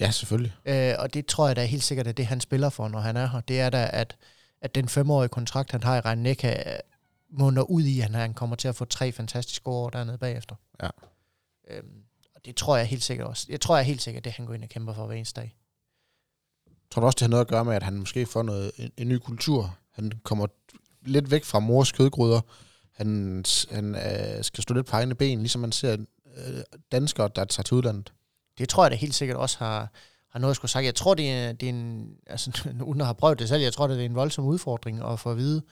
Ja, 0.01 0.11
selvfølgelig. 0.11 0.55
Øh, 0.65 0.95
og 0.99 1.15
det 1.15 1.27
tror 1.27 1.47
jeg 1.47 1.57
da 1.57 1.65
helt 1.65 1.83
sikkert, 1.83 2.07
at 2.07 2.17
det 2.17 2.27
han 2.27 2.41
spiller 2.41 2.69
for, 2.69 2.89
når 2.89 3.01
han 3.01 3.17
er 3.17 3.27
her, 3.27 3.41
det 3.41 3.61
er 3.61 3.71
da, 3.71 3.91
at, 3.93 4.17
at 4.61 4.75
den 4.75 4.89
femårige 4.89 5.29
kontrakt, 5.29 5.71
han 5.71 5.83
har 5.83 5.97
i 5.97 6.01
Rhein 6.01 6.37
munder 7.31 7.63
ud 7.63 7.83
i, 7.83 8.01
at 8.01 8.11
han 8.11 8.35
kommer 8.35 8.57
til 8.57 8.69
at 8.69 8.77
få 8.77 8.85
tre 8.85 9.13
fantastiske 9.13 9.69
år 9.69 9.91
dernede 9.91 10.19
bagefter. 10.19 10.55
Ja. 10.83 10.89
Øhm, 11.69 12.03
og 12.35 12.45
det 12.45 12.57
tror 12.57 12.77
jeg 12.77 12.87
helt 12.87 13.03
sikkert 13.03 13.27
også. 13.27 13.47
Jeg 13.49 13.61
tror 13.61 13.77
jeg 13.77 13.87
helt 13.87 14.03
sikkert, 14.03 14.25
det 14.25 14.33
han 14.33 14.47
går 14.47 14.55
ind 14.55 14.63
og 14.63 14.69
kæmper 14.69 14.95
for 14.95 15.07
hver 15.07 15.17
eneste 15.17 15.41
dag. 15.41 15.55
Tror 16.91 17.01
du 17.01 17.07
også, 17.07 17.17
det 17.17 17.23
har 17.23 17.29
noget 17.29 17.45
at 17.45 17.49
gøre 17.49 17.65
med, 17.65 17.75
at 17.75 17.83
han 17.83 17.99
måske 17.99 18.27
får 18.27 18.43
noget, 18.43 18.73
en, 18.77 18.91
en 18.97 19.09
ny 19.09 19.19
kultur? 19.19 19.77
Han 19.93 20.13
kommer 20.23 20.47
lidt 21.03 21.31
væk 21.31 21.45
fra 21.45 21.59
mors 21.59 21.93
kødgryder. 21.93 22.41
Han, 22.93 23.45
han 23.71 23.95
øh, 23.95 24.45
skal 24.45 24.63
stå 24.63 24.75
lidt 24.75 24.87
på 24.87 24.97
egne 24.97 25.15
ben, 25.15 25.39
ligesom 25.39 25.61
man 25.61 25.73
ser 25.73 25.97
øh, 26.37 26.61
danskere, 26.93 27.31
der 27.37 27.45
tager 27.45 27.63
til 27.63 27.75
udlandet. 27.75 28.13
Det 28.59 28.69
tror 28.69 28.85
jeg 28.85 28.91
da 28.91 28.97
helt 28.97 29.15
sikkert 29.15 29.37
også 29.37 29.59
har, 29.59 29.93
har 30.31 30.39
noget 30.39 30.51
at 30.51 30.57
skulle 30.57 30.71
sagt. 30.71 30.85
Jeg 30.85 30.95
tror, 30.95 31.15
det 31.15 31.31
er, 31.31 31.53
det 31.53 31.67
er 31.67 31.71
en, 31.71 32.11
altså 32.27 32.69
uden 32.85 33.01
at 33.01 33.07
have 33.07 33.15
prøvet 33.15 33.39
det 33.39 33.49
selv, 33.49 33.63
jeg 33.63 33.73
tror, 33.73 33.87
det 33.87 34.01
er 34.01 34.05
en 34.05 34.15
voldsom 34.15 34.45
udfordring 34.45 35.03
at 35.05 35.21
få 35.21 35.31
at 35.31 35.37
vide, 35.37 35.63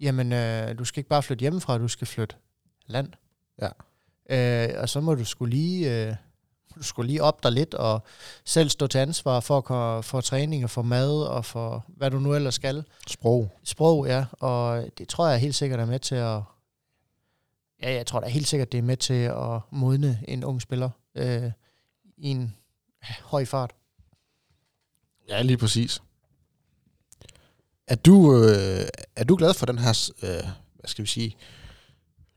jamen, 0.00 0.32
øh, 0.32 0.78
du 0.78 0.84
skal 0.84 1.00
ikke 1.00 1.08
bare 1.08 1.22
flytte 1.22 1.42
hjemmefra, 1.42 1.78
du 1.78 1.88
skal 1.88 2.06
flytte 2.06 2.36
land. 2.86 3.12
Ja. 3.62 3.68
Øh, 4.30 4.80
og 4.80 4.88
så 4.88 5.00
må 5.00 5.14
du 5.14 5.24
skulle 5.24 5.50
lige, 5.50 6.08
øh, 6.08 6.14
du 6.78 6.82
skulle 6.82 7.06
lige 7.06 7.22
op 7.22 7.42
der 7.42 7.50
lidt, 7.50 7.74
og 7.74 8.02
selv 8.44 8.68
stå 8.68 8.86
til 8.86 8.98
ansvar 8.98 9.40
for, 9.40 9.60
for 10.02 10.20
træning 10.20 10.64
og 10.64 10.70
for 10.70 10.82
mad, 10.82 11.22
og 11.22 11.44
for 11.44 11.84
hvad 11.88 12.10
du 12.10 12.18
nu 12.18 12.34
ellers 12.34 12.54
skal. 12.54 12.84
Sprog. 13.06 13.50
Sprog, 13.64 14.06
ja. 14.06 14.24
Og 14.32 14.84
det 14.98 15.08
tror 15.08 15.28
jeg 15.28 15.38
helt 15.38 15.54
sikkert 15.54 15.80
er 15.80 15.86
med 15.86 15.98
til 15.98 16.14
at, 16.14 16.40
Ja, 17.82 17.94
jeg 17.94 18.06
tror 18.06 18.20
da 18.20 18.28
helt 18.28 18.48
sikkert, 18.48 18.72
det 18.72 18.78
er 18.78 18.82
med 18.82 18.96
til 18.96 19.14
at 19.14 19.60
modne 19.70 20.24
en 20.28 20.44
ung 20.44 20.62
spiller 20.62 20.90
øh, 21.14 21.50
i 22.16 22.28
en 22.28 22.56
høj 23.22 23.44
fart. 23.44 23.74
Ja, 25.28 25.42
lige 25.42 25.56
præcis. 25.56 26.02
Er 27.86 27.94
du, 27.94 28.34
øh, 28.34 28.88
er 29.16 29.24
du 29.24 29.36
glad 29.36 29.54
for 29.54 29.66
den 29.66 29.78
her, 29.78 30.10
øh, 30.22 30.50
hvad 30.74 30.88
skal 30.88 31.02
vi 31.02 31.08
sige, 31.08 31.36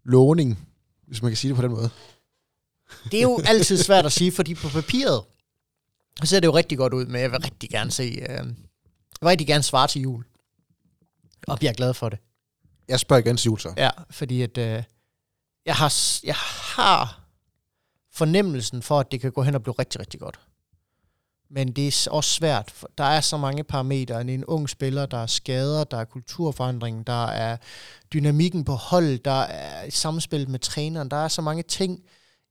lovning, 0.03 0.67
hvis 1.07 1.21
man 1.21 1.31
kan 1.31 1.37
sige 1.37 1.49
det 1.49 1.55
på 1.55 1.61
den 1.61 1.71
måde? 1.71 1.89
Det 3.11 3.17
er 3.17 3.21
jo 3.21 3.41
altid 3.45 3.77
svært 3.77 4.05
at 4.05 4.11
sige, 4.11 4.31
fordi 4.31 4.55
på 4.55 4.69
papiret 4.69 5.23
så 6.21 6.27
ser 6.27 6.39
det 6.39 6.47
jo 6.47 6.55
rigtig 6.55 6.77
godt 6.77 6.93
ud, 6.93 7.05
men 7.05 7.21
jeg 7.21 7.31
vil 7.31 7.39
rigtig 7.39 7.69
gerne 7.69 7.91
se, 7.91 8.03
øh, 8.03 8.29
jeg 8.29 8.45
vil 9.21 9.27
rigtig 9.27 9.47
gerne 9.47 9.63
svare 9.63 9.87
til 9.87 10.01
jul. 10.01 10.23
Og 11.47 11.57
bliver 11.57 11.73
glad 11.73 11.93
for 11.93 12.09
det. 12.09 12.19
Jeg 12.87 12.99
spørger 12.99 13.21
igen 13.21 13.37
til 13.37 13.45
jul 13.45 13.59
så. 13.59 13.73
Ja, 13.77 13.89
fordi 14.09 14.41
at, 14.41 14.57
øh, 14.57 14.83
jeg 15.65 15.75
har, 15.75 15.93
jeg 16.23 16.35
har 16.75 17.21
fornemmelsen 18.13 18.81
for, 18.81 18.99
at 18.99 19.11
det 19.11 19.21
kan 19.21 19.31
gå 19.31 19.43
hen 19.43 19.55
og 19.55 19.63
blive 19.63 19.75
rigtig, 19.79 19.99
rigtig 19.99 20.19
godt. 20.19 20.39
Men 21.49 21.71
det 21.71 21.87
er 21.87 22.11
også 22.11 22.29
svært. 22.29 22.71
For 22.71 22.89
der 22.97 23.03
er 23.03 23.21
så 23.21 23.37
mange 23.37 23.63
parametre. 23.63 24.21
En 24.21 24.45
ung 24.45 24.69
spiller, 24.69 25.05
der 25.05 25.17
er 25.17 25.25
skader, 25.25 25.83
der 25.83 25.97
er 25.97 26.05
kulturforandring, 26.05 27.07
der 27.07 27.25
er 27.25 27.57
dynamikken 28.13 28.63
på 28.63 28.73
hold, 28.73 29.19
der 29.19 29.41
er 29.41 29.89
samspil 29.89 30.49
med 30.49 30.59
træneren. 30.59 31.11
Der 31.11 31.17
er 31.17 31.27
så 31.27 31.41
mange 31.41 31.63
ting. 31.63 32.03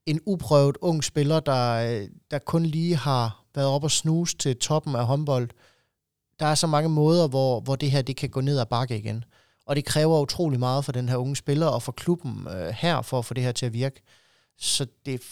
En 0.06 0.20
uprøvet 0.26 0.76
ung 0.80 1.04
spiller, 1.04 1.40
der, 1.40 2.06
der 2.30 2.38
kun 2.38 2.62
lige 2.62 2.96
har 2.96 3.44
været 3.54 3.68
op 3.68 3.84
og 3.84 3.90
snuse 3.90 4.36
til 4.36 4.56
toppen 4.56 4.94
af 4.94 5.06
håndbold. 5.06 5.50
Der 6.40 6.46
er 6.46 6.54
så 6.54 6.66
mange 6.66 6.88
måder, 6.88 7.28
hvor, 7.28 7.60
hvor 7.60 7.76
det 7.76 7.90
her 7.90 8.02
det 8.02 8.16
kan 8.16 8.30
gå 8.30 8.40
ned 8.40 8.58
og 8.58 8.68
bakke 8.68 8.98
igen 8.98 9.24
og 9.70 9.76
det 9.76 9.84
kræver 9.84 10.20
utrolig 10.20 10.58
meget 10.58 10.84
for 10.84 10.92
den 10.92 11.08
her 11.08 11.16
unge 11.16 11.36
spiller 11.36 11.66
og 11.66 11.82
for 11.82 11.92
klubben 11.92 12.46
øh, 12.48 12.68
her, 12.68 13.02
for 13.02 13.18
at 13.18 13.24
få 13.24 13.34
det 13.34 13.42
her 13.42 13.52
til 13.52 13.66
at 13.66 13.72
virke. 13.72 14.02
Så 14.58 14.86
det, 15.06 15.22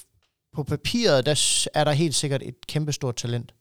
på 0.53 0.63
papiret, 0.63 1.27
der 1.27 1.67
er 1.75 1.85
der 1.85 1.93
helt 1.93 2.15
sikkert 2.15 2.43
et 2.43 2.67
kæmpestort 2.67 3.17
talent, 3.17 3.55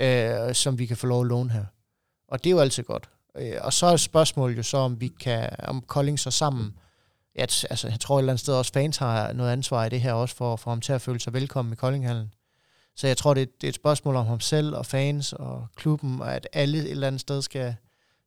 øh, 0.00 0.54
som 0.54 0.78
vi 0.78 0.86
kan 0.86 0.96
få 0.96 1.06
lov 1.06 1.20
at 1.20 1.26
låne 1.26 1.50
her. 1.50 1.64
Og 2.28 2.44
det 2.44 2.50
er 2.50 2.54
jo 2.54 2.60
altid 2.60 2.82
godt. 2.82 3.10
Øh, 3.36 3.52
og 3.60 3.72
så 3.72 3.86
er 3.86 3.96
spørgsmålet 3.96 4.56
jo 4.56 4.62
så, 4.62 4.76
om 4.76 5.00
vi 5.00 5.08
kan, 5.20 5.50
om 5.58 5.80
Kolding 5.80 6.18
så 6.18 6.30
sammen, 6.30 6.78
ja, 7.38 7.42
altså, 7.42 7.88
jeg 7.88 8.00
tror 8.00 8.16
et 8.16 8.20
eller 8.20 8.32
andet 8.32 8.40
sted 8.40 8.54
også 8.54 8.72
fans 8.72 8.96
har 8.96 9.32
noget 9.32 9.52
ansvar 9.52 9.84
i 9.84 9.88
det 9.88 10.00
her 10.00 10.12
også, 10.12 10.34
for, 10.34 10.56
for 10.56 10.70
ham 10.70 10.80
til 10.80 10.92
at 10.92 11.00
føle 11.00 11.20
sig 11.20 11.32
velkommen 11.32 11.72
i 11.72 11.76
Koldinghallen. 11.76 12.34
Så 12.96 13.06
jeg 13.06 13.16
tror, 13.16 13.34
det, 13.34 13.60
det 13.60 13.66
er 13.66 13.68
et 13.68 13.74
spørgsmål 13.74 14.16
om 14.16 14.26
ham 14.26 14.40
selv 14.40 14.74
og 14.74 14.86
fans 14.86 15.32
og 15.32 15.66
klubben, 15.76 16.20
og 16.20 16.34
at 16.34 16.48
alle 16.52 16.78
et 16.78 16.90
eller 16.90 17.06
andet 17.06 17.20
sted 17.20 17.42
skal, 17.42 17.76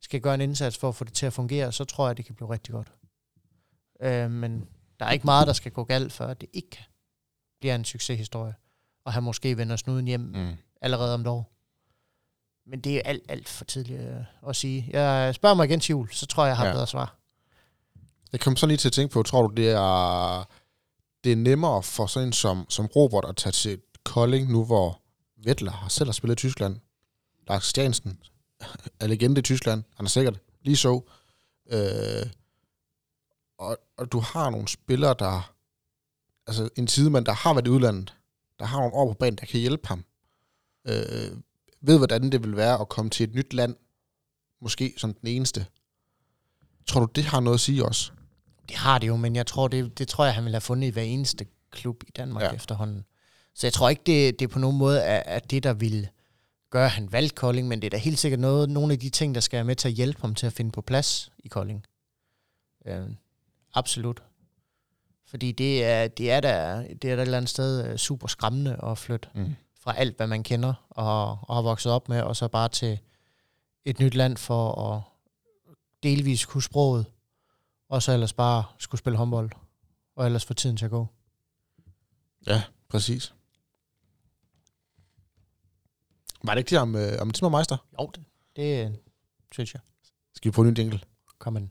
skal 0.02 0.22
gøre 0.22 0.34
en 0.34 0.42
indsats 0.42 0.78
for 0.78 0.90
at 0.90 0.96
få 0.96 1.04
det 1.04 1.14
til 1.14 1.26
at 1.26 1.34
fungere, 1.34 1.72
så 1.72 1.84
tror 1.84 2.08
jeg, 2.08 2.18
det 2.18 2.26
kan 2.26 2.36
blive 2.36 2.50
rigtig 2.50 2.74
godt. 2.74 2.92
Øh, 4.02 4.32
men 4.32 4.68
der 5.00 5.06
er 5.06 5.12
ikke 5.12 5.26
meget, 5.26 5.48
der 5.48 5.54
skal 5.54 5.72
gå 5.72 5.84
galt, 5.84 6.14
før 6.14 6.34
det 6.34 6.50
ikke 6.54 6.86
bliver 7.60 7.76
en 7.76 7.86
succeshistorie. 7.86 8.54
Og 9.06 9.14
han 9.14 9.24
måske 9.24 9.58
vender 9.58 9.76
snuden 9.76 10.08
hjem 10.08 10.22
mm. 10.22 10.54
allerede 10.82 11.14
om 11.14 11.22
et 11.22 11.28
år. 11.28 11.54
Men 12.66 12.82
det 12.82 12.96
er 12.98 13.02
alt, 13.06 13.24
alt 13.30 13.50
for 13.50 13.66
tidligt 13.66 14.02
øh, 14.02 14.24
at 14.48 14.56
sige. 14.56 14.90
Jeg 14.90 15.36
spørger 15.36 15.56
mig 15.56 15.66
igen 15.66 15.80
til 15.80 15.94
jul, 15.94 16.10
så 16.12 16.26
tror 16.26 16.44
jeg, 16.44 16.50
jeg 16.50 16.58
har 16.58 16.66
ja. 16.66 16.74
bedre 16.74 16.88
svar. 16.88 17.21
Jeg 18.32 18.40
kom 18.40 18.56
så 18.56 18.66
lige 18.66 18.78
til 18.78 18.90
at 18.90 18.94
tænke 18.94 19.14
på, 19.14 19.24
tror 19.24 19.48
du, 19.48 19.54
det 19.54 19.70
er, 19.70 20.50
det 21.24 21.32
er 21.32 21.36
nemmere 21.36 21.84
for 21.84 22.06
sådan 22.06 22.28
en 22.28 22.34
som, 22.34 22.66
som 22.70 22.86
Robert 22.86 23.26
at 23.26 23.36
tage 23.36 23.54
til 23.54 23.82
Kolding, 24.04 24.52
nu 24.52 24.66
hvor 24.66 25.02
Vettler 25.44 25.72
har 25.72 25.90
selv 25.90 26.08
har 26.08 26.14
spillet 26.14 26.36
i 26.36 26.42
Tyskland, 26.48 26.78
Lars 27.48 27.66
Stjansen 27.66 28.20
er 29.00 29.08
legende 29.08 29.40
i 29.40 29.42
Tyskland. 29.42 29.84
Han 29.96 30.06
er 30.06 30.10
sikkert 30.10 30.40
lige 30.62 30.78
så. 30.78 31.02
Øh, 31.72 32.30
og, 33.58 33.78
og 33.98 34.12
du 34.12 34.20
har 34.20 34.50
nogle 34.50 34.68
spillere, 34.68 35.16
der... 35.20 35.54
Altså 36.48 36.70
en 36.76 36.88
sidemand, 36.88 37.26
der 37.26 37.32
har 37.34 37.54
været 37.54 37.68
i 37.68 37.70
udlandet, 37.70 38.16
der 38.60 38.66
har 38.66 38.80
nogle 38.80 38.94
år 38.94 39.14
på 39.14 39.18
banen, 39.18 39.38
der 39.38 39.46
kan 39.46 39.60
hjælpe 39.60 39.88
ham. 39.88 40.06
Øh, 40.88 41.38
ved, 41.82 41.98
hvordan 41.98 42.32
det 42.32 42.44
vil 42.44 42.56
være 42.56 42.82
at 42.82 42.90
komme 42.90 43.12
til 43.12 43.30
et 43.30 43.36
nyt 43.36 43.54
land, 43.54 43.76
måske 44.62 44.94
som 44.98 45.14
den 45.14 45.28
eneste. 45.28 45.66
Tror 46.88 47.00
du, 47.00 47.08
det 47.16 47.24
har 47.24 47.40
noget 47.40 47.58
at 47.58 47.60
sige 47.62 47.86
også? 47.86 48.12
Det 48.72 48.80
har 48.80 49.00
det 49.00 49.08
jo, 49.08 49.16
men 49.16 49.36
jeg 49.36 49.48
tror, 49.48 49.68
det, 49.68 50.00
det 50.00 50.08
tror 50.08 50.26
jeg, 50.26 50.34
han 50.34 50.44
vil 50.44 50.54
have 50.54 50.62
fundet 50.62 50.88
i 50.88 50.92
hver 50.92 51.02
eneste 51.02 51.46
klub 51.72 52.04
i 52.08 52.12
Danmark 52.12 52.44
ja. 52.44 52.52
efterhånden. 52.52 53.06
Så 53.56 53.68
jeg 53.68 53.74
tror 53.74 53.90
ikke, 53.90 54.02
det, 54.06 54.40
det 54.40 54.50
på 54.50 54.60
nogen 54.60 54.78
måde 54.78 55.00
er, 55.02 55.24
er 55.26 55.40
det, 55.40 55.64
der 55.64 55.74
vil 55.74 56.10
gør, 56.70 56.86
at 56.86 56.92
han 56.92 57.12
valgte 57.12 57.36
Kolding, 57.36 57.68
men 57.68 57.82
det 57.82 57.86
er 57.86 57.90
da 57.90 57.98
helt 57.98 58.20
sikkert 58.20 58.40
noget, 58.40 58.70
nogle 58.70 58.94
af 58.94 59.00
de 59.00 59.10
ting, 59.10 59.36
der 59.36 59.42
skal 59.42 59.58
være 59.58 59.64
med 59.64 59.76
til 59.76 59.88
at 59.88 59.94
hjælpe 59.94 60.22
ham 60.22 60.36
til 60.36 60.46
at 60.48 60.54
finde 60.54 60.72
på 60.72 60.82
plads 60.82 61.32
i 61.40 61.48
Kolding. 61.48 61.86
Øh, 62.86 63.10
absolut. 63.74 64.24
Fordi 65.26 65.52
det 65.52 65.86
er, 65.86 66.08
det 66.08 66.32
er 66.32 66.40
da 66.40 66.86
det 67.02 67.12
er 67.12 67.16
da 67.16 67.22
et 67.22 67.26
eller 67.26 67.38
andet 67.38 67.50
sted 67.50 67.88
øh, 67.88 67.98
super 67.98 68.28
skræmmende 68.28 68.80
at 68.84 68.98
flytte 68.98 69.30
mm. 69.36 69.56
fra 69.80 69.98
alt, 69.98 70.18
hvad 70.18 70.28
man 70.28 70.44
kender 70.44 70.74
og, 70.90 71.30
og 71.42 71.56
har 71.56 71.62
vokset 71.62 71.92
op 71.92 72.10
med, 72.10 72.22
og 72.22 72.36
så 72.36 72.48
bare 72.48 72.70
til 72.70 73.00
et 73.86 74.00
nyt 74.00 74.16
land 74.16 74.38
for 74.38 74.94
at 74.94 75.02
delvis 76.04 76.46
kunne 76.46 76.64
sproget, 76.64 77.06
og 77.92 78.04
så 78.04 78.12
ellers 78.12 78.34
bare 78.34 78.64
skulle 78.78 79.00
spille 79.00 79.18
håndbold, 79.18 79.52
og 80.16 80.26
ellers 80.26 80.46
få 80.46 80.54
tiden 80.54 80.78
til 80.78 80.86
at 80.86 80.92
gå. 80.92 81.08
Ja, 82.48 82.64
præcis. 82.90 83.34
Var 86.44 86.54
det 86.54 86.60
ikke 86.60 86.70
det 86.70 86.80
om, 86.80 86.96
øh, 86.96 87.22
om 87.22 87.32
Timmermeister? 87.32 87.78
Jo, 88.00 88.12
det, 88.16 88.26
det 88.56 89.00
synes 89.52 89.74
jeg. 89.74 89.82
Skal 90.34 90.52
vi 90.52 90.56
på 90.56 90.62
en 90.62 90.68
ny 90.68 90.78
jingle? 90.78 91.02
Kom 91.38 91.58
ind. 91.58 91.70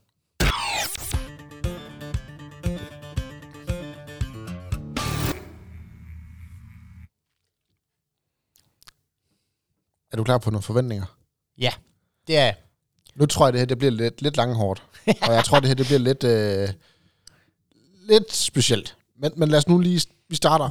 Er 10.11 10.17
du 10.17 10.23
klar 10.23 10.37
på 10.37 10.49
nogle 10.49 10.63
forventninger? 10.63 11.17
Ja, 11.57 11.73
det 12.27 12.37
er 12.37 12.45
jeg. 12.45 12.57
Nu 13.15 13.25
tror 13.25 13.45
jeg, 13.45 13.53
det 13.53 13.59
her 13.59 13.65
det 13.65 13.77
bliver 13.77 13.91
lidt, 13.91 14.21
lidt 14.21 14.37
langhårdt. 14.37 14.83
og 15.27 15.33
jeg 15.33 15.43
tror, 15.45 15.59
det 15.59 15.67
her 15.67 15.75
det 15.75 15.85
bliver 15.85 15.99
lidt, 15.99 16.23
øh, 16.23 16.69
lidt 18.03 18.33
specielt. 18.33 18.97
Men, 19.19 19.31
men 19.35 19.49
lad 19.49 19.57
os 19.57 19.67
nu 19.67 19.79
lige... 19.79 20.01
Vi 20.29 20.35
starter 20.35 20.69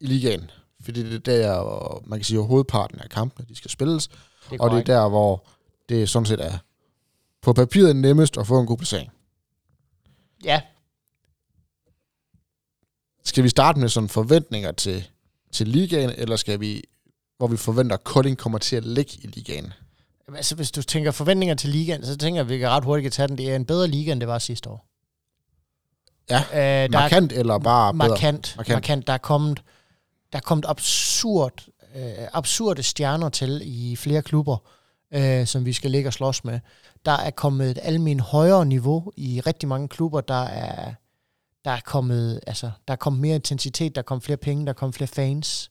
i 0.00 0.06
ligaen. 0.06 0.50
Fordi 0.84 1.02
det 1.02 1.14
er 1.14 1.18
der, 1.18 1.62
hvor 1.62 2.02
man 2.06 2.18
kan 2.18 2.24
sige, 2.24 2.38
at 2.38 2.46
hovedparten 2.46 2.98
af 2.98 3.08
kampene 3.10 3.46
de 3.48 3.56
skal 3.56 3.70
spilles. 3.70 4.08
Det 4.50 4.60
og 4.60 4.70
det 4.70 4.78
er 4.78 4.82
der, 4.84 5.08
hvor 5.08 5.46
det 5.88 6.08
sådan 6.08 6.26
set 6.26 6.44
er 6.44 6.58
på 7.42 7.52
papiret 7.52 7.96
nemmest 7.96 8.38
at 8.38 8.46
få 8.46 8.60
en 8.60 8.66
god 8.66 8.76
placering. 8.76 9.10
Ja, 10.44 10.60
Skal 13.24 13.44
vi 13.44 13.48
starte 13.48 13.80
med 13.80 13.88
sådan 13.88 14.08
forventninger 14.08 14.72
til, 14.72 15.08
til 15.52 15.68
ligaen, 15.68 16.10
eller 16.10 16.36
skal 16.36 16.60
vi, 16.60 16.84
hvor 17.38 17.46
vi 17.46 17.56
forventer, 17.56 17.96
at 17.96 18.04
Kolding 18.04 18.38
kommer 18.38 18.58
til 18.58 18.76
at 18.76 18.84
ligge 18.84 19.12
i 19.22 19.26
ligaen? 19.26 19.72
Jamen, 20.30 20.36
altså 20.36 20.54
hvis 20.54 20.70
du 20.70 20.82
tænker 20.82 21.10
forventninger 21.10 21.54
til 21.54 21.70
ligaen, 21.70 22.04
så 22.06 22.16
tænker 22.16 22.38
jeg, 22.40 22.44
at 22.46 22.48
vi 22.48 22.58
kan 22.58 22.68
ret 22.68 22.84
hurtigt 22.84 23.04
kan 23.04 23.10
tage 23.12 23.28
den. 23.28 23.38
Det 23.38 23.50
er 23.50 23.56
en 23.56 23.64
bedre 23.64 23.88
liga, 23.88 24.12
end 24.12 24.20
det 24.20 24.28
var 24.28 24.38
sidste 24.38 24.70
år. 24.70 24.86
Ja, 26.30 26.40
Øh, 26.40 26.56
der 26.92 26.98
er 26.98 27.02
Markant 27.02 27.32
eller 27.32 27.58
bare 27.58 27.92
bedre? 27.92 28.08
markant, 28.08 28.22
Markant. 28.22 28.56
markant. 28.56 28.74
markant. 28.76 29.06
Der 29.06 29.12
er 29.12 29.18
kommet, 29.18 29.62
der 30.32 30.38
er 30.38 30.42
kommet 30.42 30.64
absurd, 30.68 31.66
øh, 31.96 32.02
absurde 32.32 32.82
stjerner 32.82 33.28
til 33.28 33.60
i 33.64 33.96
flere 33.96 34.22
klubber, 34.22 34.56
øh, 35.14 35.46
som 35.46 35.64
vi 35.64 35.72
skal 35.72 35.90
ligge 35.90 36.08
og 36.08 36.12
slås 36.12 36.44
med. 36.44 36.60
Der 37.04 37.12
er 37.12 37.30
kommet 37.30 37.70
et 37.70 37.78
almen 37.82 38.20
højere 38.20 38.66
niveau 38.66 39.12
i 39.16 39.40
rigtig 39.40 39.68
mange 39.68 39.88
klubber. 39.88 40.20
Der 40.20 40.44
er, 40.44 40.94
der 41.64 41.70
er 41.70 41.80
kommet, 41.80 42.40
altså, 42.46 42.70
der 42.88 42.92
er 42.92 42.98
kommet 42.98 43.20
mere 43.22 43.34
intensitet, 43.34 43.94
der 43.94 44.00
er 44.00 44.04
kommet 44.04 44.24
flere 44.24 44.36
penge, 44.36 44.66
der 44.66 44.70
er 44.72 44.74
kommet 44.76 44.94
flere 44.94 45.08
fans. 45.08 45.70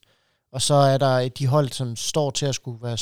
Og 0.51 0.62
så 0.62 0.74
er 0.74 0.97
der 0.97 1.30
de 1.30 1.47
hold, 1.47 1.70
som 1.70 1.95
står 1.95 2.32
til 2.32 2.45
at 2.45 2.55
skulle 2.55 2.84
være 2.84 2.97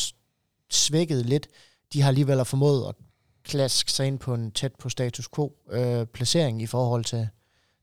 svækket 0.70 1.26
lidt. 1.26 1.47
De 1.93 2.01
har 2.01 2.07
alligevel 2.07 2.45
formået 2.45 2.88
at 2.89 2.95
klaske 3.43 3.91
sig 3.91 4.07
ind 4.07 4.20
på 4.20 4.34
en 4.34 4.51
tæt 4.51 4.76
på 4.76 4.89
status 4.89 5.28
quo 5.36 5.55
øh, 5.70 6.05
placering 6.05 6.61
i 6.61 6.65
forhold 6.68 7.05
til, 7.05 7.30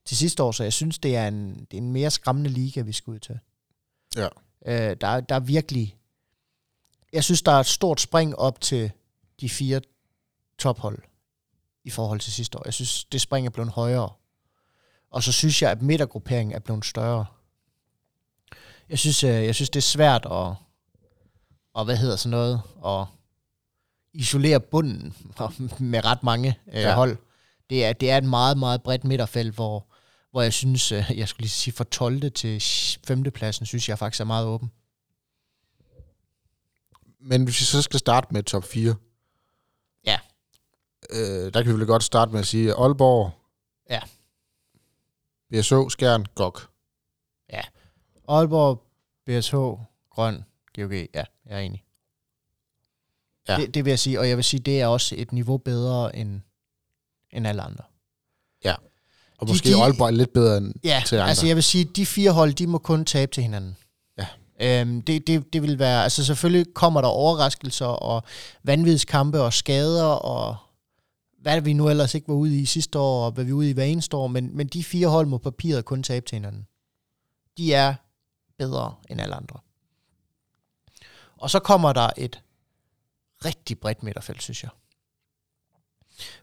til 0.05 0.17
sidste 0.17 0.43
år, 0.43 0.51
så 0.51 0.63
jeg 0.63 0.73
synes, 0.73 0.99
det 0.99 1.15
er 1.15 1.27
en, 1.27 1.55
det 1.71 1.77
er 1.77 1.81
en 1.81 1.91
mere 1.91 2.11
skræmmende 2.11 2.49
liga, 2.49 2.81
vi 2.81 2.91
skal 2.91 3.11
ud 3.11 3.19
til. 3.19 3.39
Ja. 4.15 4.27
Øh, 4.65 4.97
der, 5.01 5.07
er- 5.07 5.21
der 5.21 5.35
er 5.35 5.39
virkelig... 5.39 5.97
Jeg 7.13 7.23
synes, 7.23 7.41
der 7.41 7.51
er 7.51 7.59
et 7.59 7.65
stort 7.65 8.01
spring 8.01 8.35
op 8.35 8.61
til 8.61 8.91
de 9.41 9.49
fire 9.49 9.81
tophold 10.59 10.99
i 11.83 11.89
forhold 11.89 12.19
til 12.19 12.33
sidste 12.33 12.57
år. 12.57 12.61
Jeg 12.65 12.73
synes, 12.73 13.05
det 13.05 13.21
spring 13.21 13.45
er 13.47 13.51
blevet 13.51 13.71
højere. 13.71 14.09
Og 15.11 15.23
så 15.23 15.31
synes 15.31 15.61
jeg, 15.61 15.71
at 15.71 15.81
midtergrupperingen 15.81 16.55
er 16.55 16.59
blevet 16.59 16.85
større. 16.85 17.25
Jeg 18.89 18.99
synes, 18.99 19.23
øh, 19.23 19.29
jeg 19.29 19.55
synes 19.55 19.69
det 19.69 19.79
er 19.79 19.81
svært 19.81 20.25
at, 20.31 20.53
og 21.75 21.85
hvad 21.85 21.97
hedder 21.97 22.15
sådan 22.15 22.31
noget, 22.31 22.61
at 22.85 23.05
isolere 24.13 24.59
bunden 24.59 25.15
med 25.91 26.05
ret 26.05 26.23
mange 26.23 26.59
øh, 26.67 26.73
Ja. 26.73 26.81
ja. 26.81 26.95
hold. 26.95 27.17
Det 27.69 27.85
er, 27.85 27.93
det 27.93 28.11
er 28.11 28.17
et 28.17 28.23
meget, 28.23 28.57
meget 28.57 28.83
bredt 28.83 29.03
midterfelt, 29.03 29.55
hvor, 29.55 29.87
hvor 30.31 30.41
jeg 30.41 30.53
synes, 30.53 30.91
øh, 30.91 31.11
jeg 31.15 31.27
skulle 31.27 31.41
lige 31.43 31.49
sige 31.49 31.73
fra 31.73 31.83
12. 31.83 32.31
til 32.31 32.63
5. 33.07 33.23
pladsen, 33.23 33.65
synes 33.65 33.89
jeg 33.89 33.99
faktisk 33.99 34.21
er 34.21 34.25
meget 34.25 34.47
åben. 34.47 34.71
Men 37.19 37.43
hvis 37.43 37.59
vi 37.59 37.65
så 37.65 37.81
skal 37.81 37.99
starte 37.99 38.27
med 38.31 38.43
top 38.43 38.63
4. 38.63 38.95
Ja. 40.05 40.19
Øh, 41.09 41.53
der 41.53 41.63
kan 41.63 41.73
vi 41.73 41.77
vel 41.79 41.87
godt 41.87 42.03
starte 42.03 42.31
med 42.31 42.39
at 42.39 42.47
sige 42.47 42.73
Aalborg. 42.73 43.31
Ja. 43.89 44.01
BSO, 45.51 45.89
Skjern, 45.89 46.25
GOG. 46.35 46.57
Aalborg, 48.27 48.81
BSH, 49.25 49.55
Grøn, 50.09 50.45
GOG, 50.75 50.91
ja, 51.13 51.23
jeg 51.45 51.55
er 51.55 51.59
enig. 51.59 51.83
Ja. 53.47 53.53
Ja. 53.53 53.61
Det, 53.61 53.73
det 53.73 53.85
vil 53.85 53.91
jeg 53.91 53.99
sige, 53.99 54.19
og 54.19 54.29
jeg 54.29 54.37
vil 54.37 54.43
sige, 54.43 54.59
det 54.59 54.81
er 54.81 54.87
også 54.87 55.15
et 55.17 55.31
niveau 55.31 55.57
bedre 55.57 56.15
end, 56.15 56.41
end 57.31 57.47
alle 57.47 57.61
andre. 57.61 57.83
Og 59.37 59.47
De- 59.47 59.51
måske 59.51 59.69
de- 59.69 59.75
Aalborg 59.83 60.07
er 60.07 60.11
lidt 60.11 60.33
bedre 60.33 60.57
end 60.57 60.73
Ja, 60.83 61.03
til 61.05 61.15
andre. 61.15 61.29
altså 61.29 61.47
jeg 61.47 61.55
vil 61.55 61.63
sige, 61.63 61.85
de 61.85 62.05
fire 62.05 62.31
hold, 62.31 62.53
de 62.53 62.67
må 62.67 62.77
kun 62.77 63.05
tabe 63.05 63.31
til 63.31 63.43
hinanden. 63.43 63.77
Ja. 64.17 64.27
Øhm, 64.61 65.01
det, 65.01 65.27
det, 65.27 65.53
det 65.53 65.61
vil 65.61 65.79
være, 65.79 66.03
altså 66.03 66.25
selvfølgelig 66.25 66.73
kommer 66.73 67.01
der 67.01 67.07
overraskelser 67.07 67.85
og 67.85 68.23
vanvidskampe 68.63 69.41
og 69.41 69.53
skader 69.53 70.03
og 70.03 70.55
hvad 71.41 71.61
vi 71.61 71.73
nu 71.73 71.89
ellers 71.89 72.15
ikke 72.15 72.27
var 72.27 72.33
ude 72.33 72.59
i 72.59 72.65
sidste 72.65 72.99
år, 72.99 73.25
og 73.25 73.31
hvad 73.31 73.43
vi 73.43 73.49
er 73.49 73.53
ude 73.53 73.69
i 73.69 73.73
hver 73.73 73.83
eneste 73.83 74.17
år, 74.17 74.27
men, 74.27 74.57
men 74.57 74.67
de 74.67 74.83
fire 74.83 75.07
hold 75.07 75.27
må 75.27 75.37
papiret 75.37 75.85
kun 75.85 76.03
tabe 76.03 76.25
til 76.25 76.35
hinanden. 76.35 76.67
De 77.57 77.73
er 77.73 77.93
bedre 78.57 78.95
end 79.09 79.21
alle 79.21 79.35
andre. 79.35 79.59
Og 81.37 81.49
så 81.49 81.59
kommer 81.59 81.93
der 81.93 82.09
et 82.17 82.41
rigtig 83.45 83.79
bredt 83.79 84.03
midterfelt, 84.03 84.41
synes 84.41 84.63
jeg. 84.63 84.71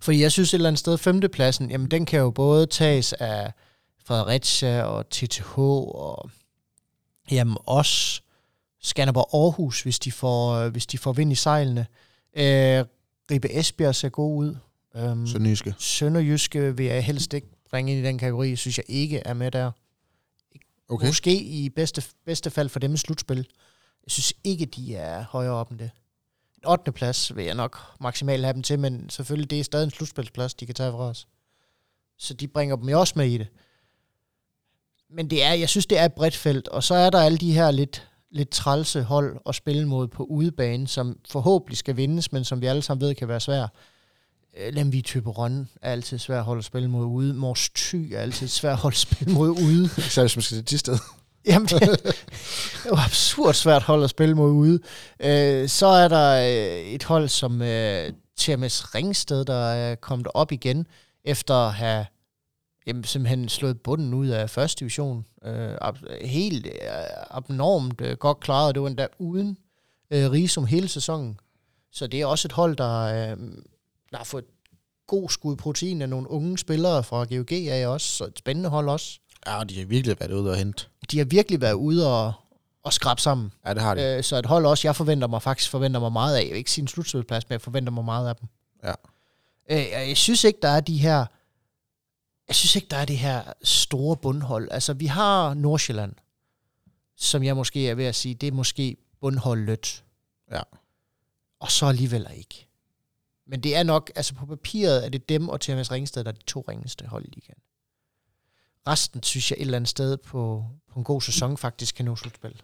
Fordi 0.00 0.20
jeg 0.20 0.32
synes 0.32 0.48
et 0.50 0.54
eller 0.54 0.68
andet 0.68 0.78
sted, 0.78 0.98
femtepladsen, 0.98 1.70
jamen 1.70 1.90
den 1.90 2.06
kan 2.06 2.20
jo 2.20 2.30
både 2.30 2.66
tages 2.66 3.12
af 3.12 3.52
Fredericia 4.04 4.82
og 4.82 5.10
TTH 5.10 5.58
og 5.58 6.30
jamen 7.30 7.56
også 7.66 8.22
Skanderborg 8.80 9.28
Aarhus, 9.42 9.82
hvis 9.82 9.98
de 9.98 10.12
får, 10.12 10.52
øh, 10.52 10.72
hvis 10.72 10.86
de 10.86 10.98
får 10.98 11.12
vind 11.12 11.32
i 11.32 11.34
sejlene. 11.34 11.86
Øh, 12.36 12.84
Ribe 13.30 13.52
Esbjerg 13.52 13.94
ser 13.94 14.08
god 14.08 14.36
ud. 14.36 14.56
Um, 14.94 15.26
Sønderjyske. 15.26 15.74
Sønderjyske 15.78 16.76
vil 16.76 16.86
jeg 16.86 17.04
helst 17.04 17.34
ikke 17.34 17.46
bringe 17.70 17.92
ind 17.92 18.04
i 18.04 18.08
den 18.08 18.18
kategori, 18.18 18.56
synes 18.56 18.78
jeg 18.78 18.84
ikke 18.88 19.18
er 19.18 19.34
med 19.34 19.50
der. 19.50 19.70
Okay. 20.88 21.06
Måske 21.06 21.36
i 21.42 21.68
bedste, 21.68 22.02
bedste 22.24 22.50
fald 22.50 22.68
for 22.68 22.78
dem 22.78 22.94
i 22.94 22.96
slutspil. 22.96 23.46
Jeg 24.04 24.10
synes 24.10 24.34
ikke, 24.44 24.66
de 24.66 24.96
er 24.96 25.24
højere 25.24 25.52
op 25.52 25.70
end 25.70 25.78
det. 25.78 25.90
En 26.58 26.68
8. 26.68 26.92
plads 26.92 27.36
vil 27.36 27.44
jeg 27.44 27.54
nok 27.54 27.78
maksimalt 28.00 28.44
have 28.44 28.54
dem 28.54 28.62
til, 28.62 28.78
men 28.78 29.10
selvfølgelig 29.10 29.50
det 29.50 29.60
er 29.60 29.64
stadig 29.64 29.84
en 29.84 29.90
slutspilsplads, 29.90 30.54
de 30.54 30.66
kan 30.66 30.74
tage 30.74 30.92
fra 30.92 30.98
os. 30.98 31.26
Så 32.18 32.34
de 32.34 32.48
bringer 32.48 32.76
dem 32.76 32.88
jo 32.88 33.00
også 33.00 33.14
med 33.16 33.26
i 33.26 33.38
det. 33.38 33.46
Men 35.10 35.30
det 35.30 35.44
er, 35.44 35.52
jeg 35.52 35.68
synes, 35.68 35.86
det 35.86 35.98
er 35.98 36.04
et 36.04 36.12
bredt 36.12 36.36
felt, 36.36 36.68
og 36.68 36.82
så 36.82 36.94
er 36.94 37.10
der 37.10 37.20
alle 37.20 37.38
de 37.38 37.52
her 37.52 37.70
lidt, 37.70 38.08
lidt 38.30 38.50
trælse 38.50 39.02
hold 39.02 39.38
at 39.46 39.54
spille 39.54 39.88
mod 39.88 40.08
på 40.08 40.24
udebane, 40.24 40.88
som 40.88 41.18
forhåbentlig 41.28 41.78
skal 41.78 41.96
vindes, 41.96 42.32
men 42.32 42.44
som 42.44 42.60
vi 42.60 42.66
alle 42.66 42.82
sammen 42.82 43.06
ved 43.06 43.14
kan 43.14 43.28
være 43.28 43.40
svært. 43.40 43.70
Øh, 44.56 44.74
Lemvig 44.74 45.04
Tøberon 45.04 45.68
er 45.82 45.92
altid 45.92 46.18
svært 46.18 46.48
at 46.48 46.58
at 46.58 46.64
spille 46.64 46.88
mod 46.88 47.04
ude. 47.06 47.34
Mors 47.34 47.70
Thy 47.70 48.12
er 48.12 48.20
altid 48.20 48.48
svært 48.48 48.78
at 48.78 48.86
at 48.86 48.96
spille 48.96 49.34
mod 49.34 49.50
ude. 49.50 49.88
Særligt, 50.10 50.34
hvis 50.34 50.36
man 50.36 50.42
skal 50.42 50.56
til 50.56 50.64
Tisted. 50.64 50.98
Jamen, 51.46 51.68
det, 51.68 51.80
det 52.82 52.90
var 52.90 53.04
absurd 53.04 53.54
svært 53.54 53.82
hold 53.82 54.04
at 54.04 54.10
spille 54.10 54.34
mod 54.34 54.50
ude. 54.50 54.78
Øh, 55.20 55.68
så 55.68 55.86
er 55.86 56.08
der 56.08 56.32
øh, 56.40 56.82
et 56.86 57.04
hold 57.04 57.28
som 57.28 57.62
øh, 57.62 58.12
TMS 58.36 58.94
Ringsted, 58.94 59.44
der 59.44 59.54
er 59.54 59.94
kommet 59.94 60.28
op 60.34 60.52
igen, 60.52 60.86
efter 61.24 61.54
at 61.54 61.74
have 61.74 62.06
jamen, 62.86 63.04
simpelthen 63.04 63.48
slået 63.48 63.80
bunden 63.80 64.14
ud 64.14 64.28
af 64.28 64.50
første 64.50 64.80
division. 64.80 65.24
Øh, 65.44 65.74
ab- 65.82 66.24
helt 66.26 66.66
øh, 66.66 66.72
abnormt 67.30 68.00
øh, 68.00 68.16
godt 68.16 68.40
klaret, 68.40 68.74
det 68.74 68.82
var 68.82 68.88
endda 68.88 69.06
uden 69.18 69.58
øh, 70.10 70.30
Risum 70.30 70.64
hele 70.66 70.88
sæsonen. 70.88 71.40
Så 71.92 72.06
det 72.06 72.20
er 72.20 72.26
også 72.26 72.48
et 72.48 72.52
hold, 72.52 72.76
der, 72.76 73.00
øh, 73.02 73.36
der 74.10 74.16
har 74.16 74.24
fået 74.24 74.44
god 75.06 75.30
skud 75.30 75.56
protein 75.56 76.02
af 76.02 76.08
nogle 76.08 76.30
unge 76.30 76.58
spillere 76.58 77.02
fra 77.04 77.24
GOG 77.24 77.52
af 77.52 77.86
også, 77.86 78.06
så 78.16 78.24
et 78.24 78.38
spændende 78.38 78.68
hold 78.70 78.88
også. 78.88 79.18
Ja, 79.46 79.64
de 79.64 79.78
har 79.78 79.86
virkelig 79.86 80.20
været 80.20 80.32
ude 80.32 80.50
og 80.50 80.56
hente. 80.56 80.86
De 81.10 81.18
har 81.18 81.24
virkelig 81.24 81.60
været 81.60 81.72
ude 81.72 82.06
og, 82.06 82.32
og 82.82 82.92
skrabe 82.92 83.20
sammen. 83.20 83.52
Ja, 83.66 83.74
det 83.74 83.82
har 83.82 83.94
de. 83.94 84.02
Øh, 84.02 84.22
så 84.22 84.36
et 84.36 84.46
hold 84.46 84.66
også, 84.66 84.88
jeg 84.88 84.96
forventer 84.96 85.28
mig 85.28 85.42
faktisk 85.42 85.70
forventer 85.70 86.00
mig 86.00 86.12
meget 86.12 86.36
af. 86.36 86.40
Jeg 86.42 86.50
vil 86.50 86.58
ikke 86.58 86.70
sige 86.70 86.82
en 86.82 86.88
slutspilsplads, 86.88 87.48
men 87.48 87.52
jeg 87.52 87.60
forventer 87.60 87.92
mig 87.92 88.04
meget 88.04 88.28
af 88.28 88.36
dem. 88.36 88.48
Ja. 88.84 88.94
Øh, 89.70 90.08
jeg 90.08 90.16
synes 90.16 90.44
ikke, 90.44 90.58
der 90.62 90.68
er 90.68 90.80
de 90.80 90.98
her... 90.98 91.26
Jeg 92.48 92.56
synes 92.56 92.76
ikke, 92.76 92.88
der 92.90 92.96
er 92.96 93.04
det 93.04 93.18
her 93.18 93.42
store 93.62 94.16
bundhold. 94.16 94.68
Altså, 94.70 94.92
vi 94.92 95.06
har 95.06 95.54
Nordsjælland, 95.54 96.14
som 97.16 97.42
jeg 97.42 97.56
måske 97.56 97.88
er 97.88 97.94
ved 97.94 98.04
at 98.04 98.14
sige, 98.14 98.34
det 98.34 98.46
er 98.46 98.52
måske 98.52 98.96
bundholdet. 99.20 100.04
Ja. 100.50 100.60
Og 101.60 101.70
så 101.70 101.86
alligevel 101.86 102.26
ikke. 102.36 102.68
Men 103.46 103.62
det 103.62 103.76
er 103.76 103.82
nok, 103.82 104.10
altså 104.16 104.34
på 104.34 104.46
papiret 104.46 105.04
er 105.04 105.08
det 105.08 105.28
dem 105.28 105.48
og 105.48 105.60
TMS 105.60 105.90
Ringsted, 105.90 106.24
der 106.24 106.30
er 106.30 106.34
de 106.34 106.42
to 106.42 106.64
ringeste 106.68 107.06
hold 107.06 107.24
i 107.24 107.30
ligaen. 107.32 107.61
Resten 108.88 109.22
synes 109.22 109.50
jeg 109.50 109.56
et 109.56 109.60
eller 109.60 109.76
andet 109.76 109.88
sted 109.88 110.16
på, 110.16 110.64
på 110.92 110.98
en 110.98 111.04
god 111.04 111.20
sæson 111.20 111.56
faktisk 111.56 111.94
kan 111.94 112.04
nå 112.04 112.16
slutspil. 112.16 112.62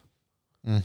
Mm. 0.64 0.82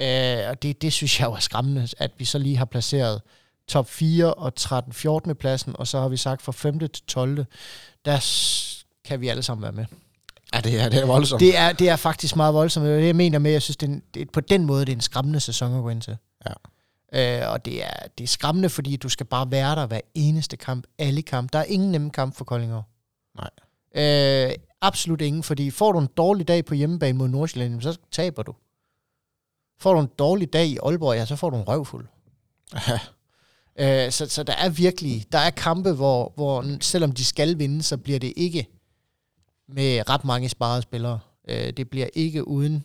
Øh, 0.00 0.48
og 0.48 0.62
det, 0.62 0.82
det 0.82 0.92
synes 0.92 1.20
jeg 1.20 1.26
jo 1.26 1.32
er 1.32 1.38
skræmmende, 1.38 1.88
at 1.98 2.10
vi 2.18 2.24
så 2.24 2.38
lige 2.38 2.56
har 2.56 2.64
placeret 2.64 3.22
top 3.68 3.88
4 3.88 4.34
og 4.34 4.54
13. 4.54 4.92
14. 4.92 5.36
pladsen, 5.36 5.76
og 5.76 5.86
så 5.86 6.00
har 6.00 6.08
vi 6.08 6.16
sagt 6.16 6.42
fra 6.42 6.52
5. 6.52 6.78
til 6.78 7.04
12. 7.06 7.44
Der 8.04 8.24
kan 9.04 9.20
vi 9.20 9.28
alle 9.28 9.42
sammen 9.42 9.62
være 9.62 9.72
med. 9.72 9.84
Ja, 10.54 10.60
det 10.60 10.80
er, 10.80 10.88
det 10.88 11.02
er 11.02 11.06
voldsomt. 11.06 11.40
Det 11.40 11.58
er, 11.58 11.72
det 11.72 11.88
er 11.88 11.96
faktisk 11.96 12.36
meget 12.36 12.54
voldsomt. 12.54 12.86
Det 12.86 12.92
er 12.92 12.98
det, 12.98 13.06
jeg 13.06 13.16
mener 13.16 13.38
med, 13.38 13.50
jeg 13.50 13.62
synes, 13.62 13.76
det 13.76 13.88
er, 13.88 13.92
en, 13.92 14.02
det 14.14 14.22
er, 14.22 14.26
på 14.32 14.40
den 14.40 14.64
måde, 14.64 14.86
det 14.86 14.92
er 14.92 14.96
en 14.96 15.00
skræmmende 15.00 15.40
sæson 15.40 15.76
at 15.76 15.82
gå 15.82 15.88
ind 15.88 16.02
til. 16.02 16.16
Ja. 16.46 16.52
Øh, 17.42 17.52
og 17.52 17.64
det 17.64 17.84
er, 17.84 18.06
det 18.18 18.24
er 18.24 18.28
skræmmende, 18.28 18.68
fordi 18.68 18.96
du 18.96 19.08
skal 19.08 19.26
bare 19.26 19.50
være 19.50 19.76
der 19.76 19.86
hver 19.86 20.00
eneste 20.14 20.56
kamp, 20.56 20.86
alle 20.98 21.22
kamp. 21.22 21.52
Der 21.52 21.58
er 21.58 21.64
ingen 21.64 21.92
nemme 21.92 22.10
kamp 22.10 22.36
for 22.36 22.44
Koldingård. 22.44 22.84
Nej. 23.36 23.50
Øh, 23.94 24.54
absolut 24.86 25.20
ingen, 25.20 25.42
fordi 25.42 25.70
får 25.70 25.92
du 25.92 25.98
en 25.98 26.08
dårlig 26.16 26.48
dag 26.48 26.64
på 26.64 26.74
hjemmebane 26.74 27.18
mod 27.18 27.28
Nordsjælland, 27.28 27.80
så 27.82 27.98
taber 28.10 28.42
du. 28.42 28.54
Får 29.78 29.94
du 29.94 30.00
en 30.00 30.10
dårlig 30.18 30.52
dag 30.52 30.66
i 30.66 30.78
Aalborg, 30.82 31.16
ja, 31.16 31.26
så 31.26 31.36
får 31.36 31.50
du 31.50 31.56
en 31.56 31.68
røvfuld. 31.68 32.06
Øh, 33.78 34.12
så, 34.12 34.26
så 34.28 34.42
der 34.42 34.52
er 34.52 34.68
virkelig, 34.68 35.26
der 35.32 35.38
er 35.38 35.50
kampe, 35.50 35.92
hvor, 35.92 36.32
hvor 36.34 36.64
selvom 36.80 37.12
de 37.12 37.24
skal 37.24 37.58
vinde, 37.58 37.82
så 37.82 37.96
bliver 37.96 38.18
det 38.18 38.32
ikke 38.36 38.66
med 39.68 40.08
ret 40.08 40.24
mange 40.24 40.48
sparede 40.48 40.82
spillere. 40.82 41.20
Øh, 41.48 41.72
det 41.72 41.90
bliver 41.90 42.08
ikke 42.14 42.48
uden, 42.48 42.84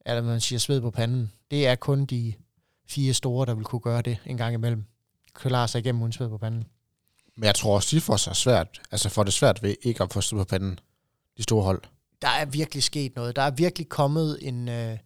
at 0.00 0.24
man 0.24 0.40
siger 0.40 0.58
sved 0.58 0.80
på 0.80 0.90
panden. 0.90 1.32
Det 1.50 1.66
er 1.66 1.74
kun 1.74 2.04
de 2.04 2.34
fire 2.88 3.14
store, 3.14 3.46
der 3.46 3.54
vil 3.54 3.64
kunne 3.64 3.80
gøre 3.80 4.02
det 4.02 4.18
en 4.26 4.36
gang 4.36 4.54
imellem. 4.54 4.84
Klare 5.34 5.68
sig 5.68 5.78
igennem 5.78 6.02
uden 6.02 6.12
sved 6.12 6.28
på 6.28 6.38
panden. 6.38 6.64
Men 7.36 7.44
jeg 7.44 7.54
tror 7.54 7.74
også, 7.74 7.96
de 7.96 8.00
får 8.00 8.16
sig 8.16 8.36
svært, 8.36 8.80
altså 8.90 9.08
får 9.08 9.24
det 9.24 9.32
svært 9.32 9.62
ved 9.62 9.74
ikke 9.82 10.02
at 10.02 10.12
få 10.12 10.20
stå 10.20 10.36
på 10.36 10.44
panden, 10.44 10.78
de 11.36 11.42
store 11.42 11.62
hold. 11.62 11.82
Der 12.22 12.28
er 12.28 12.44
virkelig 12.44 12.82
sket 12.82 13.16
noget. 13.16 13.36
Der 13.36 13.42
er 13.42 13.50
virkelig 13.50 13.88
kommet 13.88 14.38
en, 14.40 14.68
øh, 14.68 14.74
der 14.74 14.98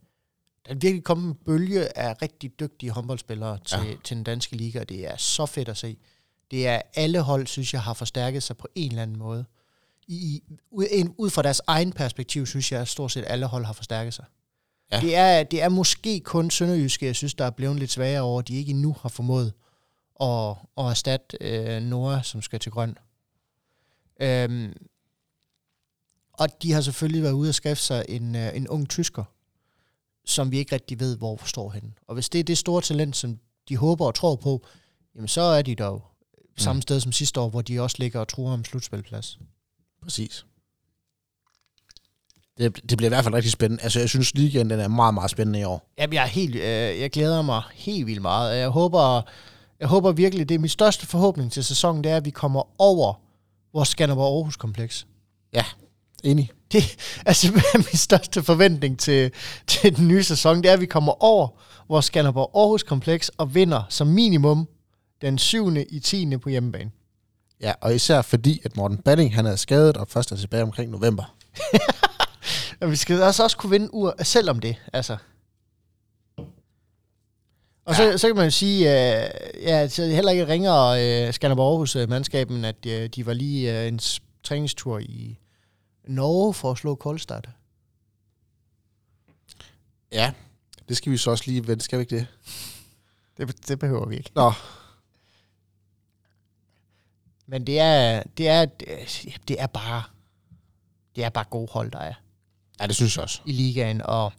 er 0.66 0.74
virkelig 0.74 1.04
kommet 1.04 1.28
en 1.28 1.34
bølge 1.34 1.98
af 1.98 2.22
rigtig 2.22 2.60
dygtige 2.60 2.90
håndboldspillere 2.90 3.58
til, 3.64 3.78
ja. 3.88 3.94
til 4.04 4.16
den 4.16 4.24
danske 4.24 4.56
liga, 4.56 4.80
og 4.80 4.88
det 4.88 5.06
er 5.06 5.16
så 5.16 5.46
fedt 5.46 5.68
at 5.68 5.76
se. 5.76 5.96
Det 6.50 6.66
er 6.66 6.82
alle 6.94 7.20
hold, 7.20 7.46
synes 7.46 7.72
jeg, 7.74 7.82
har 7.82 7.94
forstærket 7.94 8.42
sig 8.42 8.56
på 8.56 8.68
en 8.74 8.90
eller 8.90 9.02
anden 9.02 9.18
måde. 9.18 9.44
I, 10.08 10.42
ud, 10.70 11.14
ud 11.16 11.30
fra 11.30 11.42
deres 11.42 11.60
egen 11.66 11.92
perspektiv, 11.92 12.46
synes 12.46 12.72
jeg, 12.72 12.80
at 12.80 12.88
stort 12.88 13.12
set 13.12 13.24
alle 13.26 13.46
hold 13.46 13.64
har 13.64 13.72
forstærket 13.72 14.14
sig. 14.14 14.24
Ja. 14.92 15.00
Det, 15.00 15.16
er, 15.16 15.42
det 15.42 15.62
er 15.62 15.68
måske 15.68 16.20
kun 16.20 16.50
Sønderjyske, 16.50 17.06
jeg 17.06 17.16
synes, 17.16 17.34
der 17.34 17.44
er 17.44 17.50
blevet 17.50 17.78
lidt 17.78 17.90
svagere 17.90 18.20
over, 18.20 18.38
at 18.38 18.48
de 18.48 18.56
ikke 18.56 18.70
endnu 18.70 18.96
har 19.00 19.08
formået 19.08 19.52
at, 20.20 20.56
at 20.78 20.84
erstatte 20.84 21.36
øh, 21.40 21.82
Nora, 21.82 22.22
som 22.22 22.42
skal 22.42 22.60
til 22.60 22.72
grøn. 22.72 22.98
Øhm, 24.20 24.72
og 26.39 26.62
de 26.62 26.72
har 26.72 26.80
selvfølgelig 26.80 27.22
været 27.22 27.32
ude 27.32 27.49
og 27.49 27.55
skaffe 27.55 27.82
sig 27.82 28.05
en, 28.09 28.37
øh, 28.37 28.57
en 28.57 28.68
ung 28.68 28.89
tysker, 28.89 29.24
som 30.24 30.51
vi 30.51 30.59
ikke 30.59 30.74
rigtig 30.74 31.01
ved, 31.01 31.16
hvor 31.16 31.41
står 31.45 31.70
henne. 31.70 31.93
Og 32.09 32.14
hvis 32.14 32.28
det 32.28 32.39
er 32.39 32.45
det 32.45 32.59
store 32.59 32.82
talent, 32.82 33.16
som 33.16 33.39
de 33.68 33.76
håber 33.76 34.07
og 34.07 34.14
tror 34.14 34.37
på, 34.37 34.66
jamen 35.14 35.28
så 35.28 35.41
er 35.41 35.62
de 35.62 35.74
dog 35.74 36.03
samme 36.57 36.78
mm. 36.78 36.82
sted 36.82 37.01
som 37.01 37.12
sidste 37.12 37.41
år, 37.41 37.49
hvor 37.49 37.62
de 37.62 37.80
også 37.80 37.97
ligger 37.99 38.20
og 38.20 38.28
tror 38.28 38.51
om 38.51 38.64
slutspilplads. 38.64 39.39
Præcis. 40.03 40.47
Det, 42.59 42.91
det 42.91 42.99
bliver 42.99 43.09
i 43.09 43.14
hvert 43.14 43.24
fald 43.24 43.34
rigtig 43.34 43.53
spændende. 43.53 43.82
Altså, 43.82 44.01
jeg 44.01 44.09
synes, 44.09 44.34
ligaen 44.34 44.70
den 44.70 44.80
er 44.80 44.89
meget, 44.89 45.14
meget 45.14 45.30
spændende 45.30 45.61
i 45.61 45.64
år. 45.64 45.91
Jamen, 45.99 46.14
jeg, 46.14 46.22
er 46.22 46.26
helt, 46.26 46.55
øh, 46.55 47.01
jeg 47.01 47.11
glæder 47.11 47.43
mig 47.43 47.62
helt 47.74 48.07
vildt 48.07 48.22
meget. 48.22 48.59
Jeg 48.59 48.68
håber, 48.68 49.22
jeg 49.80 49.89
håber 49.89 50.12
virkelig, 50.12 50.49
det 50.49 50.55
er 50.55 50.59
min 50.59 50.68
største 50.68 51.07
forhåbning 51.07 51.53
til 51.53 51.64
sæsonen, 51.64 52.05
det 52.05 52.12
er, 52.12 52.16
at 52.16 52.24
vi 52.24 52.30
kommer 52.30 52.80
over 52.80 53.14
vores 53.72 53.89
Skanderborg 53.89 54.37
Aarhus 54.37 54.57
kompleks. 54.57 55.07
Ja, 55.53 55.64
enig. 56.26 56.50
Det, 56.72 56.96
altså, 57.26 57.52
min 57.74 57.84
største 57.84 58.42
forventning 58.42 58.98
til, 58.98 59.30
til 59.66 59.96
den 59.96 60.08
nye 60.08 60.22
sæson, 60.22 60.56
det 60.56 60.68
er, 60.68 60.72
at 60.72 60.80
vi 60.80 60.86
kommer 60.86 61.24
over 61.24 61.48
vores 61.88 62.06
Skanderborg 62.06 62.50
Aarhus 62.54 62.82
kompleks 62.82 63.28
og 63.28 63.54
vinder 63.54 63.82
som 63.88 64.06
minimum 64.06 64.68
den 65.22 65.38
7. 65.38 65.76
i 65.90 66.00
10. 66.00 66.36
på 66.36 66.48
hjemmebane. 66.48 66.90
Ja, 67.60 67.72
og 67.80 67.94
især 67.94 68.22
fordi, 68.22 68.60
at 68.64 68.76
Morten 68.76 68.98
Balling, 68.98 69.34
han 69.34 69.46
er 69.46 69.56
skadet 69.56 69.96
og 69.96 70.08
først 70.08 70.32
er 70.32 70.36
tilbage 70.36 70.62
omkring 70.62 70.90
november. 70.90 71.36
og 72.80 72.90
vi 72.90 72.96
skal 72.96 73.22
også, 73.22 73.42
også 73.42 73.56
kunne 73.56 73.70
vinde 73.70 73.94
ur, 73.94 74.14
selv 74.22 74.50
om 74.50 74.60
det, 74.60 74.76
altså. 74.92 75.16
Og 77.84 77.98
ja. 77.98 78.12
så, 78.12 78.18
så 78.18 78.26
kan 78.26 78.36
man 78.36 78.44
jo 78.44 78.50
sige, 78.50 78.80
uh, 78.80 79.62
ja, 79.62 79.88
så 79.88 80.06
heller 80.06 80.30
ikke 80.30 80.46
ringer 80.46 81.26
uh, 81.28 81.34
Skanderborg 81.34 81.70
Aarhus 81.70 81.96
uh, 81.96 82.10
mandskaben, 82.10 82.64
at 82.64 82.76
uh, 82.86 82.92
de 82.92 83.26
var 83.26 83.32
lige 83.32 83.80
uh, 83.80 83.88
en 83.88 84.00
træningstur 84.44 84.98
i 84.98 85.38
Norge 86.07 86.54
for 86.54 86.70
at 86.70 86.78
slå 86.78 86.94
Koldstad. 86.94 87.42
Ja, 90.12 90.32
det 90.88 90.96
skal 90.96 91.12
vi 91.12 91.16
så 91.16 91.30
også 91.30 91.44
lige 91.46 91.66
vente, 91.66 91.84
skal 91.84 91.98
vi 91.98 92.02
ikke 92.02 92.16
det? 92.16 92.26
Det, 93.36 93.68
det 93.68 93.78
behøver 93.78 94.07
vi 94.07 94.16
ikke. 94.16 94.30
Nå. 94.34 94.52
Men 97.46 97.66
det 97.66 97.80
er, 97.80 98.22
det 98.36 98.48
er, 98.48 98.64
det 99.48 99.61
er 99.61 99.66
bare, 99.66 100.02
det 101.16 101.24
er 101.24 101.28
bare 101.28 101.44
gode 101.44 101.68
hold, 101.72 101.90
der 101.90 101.98
er. 101.98 102.14
Ja, 102.80 102.86
det 102.86 102.96
synes 102.96 103.16
jeg 103.16 103.22
også. 103.22 103.40
I 103.44 103.52
ligaen, 103.52 104.02
og 104.02 104.32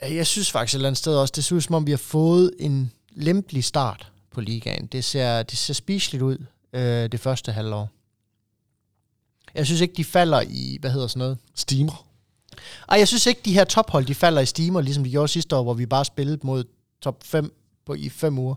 jeg 0.00 0.26
synes 0.26 0.50
faktisk 0.50 0.74
et 0.74 0.78
eller 0.78 0.88
andet 0.88 0.98
sted 0.98 1.16
også, 1.16 1.32
det 1.36 1.44
ser 1.44 1.56
ud 1.56 1.60
som 1.60 1.74
om, 1.74 1.86
vi 1.86 1.90
har 1.90 1.98
fået 1.98 2.50
en 2.58 2.92
lempelig 3.10 3.64
start 3.64 4.12
på 4.30 4.40
ligaen. 4.40 4.86
Det 4.86 5.04
ser, 5.04 5.42
det 5.42 5.58
ser 5.58 5.74
spiseligt 5.74 6.22
ud 6.22 6.46
øh, 6.72 7.12
det 7.12 7.20
første 7.20 7.52
halvår. 7.52 7.90
Jeg 9.54 9.66
synes 9.66 9.80
ikke, 9.80 9.94
de 9.94 10.04
falder 10.04 10.40
i, 10.40 10.78
hvad 10.80 10.90
hedder 10.90 11.06
sådan 11.06 11.18
noget? 11.18 11.38
Steamer. 11.54 12.04
Ej, 12.88 12.98
jeg 12.98 13.08
synes 13.08 13.26
ikke, 13.26 13.40
de 13.44 13.54
her 13.54 13.64
tophold, 13.64 14.06
de 14.06 14.14
falder 14.14 14.40
i 14.40 14.46
steamer, 14.46 14.80
ligesom 14.80 15.04
de 15.04 15.10
gjorde 15.10 15.28
sidste 15.28 15.56
år, 15.56 15.62
hvor 15.62 15.74
vi 15.74 15.86
bare 15.86 16.04
spillede 16.04 16.38
mod 16.42 16.64
top 17.02 17.24
5 17.24 17.52
på, 17.86 17.94
i 17.94 18.08
5 18.08 18.38
uger. 18.38 18.54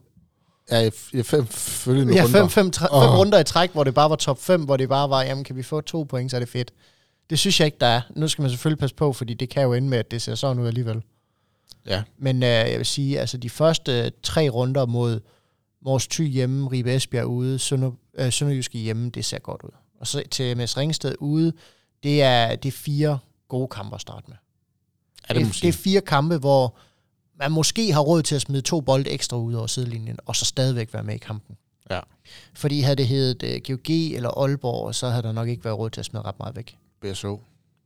Ja, 0.72 0.90
i 1.14 1.24
fem 1.24 1.48
følgende 1.48 2.14
ja, 2.14 2.24
runder. 2.24 2.40
fem, 2.40 2.50
fem, 2.50 2.72
tre, 2.72 2.88
oh. 2.92 3.04
fem 3.04 3.12
runder 3.12 3.40
i 3.40 3.44
træk, 3.44 3.72
hvor 3.72 3.84
det 3.84 3.94
bare 3.94 4.10
var 4.10 4.16
top 4.16 4.42
5, 4.42 4.64
hvor 4.64 4.78
det 4.78 4.90
bare 4.90 5.10
var, 5.10 5.24
jamen 5.24 5.44
kan 5.44 5.56
vi 5.56 5.64
få 5.64 5.82
to 5.82 6.04
point, 6.04 6.32
så 6.32 6.38
er 6.38 6.40
det 6.40 6.50
fedt. 6.50 6.72
Det 7.30 7.40
synes 7.40 7.60
jeg 7.60 7.66
ikke, 7.66 7.78
der 7.82 7.88
er. 7.88 8.02
Nu 8.16 8.28
skal 8.28 8.42
man 8.42 8.52
selvfølgelig 8.52 8.80
passe 8.80 8.96
på, 8.96 9.14
fordi 9.14 9.34
det 9.34 9.50
kan 9.50 9.64
jo 9.64 9.74
ende 9.74 9.90
med, 9.90 9.98
at 9.98 10.12
det 10.12 10.22
ser 10.22 10.36
sådan 10.36 10.62
ud 10.62 10.68
alligevel. 10.68 11.02
Ja. 11.86 12.04
Men 12.18 12.44
øh, 12.44 12.50
jeg 12.50 12.78
vil 12.78 12.86
sige, 12.86 13.20
altså 13.20 13.38
de 13.38 13.50
første 13.50 14.12
tre 14.24 14.50
runder 14.50 14.86
mod 14.86 15.20
Mors 15.82 16.08
Thy 16.08 16.28
hjemme, 16.28 16.68
Ribe 16.68 16.96
Esbjerg 16.96 17.28
ude, 17.28 17.60
Sønder, 17.60 17.92
øh, 18.18 18.32
Sønderjyske 18.32 18.78
hjemme, 18.78 19.10
det 19.10 19.26
ser 19.26 19.40
godt 19.40 19.62
ud. 19.64 19.81
Og 20.02 20.08
så 20.08 20.24
til 20.32 20.58
MS 20.58 20.78
Ringsted 20.78 21.16
ude, 21.20 21.54
det 22.04 22.22
er, 22.22 22.56
det 22.56 22.70
er 22.70 22.78
fire 22.78 23.20
gode 23.48 23.68
kampe 23.68 23.96
at 23.96 24.02
starte 24.02 24.26
med. 24.28 24.38
Ja, 25.30 25.34
det, 25.34 25.46
det, 25.46 25.62
det 25.62 25.68
er 25.68 25.74
fire 25.74 26.02
kampe, 26.02 26.38
hvor 26.38 26.76
man 27.36 27.52
måske 27.52 27.94
har 27.94 28.02
råd 28.02 28.24
til 28.24 28.36
at 28.36 28.42
smide 28.42 28.62
to 28.62 28.82
bolde 28.82 29.10
ekstra 29.10 29.38
ud 29.38 29.54
over 29.54 29.68
sidelinjen, 29.68 30.18
og 30.26 30.36
så 30.36 30.46
stadigvæk 30.46 30.94
være 30.94 31.04
med 31.04 31.16
i 31.16 31.18
kampen. 31.18 31.58
Ja. 31.90 32.00
Fordi 32.54 32.82
havde 32.82 32.96
det 32.96 33.08
heddet 33.08 33.44
uh, 33.44 33.68
GOG 33.68 33.90
eller 33.90 34.30
Aalborg, 34.30 34.96
så 34.96 35.10
havde 35.10 35.24
der 35.24 35.32
nok 35.32 35.48
ikke 35.48 35.64
været 35.64 35.78
råd 35.78 35.90
til 35.90 36.02
at 36.02 36.06
smide 36.06 36.24
ret 36.24 36.40
meget 36.40 36.56
væk. 36.56 36.78
BSH. 37.02 37.26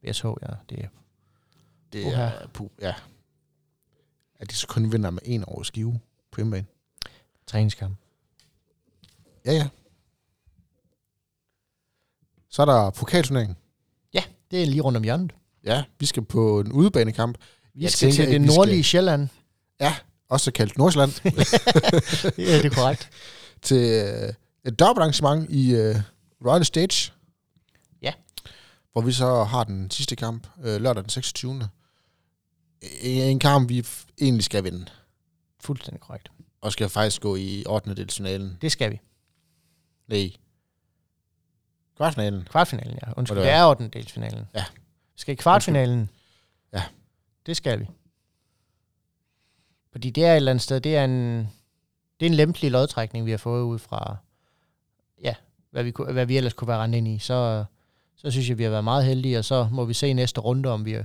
BSH, 0.04 0.26
ja. 0.26 0.54
Det 0.70 0.80
er, 0.80 0.88
det 1.94 2.08
er, 2.08 2.32
puh, 2.54 2.70
ja. 2.82 2.94
At 4.40 4.52
de 4.52 4.56
så 4.56 4.68
kun 4.68 4.92
vinder 4.92 5.10
med 5.10 5.22
en 5.26 5.46
over 5.46 5.64
skive 5.64 6.00
på 6.32 6.38
hjemmebane. 6.38 6.66
Træningskamp. 7.48 7.96
Ja, 9.46 9.54
ja. 9.54 9.68
Så 12.56 12.62
er 12.62 12.66
der 12.66 12.90
pokalturneringen. 12.90 13.58
Ja, 14.14 14.24
det 14.52 14.62
er 14.62 14.66
lige 14.66 14.82
rundt 14.82 14.98
om 14.98 15.04
hjørnet. 15.04 15.32
Ja, 15.64 15.84
vi 16.00 16.06
skal 16.06 16.26
på 16.26 16.60
en 16.60 16.72
udebanekamp. 16.72 17.38
Vi 17.74 17.84
jeg 17.84 17.92
skal 17.92 18.12
tænker, 18.12 18.24
til 18.24 18.34
det 18.34 18.42
nordlige 18.42 18.84
skal... 18.84 18.90
Sjælland. 18.90 19.30
Ja, 19.80 19.96
også 20.30 20.52
kaldt 20.52 20.78
Nordsjælland. 20.78 21.12
ja, 22.38 22.58
det 22.58 22.66
er 22.66 22.70
korrekt. 22.70 23.10
til 23.68 23.78
uh, 23.78 24.30
et 24.66 24.80
dobbeltarrangement 24.80 25.50
i 25.50 25.74
uh, 25.74 25.96
Royal 26.46 26.66
Stage. 26.66 27.12
Ja. 28.02 28.14
Hvor 28.92 29.02
vi 29.02 29.12
så 29.12 29.44
har 29.44 29.64
den 29.64 29.92
sidste 29.92 30.16
kamp 30.16 30.48
uh, 30.58 30.76
lørdag 30.76 31.04
den 31.04 31.10
26. 31.10 31.70
En 33.02 33.40
kamp, 33.40 33.70
vi 33.70 33.86
egentlig 34.22 34.44
skal 34.44 34.64
vinde. 34.64 34.86
Fuldstændig 35.60 36.02
korrekt. 36.02 36.32
Og 36.62 36.72
skal 36.72 36.90
faktisk 36.90 37.22
gå 37.22 37.36
i 37.36 37.64
8. 37.68 37.96
delsfinalen. 37.96 38.58
Det 38.62 38.72
skal 38.72 38.92
vi. 38.92 39.00
Nej. 40.08 40.45
Kvartfinalen. 41.98 42.44
Kvartfinalen, 42.44 43.00
ja. 43.08 43.12
Undskyld, 43.18 43.40
det 43.40 43.50
er 43.50 43.66
8. 43.66 43.88
delsfinalen. 43.88 44.46
Ja. 44.56 44.66
Vi 45.14 45.20
skal 45.20 45.32
i 45.32 45.36
kvartfinalen. 45.36 46.10
Ja. 46.74 46.84
Det 47.46 47.58
skal 47.58 47.80
vi. 47.80 47.86
Fordi 49.92 50.10
det 50.10 50.26
er 50.26 50.32
et 50.32 50.36
eller 50.36 50.52
andet 50.52 50.64
sted, 50.64 50.82
det 50.82 50.96
er 50.96 51.06
en, 51.06 51.38
det 52.20 52.26
er 52.26 52.30
en 52.30 52.34
lempelig 52.34 52.72
lodtrækning, 52.72 53.26
vi 53.26 53.32
har 53.32 53.38
fået 53.38 53.64
ud 53.64 53.80
fra, 53.80 54.18
ja, 55.24 55.36
hvad 55.72 55.84
vi, 55.84 55.94
hvad 56.12 56.26
vi 56.26 56.38
ellers 56.38 56.54
kunne 56.54 56.68
være 56.68 56.84
rendt 56.84 56.96
ind 56.96 57.08
i. 57.08 57.20
Så, 57.20 57.66
så 58.16 58.32
synes 58.32 58.50
jeg, 58.50 58.58
vi 58.58 58.64
har 58.64 58.70
været 58.70 58.84
meget 58.84 59.06
heldige, 59.06 59.38
og 59.38 59.46
så 59.46 59.68
må 59.72 59.86
vi 59.86 59.94
se 59.94 60.08
i 60.08 60.14
næste 60.14 60.42
runde, 60.42 60.70
om 60.70 60.86
vi 60.86 60.94
er... 60.94 61.04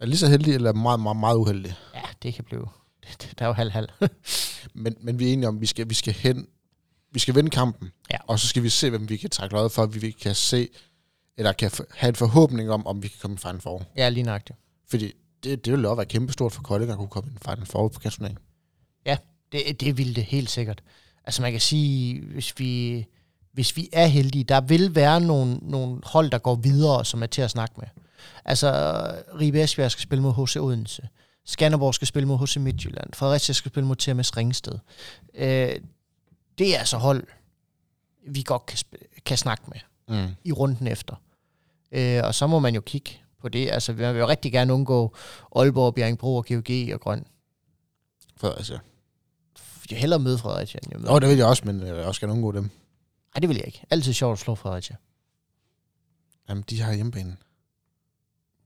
Er 0.00 0.06
lige 0.06 0.18
så 0.18 0.28
heldige, 0.28 0.54
eller 0.54 0.72
meget, 0.72 1.00
meget, 1.00 1.16
meget 1.16 1.36
uheldige? 1.36 1.76
Ja, 1.94 2.02
det 2.22 2.34
kan 2.34 2.44
blive... 2.44 2.68
Det, 3.02 3.34
der 3.38 3.44
er 3.44 3.48
jo 3.48 3.52
halv-halv. 3.52 3.88
men, 4.74 4.96
men 5.00 5.18
vi 5.18 5.28
er 5.28 5.32
enige 5.32 5.48
om, 5.48 5.54
at 5.56 5.60
vi 5.60 5.66
skal, 5.66 5.88
vi 5.88 5.94
skal 5.94 6.12
hen... 6.12 6.48
Vi 7.16 7.20
skal 7.20 7.34
vinde 7.34 7.50
kampen, 7.50 7.90
ja. 8.10 8.16
og 8.26 8.38
så 8.38 8.48
skal 8.48 8.62
vi 8.62 8.68
se, 8.68 8.90
hvem 8.90 9.08
vi 9.08 9.16
kan 9.16 9.30
trække 9.30 9.54
løjet 9.54 9.72
for, 9.72 9.82
at 9.82 10.02
vi 10.02 10.10
kan 10.10 10.34
se, 10.34 10.68
eller 11.36 11.52
kan 11.52 11.70
have 11.94 12.08
en 12.08 12.14
forhåbning 12.14 12.70
om, 12.70 12.86
om 12.86 13.02
vi 13.02 13.08
kan 13.08 13.18
komme 13.22 13.34
i 13.34 13.38
Final 13.38 13.60
Four. 13.60 13.82
Ja, 13.96 14.08
lige 14.08 14.24
nøjagtigt. 14.24 14.58
Fordi 14.88 15.12
det, 15.44 15.64
det 15.64 15.72
ville 15.72 15.88
også 15.88 15.96
være 15.96 16.06
kæmpestort 16.06 16.52
for 16.52 16.62
Kolding 16.62 16.90
at 16.90 16.96
kunne 16.98 17.08
komme 17.08 17.30
i 17.30 17.32
en 17.32 17.38
Final 17.44 17.66
Four 17.66 17.88
på 17.88 18.00
kasturneringen. 18.00 18.42
Ja, 19.06 19.16
det, 19.52 19.80
det 19.80 19.98
ville 19.98 20.14
det 20.14 20.24
helt 20.24 20.50
sikkert. 20.50 20.82
Altså 21.24 21.42
man 21.42 21.52
kan 21.52 21.60
sige, 21.60 22.20
hvis 22.20 22.58
vi, 22.58 23.04
hvis 23.52 23.76
vi 23.76 23.88
er 23.92 24.06
heldige. 24.06 24.44
Der 24.44 24.60
vil 24.60 24.94
være 24.94 25.20
nogle, 25.20 25.58
nogle 25.62 26.00
hold, 26.04 26.30
der 26.30 26.38
går 26.38 26.54
videre, 26.54 27.04
som 27.04 27.22
er 27.22 27.26
til 27.26 27.42
at 27.42 27.50
snakke 27.50 27.74
med. 27.78 27.88
Altså, 28.44 28.70
Ribe 29.40 29.62
Esbjerg 29.62 29.90
skal 29.90 30.02
spille 30.02 30.22
mod 30.22 30.46
HC 30.46 30.56
Odense. 30.56 31.08
Skanderborg 31.46 31.94
skal 31.94 32.08
spille 32.08 32.26
mod 32.28 32.46
HC 32.46 32.56
Midtjylland. 32.56 33.14
Fredericia 33.14 33.52
skal 33.52 33.70
spille 33.70 33.86
mod 33.86 33.96
TMS 33.96 34.36
Ringsted. 34.36 34.78
Øh, 35.34 35.72
det 36.58 36.74
er 36.74 36.78
altså 36.78 36.96
hold, 36.96 37.26
vi 38.26 38.42
godt 38.42 38.66
kan, 38.66 38.78
kan 39.26 39.38
snakke 39.38 39.64
med 39.68 39.80
Mm. 40.08 40.34
i 40.44 40.52
runden 40.52 40.86
efter. 40.86 41.14
Øh, 41.92 42.20
og 42.24 42.34
så 42.34 42.46
må 42.46 42.58
man 42.58 42.74
jo 42.74 42.80
kigge 42.80 43.10
på 43.38 43.48
det. 43.48 43.70
Altså, 43.70 43.92
vi 43.92 44.06
vil 44.12 44.16
jo 44.18 44.28
rigtig 44.28 44.52
gerne 44.52 44.74
undgå 44.74 45.16
Aalborg, 45.56 45.94
Bjerringbro 45.94 46.36
og 46.36 46.46
GOG 46.48 46.94
og 46.94 47.00
Grøn. 47.00 47.26
Fredericia. 48.36 48.78
Jeg 49.90 49.98
hellere 49.98 50.18
møde 50.20 50.38
Fredericia, 50.38 50.80
end 50.82 50.92
jeg 50.92 51.00
møder. 51.00 51.12
Nå, 51.12 51.18
det 51.18 51.28
vil 51.28 51.36
jeg 51.36 51.46
også, 51.46 51.62
men 51.66 51.80
jeg 51.86 51.94
vil 51.94 52.04
også 52.04 52.20
gerne 52.20 52.32
undgå 52.32 52.52
dem. 52.52 52.62
Nej, 52.62 53.40
det 53.40 53.48
vil 53.48 53.56
jeg 53.56 53.66
ikke. 53.66 53.82
Altid 53.90 54.12
sjovt 54.12 54.32
at 54.32 54.38
slå 54.38 54.54
Fredericia. 54.54 54.96
Jamen, 56.48 56.64
de 56.70 56.80
har 56.80 56.92
hjemmebanen. 56.92 57.38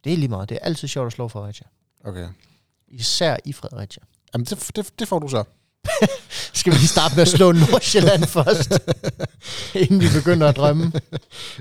Det 0.04 0.12
er 0.12 0.16
lige 0.16 0.28
meget. 0.28 0.48
Det 0.48 0.54
er 0.54 0.64
altid 0.64 0.88
sjovt 0.88 1.06
at 1.06 1.12
slå 1.12 1.28
Fredericia. 1.28 1.66
Okay. 2.04 2.28
Især 2.88 3.36
i 3.44 3.52
Fredericia. 3.52 4.02
Jamen, 4.34 4.44
det, 4.44 4.70
det, 4.76 4.98
det 4.98 5.08
får 5.08 5.18
du 5.18 5.28
så. 5.28 5.44
Skal 6.60 6.72
vi 6.72 6.76
lige 6.78 6.88
starte 6.88 7.14
med 7.14 7.22
at 7.22 7.28
slå 7.28 7.52
Nordsjælland 7.52 8.24
først, 8.24 8.72
inden 9.82 10.00
vi 10.00 10.06
begynder 10.18 10.48
at 10.48 10.56
drømme? 10.56 10.92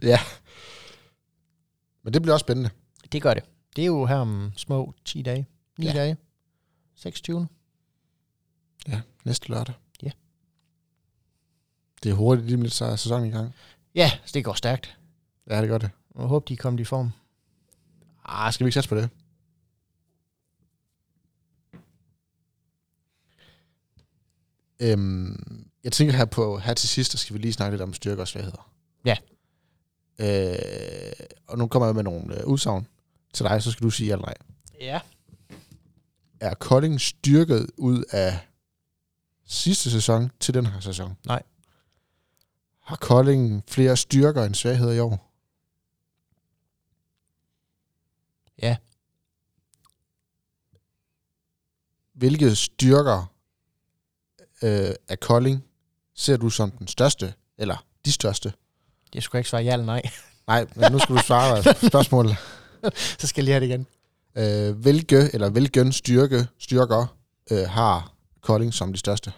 Ja. 0.02 0.20
Men 2.04 2.14
det 2.14 2.22
bliver 2.22 2.34
også 2.34 2.44
spændende. 2.44 2.70
Det 3.12 3.22
gør 3.22 3.34
det. 3.34 3.44
Det 3.76 3.82
er 3.82 3.86
jo 3.86 4.06
her 4.06 4.16
om 4.16 4.52
små 4.56 4.94
10 5.06 5.22
dage. 5.22 5.46
9 5.78 5.86
Ja. 5.86 5.94
dage. 5.94 6.18
26. 6.96 7.48
Ja, 8.88 9.02
næste 9.26 9.50
lørdag. 9.50 9.76
Ja. 10.04 10.12
Det 12.04 12.10
er 12.10 12.14
hurtigt, 12.14 12.48
lige 12.48 12.58
er 12.86 12.96
sæsonen 12.96 13.28
i 13.28 13.32
gang. 13.32 13.56
Ja, 13.96 14.12
så 14.26 14.32
det 14.34 14.46
går 14.46 14.54
stærkt. 14.54 14.98
Ja, 15.50 15.62
det 15.62 15.70
gør 15.70 15.78
det. 15.78 15.90
Jeg 16.18 16.26
håber, 16.26 16.46
de 16.46 16.54
er 16.54 16.58
kommet 16.58 16.80
i 16.80 16.84
form. 16.84 17.12
Ah, 18.26 18.54
skal 18.54 18.66
vi 18.66 18.68
ikke 18.68 18.74
satse 18.74 18.90
på 18.90 18.96
det? 18.96 19.10
Øhm, 24.80 25.66
jeg 25.84 25.92
tænker 25.92 26.14
her 26.14 26.26
på, 26.26 26.58
her 26.58 26.74
til 26.74 26.90
sidst, 26.90 27.12
der 27.12 27.18
skal 27.18 27.34
vi 27.34 27.40
lige 27.40 27.54
snakke 27.54 27.74
lidt 27.74 27.82
om 27.82 27.94
styrker 27.94 28.22
og 28.22 28.28
svagheder. 28.28 28.72
Ja. 29.06 29.18
Øh, 30.20 31.28
og 31.48 31.58
nu 31.58 31.68
kommer 31.68 31.88
jeg 31.88 31.96
med 31.96 32.04
nogle 32.04 32.40
øh, 32.40 32.48
udsagn 32.48 32.88
til 33.34 33.46
dig, 33.46 33.64
så 33.64 33.72
skal 33.72 33.84
du 33.86 33.90
sige 33.90 34.08
ja 34.08 34.14
eller 34.14 34.26
nej. 34.26 34.36
Ja. 34.80 35.00
Er 36.40 36.54
Kolding 36.54 37.02
styrket 37.02 37.68
ud 37.78 38.04
af 38.12 38.40
sidste 39.46 39.92
sæson 39.92 40.32
til 40.40 40.54
den 40.54 40.66
her 40.66 40.80
sæson? 40.80 41.18
Nej. 41.26 41.44
Har 42.80 42.96
Kolding 42.96 43.64
flere 43.68 43.98
styrker 43.98 44.44
end 44.44 44.56
svagheder 44.56 44.92
i 44.92 45.00
år? 45.00 45.32
Ja. 48.62 48.78
Hvilke 52.14 52.56
styrker 52.56 53.34
øh, 54.64 54.96
af 55.10 55.20
Kolding 55.20 55.66
ser 56.16 56.38
du 56.38 56.50
som 56.50 56.72
den 56.72 56.88
største, 56.88 57.34
eller 57.58 57.86
de 58.06 58.12
største? 58.12 58.54
Jeg 59.14 59.24
skulle 59.24 59.40
ikke 59.40 59.50
svare 59.50 59.64
ja 59.64 59.74
eller 59.74 59.86
nej. 59.86 60.02
Nej, 60.48 60.68
men 60.76 60.92
nu 60.92 61.00
skal 61.00 61.16
du 61.16 61.22
svare 61.22 61.64
spørgsmålet. 61.90 62.36
så 63.20 63.28
skal 63.28 63.46
jeg 63.46 63.46
lige 63.46 63.54
have 63.54 63.84
det 63.84 63.88
igen. 64.36 64.70
Øh, 64.70 64.78
hvilke 64.78 65.30
eller 65.34 65.50
hvilken 65.50 65.92
styrke, 65.92 66.48
styrker 66.60 67.16
øh, 67.52 67.70
har 67.70 68.14
Kolding 68.42 68.74
som 68.74 68.94
de 68.94 69.00
største? 69.00 69.32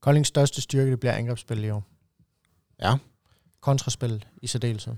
Koldings 0.00 0.28
største 0.28 0.60
styrke, 0.60 0.90
det 0.90 1.00
bliver 1.00 1.12
angrebsspil 1.12 1.64
i 1.64 1.70
år. 1.70 1.84
Ja. 2.82 2.96
Kontraspillet 3.60 4.26
i 4.42 4.46
særdeleshed. 4.46 4.94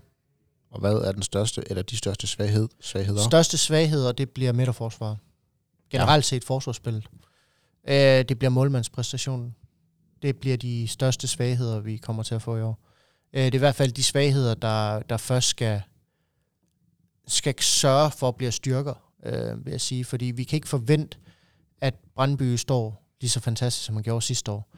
Og 0.70 0.80
hvad 0.80 0.94
er 0.94 1.12
den 1.12 1.22
største, 1.22 1.64
eller 1.66 1.82
de 1.82 1.96
største 1.96 2.26
svaghed, 2.26 2.68
svagheder? 2.80 3.22
Største 3.22 3.58
svagheder, 3.58 4.12
det 4.12 4.30
bliver 4.30 4.52
midterforsvaret. 4.52 5.18
Generelt 5.90 6.24
set 6.24 6.44
forsvarsspillet. 6.44 7.04
Øh, 7.88 8.24
det 8.28 8.38
bliver 8.38 8.50
målmandspræstationen. 8.50 9.54
Det 10.22 10.36
bliver 10.36 10.56
de 10.56 10.88
største 10.88 11.28
svagheder, 11.28 11.80
vi 11.80 11.96
kommer 11.96 12.22
til 12.22 12.34
at 12.34 12.42
få 12.42 12.56
i 12.56 12.62
år. 12.62 12.78
Øh, 13.32 13.44
det 13.44 13.54
er 13.54 13.58
i 13.58 13.58
hvert 13.58 13.74
fald 13.74 13.92
de 13.92 14.02
svagheder, 14.02 14.54
der, 14.54 15.02
der 15.02 15.16
først 15.16 15.48
skal, 15.48 15.82
skal 17.26 17.54
sørge 17.60 18.10
for 18.10 18.28
at 18.28 18.36
blive 18.36 18.52
styrker, 18.52 18.94
øh, 19.24 19.64
vil 19.64 19.70
jeg 19.70 19.80
sige. 19.80 20.04
Fordi 20.04 20.24
vi 20.24 20.44
kan 20.44 20.56
ikke 20.56 20.68
forvente, 20.68 21.18
at 21.80 21.94
Brandby 22.14 22.56
står 22.56 23.02
lige 23.20 23.30
så 23.30 23.40
fantastisk, 23.40 23.86
som 23.86 23.94
han 23.94 24.02
gjorde 24.02 24.22
sidste 24.22 24.50
år. 24.50 24.68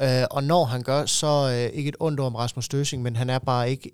Øh, 0.00 0.24
og 0.30 0.44
når 0.44 0.64
han 0.64 0.82
gør, 0.82 1.06
så 1.06 1.50
øh, 1.50 1.76
ikke 1.76 1.88
et 1.88 1.96
ondt 2.00 2.20
ord 2.20 2.26
om 2.26 2.34
Rasmus 2.34 2.68
Døsing, 2.68 3.02
men 3.02 3.16
han 3.16 3.30
er 3.30 3.38
bare 3.38 3.70
ikke 3.70 3.90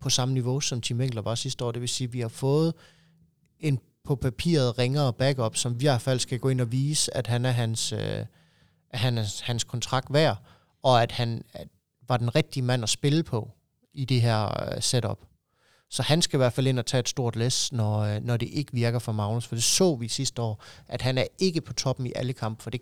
på 0.00 0.10
samme 0.10 0.34
niveau, 0.34 0.60
som 0.60 0.80
Tim 0.80 0.98
Winkler 0.98 1.22
var 1.22 1.34
sidste 1.34 1.64
år. 1.64 1.72
Det 1.72 1.80
vil 1.80 1.88
sige, 1.88 2.08
at 2.08 2.12
vi 2.12 2.20
har 2.20 2.28
fået 2.28 2.74
en 3.58 3.78
på 4.10 4.16
papiret 4.16 4.78
ringere 4.78 5.12
backup, 5.12 5.56
som 5.56 5.80
vi 5.80 5.84
i 5.84 5.88
hvert 5.88 6.00
fald 6.00 6.20
skal 6.20 6.38
gå 6.38 6.48
ind 6.48 6.60
og 6.60 6.72
vise, 6.72 7.16
at 7.16 7.26
han 7.26 7.44
er 7.44 7.50
hans, 7.50 7.92
øh, 7.92 8.24
han 8.94 9.18
er 9.18 9.42
hans 9.42 9.64
kontrakt 9.64 10.12
værd, 10.12 10.36
og 10.82 11.02
at 11.02 11.12
han 11.12 11.44
at 11.52 11.68
var 12.08 12.16
den 12.16 12.34
rigtige 12.34 12.62
mand 12.62 12.82
at 12.82 12.88
spille 12.88 13.22
på 13.22 13.50
i 13.94 14.04
det 14.04 14.20
her 14.20 14.72
øh, 14.74 14.82
setup. 14.82 15.18
Så 15.90 16.02
han 16.02 16.22
skal 16.22 16.36
i 16.36 16.42
hvert 16.42 16.52
fald 16.52 16.66
ind 16.66 16.78
og 16.78 16.86
tage 16.86 16.98
et 17.00 17.08
stort 17.08 17.36
læs, 17.36 17.72
når, 17.72 17.98
øh, 17.98 18.24
når 18.24 18.36
det 18.36 18.48
ikke 18.48 18.72
virker 18.72 18.98
for 18.98 19.12
Magnus, 19.12 19.46
for 19.46 19.54
det 19.54 19.64
så 19.64 19.96
vi 19.96 20.08
sidste 20.08 20.42
år, 20.42 20.64
at 20.88 21.02
han 21.02 21.18
er 21.18 21.24
ikke 21.38 21.60
på 21.60 21.72
toppen 21.72 22.06
i 22.06 22.12
alle 22.16 22.32
kampe, 22.32 22.62
for 22.62 22.70
det, 22.70 22.80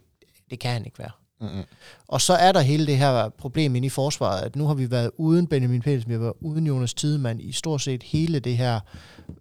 det 0.50 0.60
kan 0.60 0.72
han 0.72 0.84
ikke 0.84 0.98
være. 0.98 1.10
Mm-hmm. 1.40 1.64
Og 2.08 2.20
så 2.20 2.32
er 2.32 2.52
der 2.52 2.60
hele 2.60 2.86
det 2.86 2.98
her 2.98 3.28
problem 3.28 3.76
inde 3.76 3.86
i 3.86 3.88
forsvaret, 3.88 4.42
at 4.42 4.56
nu 4.56 4.66
har 4.66 4.74
vi 4.74 4.90
været 4.90 5.10
uden 5.16 5.46
Benjamin 5.46 5.82
Petersen, 5.82 6.08
vi 6.08 6.14
har 6.14 6.20
været 6.20 6.34
uden 6.40 6.66
Jonas 6.66 6.94
Tidemand 6.94 7.40
i 7.42 7.52
stort 7.52 7.80
set 7.82 8.02
hele 8.02 8.38
det 8.38 8.56
her 8.56 8.80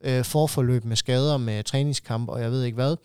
øh, 0.01 0.25
forforløb 0.25 0.83
med 0.83 0.95
skader, 0.95 1.37
med 1.37 1.63
træningskamp 1.63 2.29
og 2.29 2.41
jeg 2.41 2.51
ved 2.51 2.63
ikke 2.63 2.75
hvad. 2.75 2.95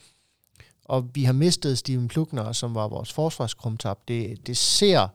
Og 0.85 1.11
vi 1.15 1.25
har 1.25 1.33
mistet 1.33 1.79
Steven 1.79 2.09
Plukner, 2.09 2.53
som 2.53 2.75
var 2.75 2.89
vores 2.89 3.13
forsvarskrumtab. 3.13 3.97
Det, 4.09 4.47
det 4.47 4.57
ser 4.57 5.09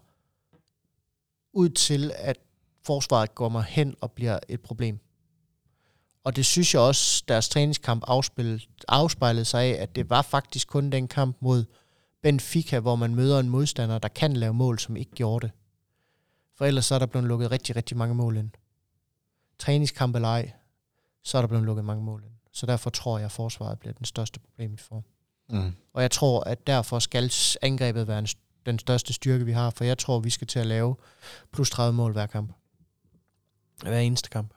ud 1.53 1.69
til, 1.69 2.11
at 2.15 2.37
forsvaret 2.85 3.35
kommer 3.35 3.61
hen 3.61 3.95
og 4.01 4.11
bliver 4.11 4.39
et 4.49 4.61
problem. 4.61 4.99
Og 6.23 6.35
det 6.35 6.45
synes 6.45 6.73
jeg 6.73 6.81
også, 6.81 7.23
deres 7.27 7.49
træningskamp 7.49 8.03
afspillede, 8.07 8.59
afspejlede 8.87 9.45
sig 9.45 9.63
af, 9.63 9.81
at 9.81 9.95
det 9.95 10.09
var 10.09 10.21
faktisk 10.21 10.67
kun 10.67 10.89
den 10.89 11.07
kamp 11.07 11.37
mod 11.39 11.65
Benfica, 12.21 12.79
hvor 12.79 12.95
man 12.95 13.15
møder 13.15 13.39
en 13.39 13.49
modstander, 13.49 13.97
der 13.97 14.07
kan 14.07 14.33
lave 14.33 14.53
mål, 14.53 14.79
som 14.79 14.95
ikke 14.95 15.11
gjorde 15.11 15.47
det. 15.47 15.53
For 16.55 16.65
ellers 16.65 16.85
så 16.85 16.95
er 16.95 16.99
der 16.99 17.05
blevet 17.05 17.27
lukket 17.27 17.51
rigtig, 17.51 17.75
rigtig 17.75 17.97
mange 17.97 18.15
mål 18.15 18.37
ind. 18.37 18.49
Træningskamp 19.59 20.15
eller 20.15 20.27
ej, 20.27 20.51
så 21.23 21.37
er 21.37 21.41
der 21.41 21.47
blevet 21.47 21.65
lukket 21.65 21.85
mange 21.85 22.03
mål 22.03 22.23
ind. 22.23 22.33
Så 22.51 22.65
derfor 22.65 22.89
tror 22.89 23.17
jeg, 23.17 23.25
at 23.25 23.31
forsvaret 23.31 23.79
bliver 23.79 23.93
den 23.93 24.05
største 24.05 24.39
problem, 24.39 24.71
vi 24.71 24.77
får. 24.77 25.03
Mm. 25.49 25.73
Og 25.93 26.01
jeg 26.01 26.11
tror, 26.11 26.43
at 26.43 26.67
derfor 26.67 26.99
skal 26.99 27.31
angrebet 27.61 28.07
være 28.07 28.19
en, 28.19 28.27
den 28.65 28.79
største 28.79 29.13
styrke, 29.13 29.45
vi 29.45 29.51
har, 29.51 29.69
for 29.69 29.83
jeg 29.83 29.97
tror, 29.97 30.19
vi 30.19 30.29
skal 30.29 30.47
til 30.47 30.59
at 30.59 30.65
lave 30.65 30.95
plus 31.53 31.69
30 31.69 31.93
mål 31.93 32.11
hver 32.11 32.25
kamp. 32.25 32.53
Hver 33.83 33.99
eneste 33.99 34.29
kamp. 34.29 34.53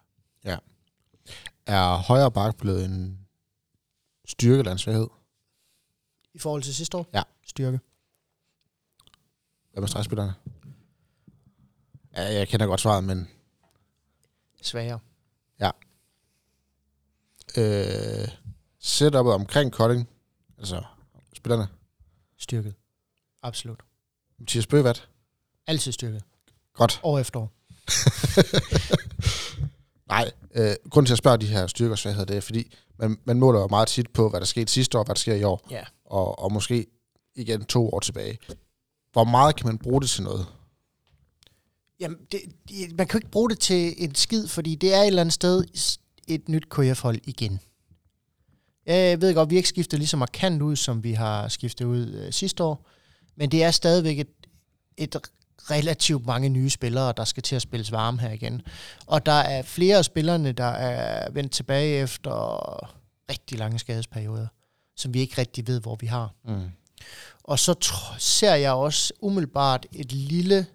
Er 1.66 1.96
højre 1.96 2.30
bak 2.30 2.56
blevet 2.56 2.84
en 2.84 3.18
styrke 4.24 4.58
eller 4.58 4.72
en 4.72 4.78
svaghed? 4.78 5.06
I 6.34 6.38
forhold 6.38 6.62
til 6.62 6.74
sidste 6.74 6.96
år? 6.96 7.06
Ja. 7.12 7.22
Styrke. 7.46 7.80
Hvad 9.72 9.80
med 9.80 9.88
stregspillerne? 9.88 10.34
Ja, 12.16 12.22
jeg 12.22 12.48
kender 12.48 12.66
godt 12.66 12.80
svaret, 12.80 13.04
men 13.04 13.28
Svagere. 14.62 14.98
øh, 17.56 18.28
setupet 18.78 19.32
omkring 19.32 19.72
Kolding, 19.72 20.08
altså 20.58 20.84
spillerne, 21.36 21.68
Styrket. 22.38 22.74
Absolut. 23.42 23.80
Mathias 24.38 24.66
Bøvat, 24.66 25.08
Altid 25.66 25.92
styrket. 25.92 26.24
godt. 26.74 27.00
År 27.02 27.18
efter 27.18 27.40
år. 27.40 27.52
Nej, 30.08 30.32
øh, 30.54 30.72
grunden 30.90 31.06
til 31.06 31.14
at 31.14 31.18
spørge 31.18 31.38
de 31.38 31.46
her 31.46 31.66
styrker 31.66 31.92
og 31.92 31.98
svagheder, 31.98 32.24
det 32.26 32.36
er, 32.36 32.40
fordi 32.40 32.76
man, 32.98 33.18
man 33.24 33.38
måler 33.38 33.60
jo 33.60 33.68
meget 33.68 33.88
tit 33.88 34.10
på, 34.10 34.28
hvad 34.28 34.40
der 34.40 34.46
skete 34.46 34.72
sidste 34.72 34.98
år, 34.98 35.04
hvad 35.04 35.14
der 35.14 35.18
sker 35.20 35.34
i 35.34 35.42
år, 35.42 35.66
Ja. 35.70 35.82
og, 36.04 36.38
og 36.38 36.52
måske 36.52 36.86
igen 37.36 37.64
to 37.64 37.88
år 37.90 38.00
tilbage. 38.00 38.38
Hvor 39.12 39.24
meget 39.24 39.56
kan 39.56 39.66
man 39.66 39.78
bruge 39.78 40.00
det 40.00 40.10
til 40.10 40.22
noget? 40.22 40.46
Jamen, 42.00 42.18
det, 42.32 42.40
det, 42.68 42.96
man 42.96 43.06
kan 43.06 43.18
jo 43.20 43.24
ikke 43.24 43.30
bruge 43.30 43.50
det 43.50 43.58
til 43.60 43.94
en 44.04 44.14
skid, 44.14 44.46
fordi 44.46 44.74
det 44.74 44.94
er 44.94 45.00
et 45.00 45.06
eller 45.06 45.20
andet 45.20 45.32
sted 45.34 45.64
et 46.28 46.48
nyt 46.48 46.68
KF-hold 46.70 47.18
igen. 47.24 47.60
Jeg 48.86 49.20
ved 49.20 49.34
godt, 49.34 49.50
vi 49.50 49.56
ikke 49.56 49.68
skifter 49.68 49.96
lige 49.98 50.08
så 50.08 50.16
markant 50.16 50.62
ud, 50.62 50.76
som 50.76 51.04
vi 51.04 51.12
har 51.12 51.48
skiftet 51.48 51.84
ud 51.84 52.06
øh, 52.12 52.32
sidste 52.32 52.64
år, 52.64 52.86
men 53.36 53.50
det 53.50 53.62
er 53.62 53.70
stadigvæk 53.70 54.18
et, 54.18 54.28
et 54.96 55.16
relativt 55.70 56.26
mange 56.26 56.48
nye 56.48 56.70
spillere, 56.70 57.12
der 57.16 57.24
skal 57.24 57.42
til 57.42 57.56
at 57.56 57.62
spilles 57.62 57.92
varme 57.92 58.20
her 58.20 58.30
igen. 58.30 58.62
Og 59.06 59.26
der 59.26 59.32
er 59.32 59.62
flere 59.62 59.96
af 59.96 60.04
spillerne, 60.04 60.52
der 60.52 60.64
er 60.64 61.30
vendt 61.30 61.52
tilbage 61.52 62.02
efter 62.02 62.30
rigtig 63.30 63.58
lange 63.58 63.78
skadesperioder, 63.78 64.46
som 64.96 65.14
vi 65.14 65.20
ikke 65.20 65.38
rigtig 65.38 65.66
ved, 65.66 65.80
hvor 65.80 65.96
vi 65.96 66.06
har. 66.06 66.34
Mm. 66.44 66.70
Og 67.44 67.58
så 67.58 67.74
tr- 67.84 68.18
ser 68.18 68.54
jeg 68.54 68.72
også 68.72 69.12
umiddelbart 69.20 69.86
et 69.92 70.12
lille 70.12 70.66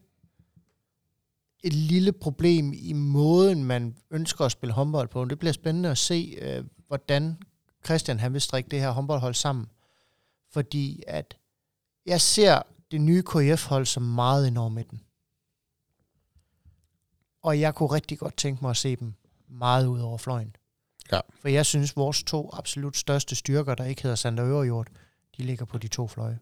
et 1.63 1.73
lille 1.73 2.11
problem 2.11 2.73
i 2.75 2.93
måden, 2.93 3.63
man 3.63 3.95
ønsker 4.11 4.45
at 4.45 4.51
spille 4.51 4.73
håndbold 4.73 5.07
på. 5.07 5.25
Det 5.25 5.39
bliver 5.39 5.53
spændende 5.53 5.89
at 5.89 5.97
se, 5.97 6.37
øh, 6.41 6.63
hvordan 6.87 7.37
Christian 7.85 8.19
han 8.19 8.33
vil 8.33 8.41
strikke 8.41 8.69
det 8.69 8.79
her 8.79 8.91
håndboldhold 8.91 9.33
sammen. 9.33 9.65
Fordi 10.51 11.03
at 11.07 11.37
jeg 12.05 12.21
ser 12.21 12.61
det 12.95 13.01
nye 13.01 13.23
KF-hold 13.23 13.85
som 13.85 14.03
meget 14.03 14.47
enormt 14.47 14.79
i 14.79 14.83
den. 14.83 15.01
Og 17.43 17.59
jeg 17.59 17.75
kunne 17.75 17.91
rigtig 17.91 18.19
godt 18.19 18.37
tænke 18.37 18.61
mig 18.61 18.69
at 18.69 18.77
se 18.77 18.95
dem 18.95 19.13
meget 19.47 19.87
ud 19.87 19.99
over 19.99 20.17
fløjen. 20.17 20.55
Ja. 21.11 21.19
For 21.41 21.47
jeg 21.47 21.65
synes, 21.65 21.95
vores 21.95 22.23
to 22.23 22.49
absolut 22.53 22.97
største 22.97 23.35
styrker, 23.35 23.75
der 23.75 23.85
ikke 23.85 24.01
hedder 24.01 24.15
Sander 24.15 24.45
Øverjord, 24.45 24.87
de 25.37 25.43
ligger 25.43 25.65
på 25.65 25.77
de 25.77 25.87
to 25.87 26.07
fløje. 26.07 26.39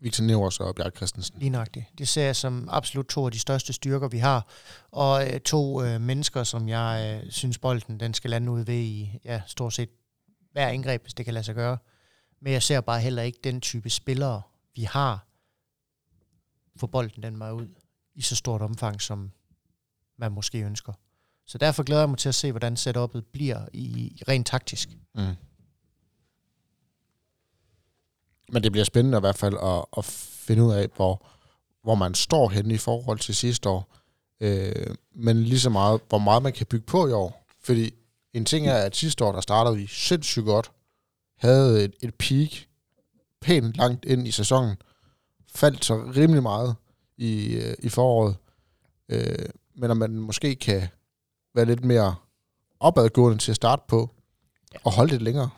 Victor 0.00 0.24
Nevers 0.24 0.60
og 0.60 0.74
Bjarke 0.74 0.96
Christensen. 0.96 1.38
Lige 1.38 1.50
nøjagtigt. 1.50 1.86
Det 1.98 2.08
ser 2.08 2.24
jeg 2.24 2.36
som 2.36 2.68
absolut 2.70 3.06
to 3.06 3.26
af 3.26 3.32
de 3.32 3.38
største 3.38 3.72
styrker, 3.72 4.08
vi 4.08 4.18
har. 4.18 4.46
Og 4.90 5.26
øh, 5.26 5.40
to 5.40 5.82
øh, 5.82 6.00
mennesker, 6.00 6.44
som 6.44 6.68
jeg 6.68 7.20
øh, 7.24 7.30
synes, 7.30 7.58
bolden 7.58 8.00
den 8.00 8.14
skal 8.14 8.30
lande 8.30 8.52
ud 8.52 8.60
ved 8.60 8.74
i 8.74 9.18
ja, 9.24 9.42
stort 9.46 9.72
set 9.72 9.90
hver 10.52 10.68
indgreb, 10.68 11.02
hvis 11.02 11.14
det 11.14 11.24
kan 11.24 11.34
lade 11.34 11.44
sig 11.44 11.54
gøre. 11.54 11.78
Men 12.40 12.52
jeg 12.52 12.62
ser 12.62 12.80
bare 12.80 13.00
heller 13.00 13.22
ikke 13.22 13.38
den 13.44 13.60
type 13.60 13.90
spillere, 13.90 14.42
vi 14.74 14.82
har, 14.82 15.27
få 16.78 16.86
bolden 16.86 17.22
den 17.22 17.38
vej 17.38 17.50
ud 17.50 17.68
i 18.14 18.22
så 18.22 18.36
stort 18.36 18.62
omfang, 18.62 19.00
som 19.00 19.30
man 20.18 20.32
måske 20.32 20.62
ønsker. 20.62 20.92
Så 21.46 21.58
derfor 21.58 21.82
glæder 21.82 22.02
jeg 22.02 22.08
mig 22.08 22.18
til 22.18 22.28
at 22.28 22.34
se, 22.34 22.50
hvordan 22.52 22.74
setup'et 22.74 23.20
bliver 23.32 23.66
i, 23.72 23.82
i 23.82 24.22
rent 24.28 24.46
taktisk. 24.46 24.88
Mm. 25.14 25.34
Men 28.52 28.62
det 28.62 28.72
bliver 28.72 28.84
spændende 28.84 29.18
i 29.18 29.20
hvert 29.20 29.38
fald 29.38 29.56
at, 29.62 29.84
at 29.96 30.04
finde 30.04 30.64
ud 30.64 30.72
af, 30.72 30.88
hvor, 30.96 31.26
hvor 31.82 31.94
man 31.94 32.14
står 32.14 32.48
henne 32.48 32.74
i 32.74 32.78
forhold 32.78 33.18
til 33.18 33.34
sidste 33.34 33.68
år. 33.68 33.94
Øh, 34.40 34.94
men 35.14 35.42
lige 35.42 35.60
så 35.60 35.70
meget, 35.70 36.00
hvor 36.08 36.18
meget 36.18 36.42
man 36.42 36.52
kan 36.52 36.66
bygge 36.66 36.86
på 36.86 37.08
i 37.08 37.12
år. 37.12 37.46
Fordi 37.60 37.94
en 38.32 38.44
ting 38.44 38.66
er, 38.66 38.76
at 38.76 38.96
sidste 38.96 39.24
år, 39.24 39.32
der 39.32 39.40
startede 39.40 39.76
vi 39.76 39.86
sindssygt 39.86 40.44
godt. 40.44 40.70
Havde 41.38 41.84
et, 41.84 41.94
et 42.02 42.14
peak 42.14 42.50
pænt 43.40 43.76
langt 43.76 44.04
ind 44.04 44.28
i 44.28 44.30
sæsonen. 44.30 44.76
Faldt 45.54 45.84
så 45.84 46.12
rimelig 46.16 46.42
meget 46.42 46.76
i, 47.16 47.54
øh, 47.54 47.76
i 47.78 47.88
foråret. 47.88 48.36
Øh, 49.08 49.48
men 49.74 49.90
om 49.90 49.96
man 49.96 50.10
måske 50.10 50.54
kan 50.54 50.88
være 51.54 51.64
lidt 51.64 51.84
mere 51.84 52.14
opadgående 52.80 53.38
til 53.38 53.52
at 53.52 53.56
starte 53.56 53.82
på, 53.88 54.14
og 54.84 54.92
holde 54.92 55.12
det 55.12 55.22
længere. 55.22 55.50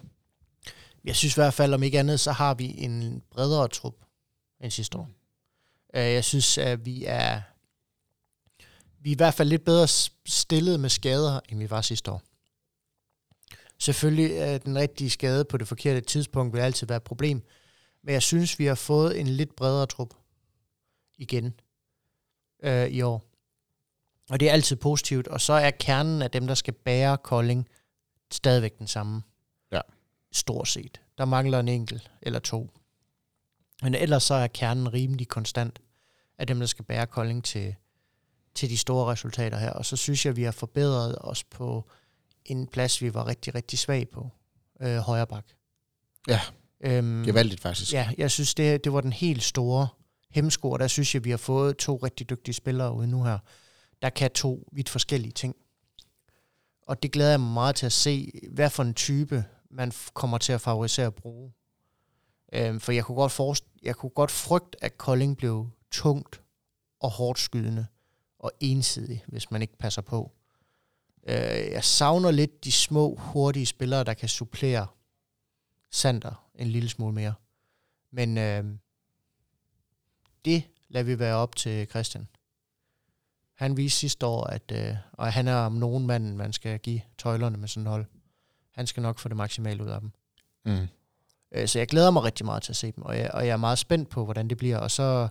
Jeg 1.04 1.16
synes 1.16 1.36
i 1.36 1.40
hvert 1.40 1.54
fald, 1.54 1.74
om 1.74 1.82
ikke 1.82 1.98
andet, 1.98 2.20
så 2.20 2.32
har 2.32 2.54
vi 2.54 2.74
en 2.78 3.22
bredere 3.30 3.68
trup 3.68 3.94
end 4.60 4.70
sidste 4.70 4.98
år. 4.98 5.08
Øh, 5.94 6.02
jeg 6.02 6.24
synes, 6.24 6.58
at 6.58 6.86
vi 6.86 7.04
er, 7.04 7.40
vi 9.00 9.10
er 9.10 9.14
i 9.14 9.16
hvert 9.16 9.34
fald 9.34 9.48
lidt 9.48 9.64
bedre 9.64 9.88
stillet 10.26 10.80
med 10.80 10.90
skader, 10.90 11.40
end 11.48 11.58
vi 11.58 11.70
var 11.70 11.80
sidste 11.80 12.10
år. 12.10 12.22
Selvfølgelig 13.78 14.36
er 14.36 14.58
den 14.58 14.78
rigtige 14.78 15.10
skade 15.10 15.44
på 15.44 15.56
det 15.56 15.68
forkerte 15.68 16.00
tidspunkt 16.00 16.54
vil 16.54 16.60
altid 16.60 16.86
være 16.86 16.96
et 16.96 17.02
problem, 17.02 17.42
men 18.02 18.12
jeg 18.12 18.22
synes, 18.22 18.58
vi 18.58 18.64
har 18.64 18.74
fået 18.74 19.20
en 19.20 19.26
lidt 19.26 19.56
bredere 19.56 19.86
trup 19.86 20.14
igen 21.18 21.60
øh, 22.62 22.88
i 22.88 23.02
år. 23.02 23.24
Og 24.30 24.40
det 24.40 24.48
er 24.48 24.52
altid 24.52 24.76
positivt, 24.76 25.28
og 25.28 25.40
så 25.40 25.52
er 25.52 25.70
kernen 25.70 26.22
af 26.22 26.30
dem, 26.30 26.46
der 26.46 26.54
skal 26.54 26.74
bære 26.74 27.18
Kolding, 27.18 27.68
stadigvæk 28.32 28.78
den 28.78 28.86
samme. 28.86 29.22
Ja. 29.72 29.80
Stort 30.32 30.68
set. 30.68 31.00
Der 31.18 31.24
mangler 31.24 31.60
en 31.60 31.68
enkelt 31.68 32.10
eller 32.22 32.38
to. 32.38 32.70
Men 33.82 33.94
ellers 33.94 34.22
så 34.22 34.34
er 34.34 34.46
kernen 34.46 34.92
rimelig 34.92 35.28
konstant 35.28 35.78
af 36.38 36.46
dem, 36.46 36.58
der 36.58 36.66
skal 36.66 36.84
bære 36.84 37.06
Kolding 37.06 37.44
til, 37.44 37.74
til 38.54 38.70
de 38.70 38.78
store 38.78 39.12
resultater 39.12 39.58
her. 39.58 39.70
Og 39.70 39.86
så 39.86 39.96
synes 39.96 40.26
jeg, 40.26 40.36
vi 40.36 40.42
har 40.42 40.52
forbedret 40.52 41.16
os 41.20 41.44
på 41.44 41.84
en 42.44 42.66
plads, 42.66 43.02
vi 43.02 43.14
var 43.14 43.26
rigtig, 43.26 43.54
rigtig 43.54 43.78
svag 43.78 44.08
på. 44.08 44.30
Øh, 44.80 44.96
højre 44.96 45.26
bak. 45.26 45.44
Ja, 46.28 46.40
Øhm, 46.80 47.24
gevaldigt 47.24 47.60
faktisk. 47.60 47.92
Ja, 47.92 48.08
jeg 48.18 48.30
synes, 48.30 48.54
det, 48.54 48.84
det 48.84 48.92
var 48.92 49.00
den 49.00 49.12
helt 49.12 49.42
store 49.42 49.88
hemsko, 50.30 50.70
og 50.70 50.78
der 50.78 50.86
synes 50.86 51.14
jeg, 51.14 51.24
vi 51.24 51.30
har 51.30 51.36
fået 51.36 51.76
to 51.76 51.96
rigtig 51.96 52.30
dygtige 52.30 52.54
spillere 52.54 52.94
ude 52.94 53.06
nu 53.06 53.24
her, 53.24 53.38
der 54.02 54.10
kan 54.10 54.30
to 54.30 54.68
vidt 54.72 54.88
forskellige 54.88 55.32
ting. 55.32 55.56
Og 56.82 57.02
det 57.02 57.12
glæder 57.12 57.30
jeg 57.30 57.40
mig 57.40 57.52
meget 57.52 57.76
til 57.76 57.86
at 57.86 57.92
se, 57.92 58.32
hvad 58.50 58.70
for 58.70 58.82
en 58.82 58.94
type 58.94 59.44
man 59.70 59.92
kommer 60.14 60.38
til 60.38 60.52
at 60.52 60.60
favorisere 60.60 61.06
at 61.06 61.14
bruge. 61.14 61.52
Øhm, 62.52 62.80
for 62.80 62.92
jeg 62.92 63.04
kunne, 63.04 63.16
godt 63.16 63.32
forest- 63.32 63.78
jeg 63.82 63.96
kunne 63.96 64.10
godt 64.10 64.30
frygte, 64.30 64.84
at 64.84 64.98
Kolding 64.98 65.36
blev 65.36 65.68
tungt 65.90 66.42
og 67.00 67.10
hårdt 67.10 67.38
skydende 67.38 67.86
og 68.38 68.52
ensidig, 68.60 69.24
hvis 69.26 69.50
man 69.50 69.62
ikke 69.62 69.78
passer 69.78 70.02
på. 70.02 70.32
Øh, 71.28 71.34
jeg 71.72 71.84
savner 71.84 72.30
lidt 72.30 72.64
de 72.64 72.72
små, 72.72 73.14
hurtige 73.14 73.66
spillere, 73.66 74.04
der 74.04 74.14
kan 74.14 74.28
supplere 74.28 74.86
Sander 75.90 76.49
en 76.60 76.66
lille 76.66 76.88
smule 76.88 77.14
mere. 77.14 77.34
Men 78.10 78.38
øh, 78.38 78.64
det 80.44 80.64
lader 80.88 81.04
vi 81.04 81.18
være 81.18 81.36
op 81.36 81.56
til 81.56 81.86
Christian. 81.86 82.28
Han 83.54 83.76
viste 83.76 83.98
sidste 83.98 84.26
år, 84.26 84.44
at 84.44 84.72
øh, 84.72 84.96
og 85.12 85.32
han 85.32 85.48
er 85.48 85.54
om 85.54 85.72
nogen 85.72 86.06
mand, 86.06 86.36
man 86.36 86.52
skal 86.52 86.78
give 86.78 87.00
tøjlerne 87.18 87.56
med 87.56 87.68
sådan 87.68 87.86
hold. 87.86 88.06
Han 88.70 88.86
skal 88.86 89.02
nok 89.02 89.18
få 89.18 89.28
det 89.28 89.36
maksimale 89.36 89.84
ud 89.84 89.88
af 89.88 90.00
dem. 90.00 90.10
Mm. 90.64 90.88
Øh, 91.52 91.68
så 91.68 91.78
jeg 91.78 91.88
glæder 91.88 92.10
mig 92.10 92.22
rigtig 92.22 92.46
meget 92.46 92.62
til 92.62 92.72
at 92.72 92.76
se 92.76 92.92
dem, 92.92 93.04
og 93.04 93.18
jeg, 93.18 93.30
og 93.30 93.46
jeg 93.46 93.52
er 93.52 93.56
meget 93.56 93.78
spændt 93.78 94.08
på, 94.08 94.24
hvordan 94.24 94.48
det 94.48 94.58
bliver. 94.58 94.78
Og 94.78 94.90
så 94.90 95.28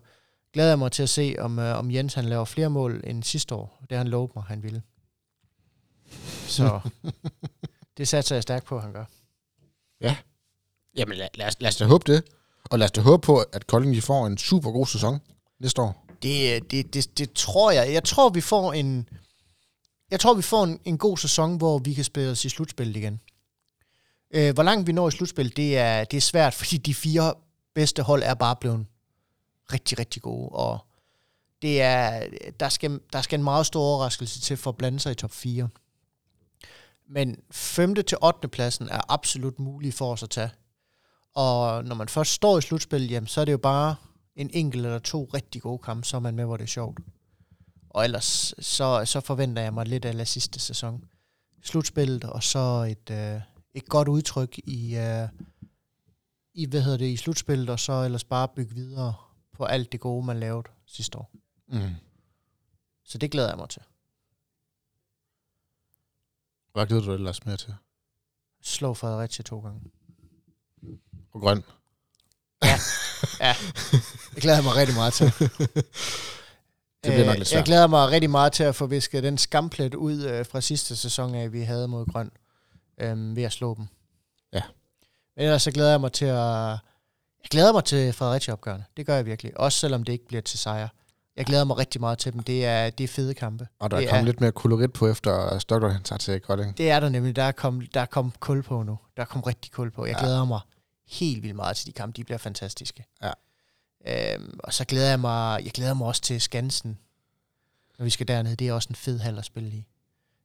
glæder 0.53 0.69
jeg 0.69 0.79
mig 0.79 0.91
til 0.91 1.03
at 1.03 1.09
se, 1.09 1.35
om, 1.39 1.59
øh, 1.59 1.77
om 1.77 1.91
Jens 1.91 2.13
han 2.13 2.25
laver 2.25 2.45
flere 2.45 2.69
mål 2.69 3.01
end 3.03 3.23
sidste 3.23 3.55
år. 3.55 3.83
Det 3.89 3.97
han 3.97 4.07
lovet 4.07 4.35
mig, 4.35 4.43
han 4.43 4.63
ville. 4.63 4.81
Så 6.47 6.79
det 7.97 8.07
satser 8.07 8.35
jeg 8.35 8.43
stærkt 8.43 8.65
på, 8.65 8.75
at 8.77 8.83
han 8.83 8.93
gør. 8.93 9.05
Jamen 10.99 11.17
lad, 11.17 11.27
lad, 11.33 11.47
os, 11.47 11.55
lad 11.59 11.69
os 11.69 11.75
da 11.75 11.85
håbe 11.85 12.13
det. 12.13 12.23
Og 12.63 12.79
lad 12.79 12.85
os 12.85 12.91
da 12.91 13.01
håbe 13.01 13.25
på, 13.25 13.37
at 13.37 13.67
Kolding 13.67 13.95
de 13.95 14.01
får 14.01 14.27
en 14.27 14.37
super 14.37 14.71
god 14.71 14.87
sæson 14.87 15.19
næste 15.59 15.81
år. 15.81 16.05
Det, 16.21 16.71
det, 16.71 16.93
det, 16.93 17.17
det 17.17 17.33
tror 17.33 17.71
jeg. 17.71 17.93
Jeg 17.93 18.03
tror, 18.03 18.29
vi 18.29 18.41
får 18.41 18.73
en... 18.73 19.09
Jeg 20.11 20.19
tror, 20.19 20.33
vi 20.33 20.41
får 20.41 20.63
en, 20.63 20.79
en 20.85 20.97
god 20.97 21.17
sæson, 21.17 21.57
hvor 21.57 21.77
vi 21.77 21.93
kan 21.93 22.03
spille 22.03 22.31
os 22.31 22.45
i 22.45 22.49
slutspillet 22.49 22.95
igen. 22.95 23.21
Øh, 24.33 24.53
hvor 24.53 24.63
langt 24.63 24.87
vi 24.87 24.91
når 24.91 25.07
i 25.07 25.11
slutspillet, 25.11 25.57
det 25.57 25.77
er, 25.77 26.03
det 26.03 26.17
er 26.17 26.21
svært, 26.21 26.53
fordi 26.59 26.77
de 26.77 26.93
fire 26.93 27.33
bedste 27.75 28.01
hold 28.01 28.23
er 28.23 28.33
bare 28.33 28.55
blevet 28.55 28.85
rigtig, 29.73 29.99
rigtig 29.99 30.21
gode. 30.21 30.49
Og 30.49 30.79
det 31.61 31.81
er, 31.81 32.27
der, 32.59 32.69
skal, 32.69 32.99
der 33.13 33.21
skal 33.21 33.39
en 33.39 33.43
meget 33.43 33.65
stor 33.65 33.81
overraskelse 33.81 34.41
til 34.41 34.57
for 34.57 34.69
at 34.69 34.77
blande 34.77 34.99
sig 34.99 35.11
i 35.11 35.15
top 35.15 35.31
4. 35.31 35.69
Men 37.09 37.37
5. 37.51 37.95
til 37.95 38.17
8. 38.21 38.47
pladsen 38.47 38.89
er 38.89 39.01
absolut 39.09 39.59
mulig 39.59 39.93
for 39.93 40.11
os 40.11 40.23
at 40.23 40.29
tage. 40.29 40.49
Og 41.39 41.85
når 41.85 41.95
man 41.95 42.09
først 42.09 42.31
står 42.31 42.57
i 42.57 42.61
slutspillet, 42.61 43.11
jamen, 43.11 43.27
så 43.27 43.41
er 43.41 43.45
det 43.45 43.51
jo 43.51 43.57
bare 43.57 43.95
en 44.35 44.49
enkelt 44.53 44.85
eller 44.85 44.99
to 44.99 45.29
rigtig 45.33 45.61
gode 45.61 45.79
kampe, 45.79 46.07
så 46.07 46.17
er 46.17 46.21
man 46.21 46.35
med, 46.35 46.45
hvor 46.45 46.57
det 46.57 46.63
er 46.63 46.67
sjovt. 46.67 46.99
Og 47.89 48.03
ellers 48.03 48.53
så, 48.59 49.05
så 49.05 49.19
forventer 49.19 49.61
jeg 49.61 49.73
mig 49.73 49.87
lidt 49.87 50.05
af 50.05 50.27
sidste 50.27 50.59
sæson. 50.59 51.03
Slutspillet, 51.61 52.23
og 52.23 52.43
så 52.43 52.59
et, 52.89 53.09
øh, 53.11 53.41
et 53.73 53.89
godt 53.89 54.07
udtryk 54.07 54.57
i, 54.57 54.97
øh, 54.97 55.29
i, 56.53 56.65
hvad 56.65 56.81
hedder 56.81 56.97
det, 56.97 57.05
i 57.05 57.17
slutspillet, 57.17 57.69
og 57.69 57.79
så 57.79 58.03
ellers 58.03 58.23
bare 58.23 58.47
bygge 58.47 58.75
videre 58.75 59.13
på 59.53 59.65
alt 59.65 59.91
det 59.91 59.99
gode, 59.99 60.25
man 60.25 60.39
lavede 60.39 60.67
sidste 60.85 61.17
år. 61.17 61.31
Mm. 61.67 61.95
Så 63.03 63.17
det 63.17 63.31
glæder 63.31 63.49
jeg 63.49 63.57
mig 63.57 63.69
til. 63.69 63.81
Hvad 66.73 66.87
glæder 66.87 67.03
du 67.03 67.09
dig 67.09 67.15
ellers 67.15 67.45
mere 67.45 67.57
til? 67.57 67.75
Slå 68.61 68.93
Fredericia 68.93 69.43
to 69.43 69.59
gange. 69.59 69.81
Og 71.33 71.41
grøn. 71.41 71.57
Det 74.35 74.41
glæder 74.41 74.57
jeg 74.57 74.63
mig 74.63 74.75
rigtig 74.75 74.95
meget 74.95 75.13
til. 75.13 75.25
Det 77.03 77.11
bliver 77.13 77.25
nok 77.25 77.33
Øh, 77.33 77.39
lidt 77.39 77.39
Jeg 77.39 77.47
svært. 77.47 77.65
glæder 77.65 77.87
mig 77.87 78.09
rigtig 78.09 78.29
meget 78.29 78.51
til 78.53 78.63
at 78.63 78.75
få 78.75 78.85
visket 78.85 79.23
den 79.23 79.37
skamplet 79.37 79.95
ud 79.95 80.23
øh, 80.23 80.45
fra 80.45 80.61
sidste 80.61 80.95
sæson 80.95 81.35
af, 81.35 81.53
vi 81.53 81.61
havde 81.61 81.87
mod 81.87 82.05
Grøn, 82.05 82.31
øh, 83.01 83.35
ved 83.35 83.43
at 83.43 83.51
slå 83.51 83.75
dem. 83.75 83.87
Ja. 84.53 84.61
Men 85.37 85.45
ellers 85.45 85.61
så 85.63 85.71
glæder 85.71 85.89
jeg 85.89 86.01
mig 86.01 86.11
til 86.11 86.25
at... 86.25 86.35
Jeg 87.43 87.49
glæder 87.51 87.71
mig 87.73 87.83
til 87.83 88.13
Fredericia-opgørende. 88.13 88.85
Det 88.97 89.05
gør 89.05 89.15
jeg 89.15 89.25
virkelig. 89.25 89.59
Også 89.59 89.79
selvom 89.79 90.03
det 90.03 90.13
ikke 90.13 90.27
bliver 90.27 90.41
til 90.41 90.59
sejr. 90.59 90.87
Jeg 91.37 91.45
glæder 91.45 91.63
mig 91.63 91.77
rigtig 91.77 92.01
meget 92.01 92.17
til 92.17 92.33
dem. 92.33 92.43
Det 92.43 92.65
er, 92.65 92.89
det 92.89 93.03
er 93.03 93.07
fede 93.07 93.33
kampe. 93.33 93.67
Og 93.79 93.91
der 93.91 93.97
er 93.97 94.01
Det 94.01 94.09
kommet 94.09 94.21
er- 94.21 94.25
lidt 94.25 94.41
mere 94.41 94.51
kolorit 94.51 94.93
på, 94.93 95.07
efter 95.07 95.59
Stockholm 95.59 95.93
han 95.93 96.03
tager 96.03 96.17
til 96.17 96.39
Kolding. 96.39 96.77
Det 96.77 96.91
er 96.91 96.99
der 96.99 97.09
nemlig. 97.09 97.35
Der 97.35 97.43
er 97.43 97.51
kommet 97.51 97.93
der 97.93 98.01
er 98.01 98.05
kom 98.05 98.33
kul 98.39 98.63
på 98.63 98.83
nu. 98.83 98.97
Der 99.17 99.21
er 99.21 99.25
kommet 99.27 99.47
rigtig 99.47 99.71
kul 99.71 99.91
på. 99.91 100.05
Jeg 100.05 100.15
Ja. 100.15 100.23
glæder 100.23 100.45
mig 100.45 100.59
helt 101.09 101.43
vildt 101.43 101.55
meget 101.55 101.77
til 101.77 101.87
de 101.87 101.91
kampe. 101.91 102.17
De 102.17 102.23
bliver 102.23 102.37
fantastiske. 102.37 103.05
Ja. 103.21 103.31
Øhm, 104.07 104.59
og 104.63 104.73
så 104.73 104.85
glæder 104.85 105.09
jeg 105.09 105.19
mig, 105.19 105.63
jeg 105.63 105.71
glæder 105.71 105.93
mig 105.93 106.07
også 106.07 106.21
til 106.21 106.41
Skansen, 106.41 106.99
når 107.97 108.03
vi 108.03 108.09
skal 108.09 108.27
derned. 108.27 108.55
Det 108.55 108.67
er 108.67 108.73
også 108.73 108.89
en 108.89 108.95
fed 108.95 109.19
hal 109.19 109.37
at 109.37 109.45
spille 109.45 109.69
i. 109.69 109.85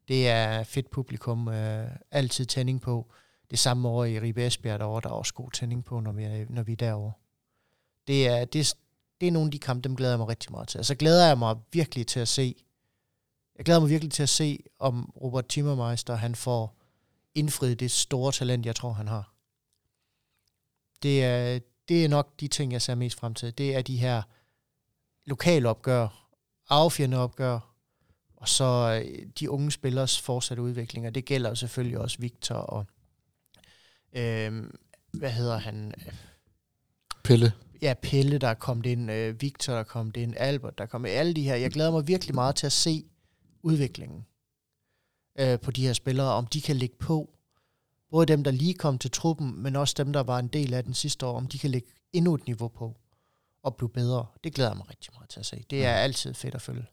Det 0.09 0.29
er 0.29 0.65
fedt 0.65 0.91
publikum. 0.91 1.49
Øh, 1.49 1.91
altid 2.11 2.47
tænding 2.47 2.81
på. 2.81 3.13
Det 3.51 3.59
samme 3.59 3.89
over 3.89 4.05
i 4.05 4.21
Ribe 4.21 4.47
Esbjerg 4.47 4.79
derovre, 4.79 5.01
der 5.01 5.09
er 5.09 5.13
også 5.13 5.35
god 5.35 5.51
tænding 5.51 5.85
på, 5.85 6.01
når 6.01 6.13
vi 6.13 6.25
er, 6.25 6.47
når 6.49 6.63
vi 6.63 6.73
er 6.73 6.77
derovre. 6.77 7.13
Det 8.07 8.29
er, 8.29 8.45
det, 8.45 8.75
det 9.21 9.29
er 9.29 9.33
nogle 9.33 9.47
af 9.47 9.53
de 9.53 9.59
kampe, 9.59 9.89
dem 9.89 9.97
glæder 9.97 10.13
jeg 10.13 10.19
mig 10.19 10.29
rigtig 10.29 10.53
meget 10.53 10.69
til. 10.69 10.81
Og 10.81 10.87
så 10.87 10.95
glæder 10.95 11.27
jeg 11.27 11.39
mig 11.39 11.57
virkelig 11.73 12.07
til 12.07 12.21
at 12.21 12.29
se 12.29 12.55
Jeg 13.57 13.65
glæder 13.65 13.81
mig 13.81 13.91
virkelig 13.91 14.13
til 14.13 14.23
at 14.23 14.29
se, 14.29 14.65
om 14.79 15.13
Robert 15.23 15.47
Timmermeister 15.47 16.15
han 16.15 16.35
får 16.35 16.77
indfriet 17.35 17.81
det 17.81 17.91
store 17.91 18.33
talent, 18.33 18.67
jeg 18.67 18.77
tror, 18.77 18.93
han 18.93 19.09
har. 19.09 19.34
Det 21.03 21.25
er, 21.25 21.59
det 21.89 22.05
er 22.05 22.09
nok 22.09 22.41
de 22.41 22.49
ting, 22.49 22.73
jeg 22.73 22.83
ser 22.83 22.95
mest 22.95 23.19
frem 23.19 23.35
til. 23.35 23.59
Det 23.59 23.77
er 23.77 23.83
de 23.83 23.97
her 23.97 24.23
lokale 25.27 25.69
opgør, 25.69 26.31
affjende 26.69 27.17
opgør, 27.17 27.75
og 28.37 28.49
så 28.49 29.03
øh, 29.05 29.27
de 29.39 29.51
unge 29.51 29.71
spillers 29.71 30.21
fortsatte 30.21 30.63
udvikling. 30.63 31.07
Og 31.07 31.15
det 31.15 31.25
gælder 31.25 31.49
jo 31.49 31.55
selvfølgelig 31.55 31.99
også 31.99 32.19
Victor 32.21 32.55
og, 32.55 32.87
øh, 34.13 34.65
hvad 35.13 35.31
hedder 35.31 35.59
han? 35.59 35.95
Pille. 37.25 37.53
Ja, 37.83 37.95
Pelle, 38.03 38.39
der 38.39 38.49
er 38.49 38.55
kommet 38.55 38.87
ind, 38.87 39.11
øh, 39.11 39.41
Victor, 39.41 39.73
der 39.73 39.81
er 39.81 39.85
kommet 39.85 40.17
ind, 40.17 40.35
Albert, 40.37 40.79
der 40.79 40.85
er 40.85 40.89
kommet 40.89 41.11
alle 41.11 41.35
de 41.35 41.43
her. 41.43 41.55
Jeg 41.55 41.71
glæder 41.71 41.91
mig 41.91 42.07
virkelig 42.07 42.35
meget 42.35 42.57
til 42.57 42.67
at 42.67 42.73
se 42.73 43.05
udviklingen 43.63 44.27
øh, 45.39 45.61
på 45.61 45.71
de 45.71 45.87
her 45.87 45.93
spillere, 45.93 46.33
om 46.33 46.47
de 46.47 46.61
kan 46.61 46.77
ligge 46.77 46.97
på. 46.97 47.34
Både 48.11 48.27
dem, 48.27 48.45
der 48.45 48.51
lige 48.51 48.75
kom 48.75 48.99
til 48.99 49.11
truppen, 49.11 49.63
men 49.63 49.77
også 49.77 49.95
dem, 49.99 50.13
der 50.13 50.21
var 50.21 50.39
en 50.39 50.49
del 50.49 50.75
af 50.75 50.85
den 50.85 50.95
sidste 50.95 51.27
år, 51.27 51.37
om 51.37 51.47
de 51.47 51.59
kan 51.59 51.71
ligge 51.71 51.89
endnu 52.13 52.35
et 52.35 52.47
niveau 52.47 52.69
på 52.69 52.97
og 53.63 53.77
blive 53.77 53.89
bedre. 53.89 54.27
Det 54.45 54.55
glæder 54.55 54.71
jeg 54.71 54.77
mig 54.77 54.91
rigtig 54.91 55.13
meget 55.15 55.31
til 55.31 55.41
at 55.41 55.47
se. 55.47 55.65
Det 55.71 55.85
er 55.85 55.95
altid 55.95 56.35
fedt 56.35 56.55
at 56.55 56.63
følge. 56.63 56.87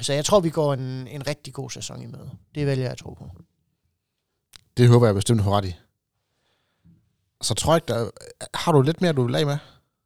Så 0.00 0.12
jeg 0.12 0.24
tror, 0.24 0.40
vi 0.40 0.50
går 0.50 0.74
en, 0.74 1.08
en 1.08 1.26
rigtig 1.26 1.54
god 1.54 1.70
sæson 1.70 2.02
i 2.02 2.06
møde. 2.06 2.30
Det 2.54 2.66
vælger 2.66 2.84
jeg 2.84 2.92
at 2.92 2.98
tro 2.98 3.14
på. 3.14 3.30
Det 4.76 4.88
håber 4.88 5.06
jeg 5.06 5.14
bestemt, 5.14 5.42
har 5.42 5.50
ret 5.50 5.64
i. 5.64 5.74
Så 7.42 7.54
tror 7.54 7.72
jeg 7.72 7.76
ikke, 7.76 7.92
der... 7.92 8.10
Har 8.54 8.72
du 8.72 8.82
lidt 8.82 9.00
mere, 9.00 9.12
du 9.12 9.24
vil 9.26 9.34
af 9.34 9.46
med 9.46 9.58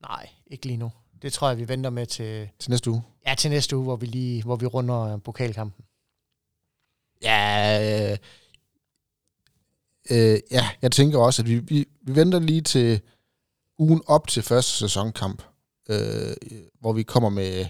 Nej, 0.03 0.31
ikke 0.47 0.67
lige 0.67 0.77
nu. 0.77 0.93
Det 1.23 1.33
tror 1.33 1.49
jeg, 1.49 1.59
vi 1.59 1.69
venter 1.69 1.91
med 1.91 2.07
til, 2.07 2.49
til 2.59 2.71
næste 2.71 2.91
uge? 2.91 3.03
ja, 3.27 3.35
til 3.35 3.51
næste 3.51 3.77
uge, 3.77 3.85
hvor 3.85 3.97
vi 3.97 4.07
lige 4.07 4.43
hvor 4.43 4.57
vi 4.57 4.67
runder 4.67 5.17
pokalkampen. 5.17 5.85
Ja, 7.23 8.11
øh, 8.11 8.19
øh, 10.11 10.41
ja, 10.51 10.69
jeg 10.83 10.93
tænker 10.93 11.19
også, 11.19 11.43
at 11.43 11.49
vi, 11.49 11.59
vi, 11.59 11.89
vi 12.03 12.15
venter 12.15 12.39
lige 12.39 12.61
til 12.61 13.01
ugen 13.79 14.03
op 14.07 14.29
til 14.29 14.43
første 14.43 14.73
sæsonkamp, 14.73 15.43
øh, 15.89 16.37
hvor 16.81 16.93
vi 16.93 17.03
kommer 17.03 17.29
med 17.29 17.67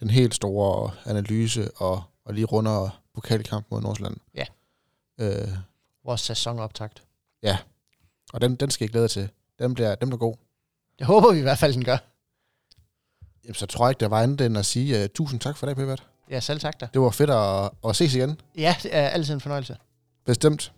den 0.00 0.10
helt 0.10 0.34
store 0.34 0.90
analyse 1.04 1.70
og, 1.70 2.02
og 2.24 2.34
lige 2.34 2.44
runder 2.44 3.02
pokalkamp 3.14 3.66
mod 3.70 3.80
Nordsjælland. 3.80 4.16
Ja. 4.34 4.44
Øh, 5.20 5.48
Vores 6.04 6.20
sæsonoptakt. 6.20 7.02
og 8.32 8.40
den, 8.40 8.56
den 8.56 8.70
skal 8.70 8.84
jeg 8.84 8.90
glæde 8.90 9.08
til. 9.08 9.28
Den 9.58 9.74
bliver, 9.74 9.94
den 9.94 10.08
bliver 10.08 10.18
god. 10.18 10.34
Det 10.98 11.06
håber 11.06 11.32
vi 11.32 11.38
i 11.38 11.42
hvert 11.42 11.58
fald, 11.58 11.74
den 11.74 11.84
gør. 11.84 11.98
Jamen, 13.44 13.54
så 13.54 13.66
tror 13.66 13.86
jeg 13.86 13.90
ikke, 13.90 14.00
der 14.00 14.08
var 14.08 14.22
andet 14.22 14.40
end 14.40 14.58
at 14.58 14.66
sige 14.66 15.02
uh, 15.04 15.06
tusind 15.14 15.40
tak 15.40 15.56
for 15.56 15.66
det, 15.66 15.76
Pebert. 15.76 16.06
Ja, 16.30 16.40
selv 16.40 16.60
tak 16.60 16.80
da. 16.80 16.88
Det 16.94 17.00
var 17.00 17.10
fedt 17.10 17.30
at, 17.30 17.70
at 17.88 17.96
ses 17.96 18.14
igen. 18.14 18.40
Ja, 18.58 18.76
det 18.82 18.96
er 18.96 19.08
altid 19.08 19.34
en 19.34 19.40
fornøjelse. 19.40 19.76
Bestemt. 20.26 20.72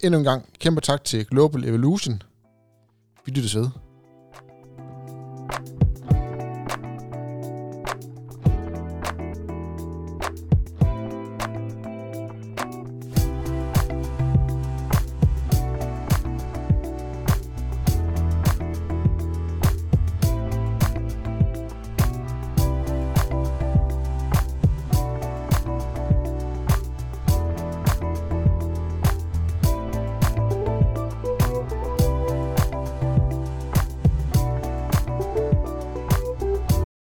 Endnu 0.00 0.18
en 0.18 0.24
gang, 0.24 0.48
kæmpe 0.58 0.80
tak 0.80 1.04
til 1.04 1.26
Global 1.26 1.64
Evolution. 1.64 2.22
Vi 3.24 3.32
lyttes 3.32 3.56
ved. 3.56 3.68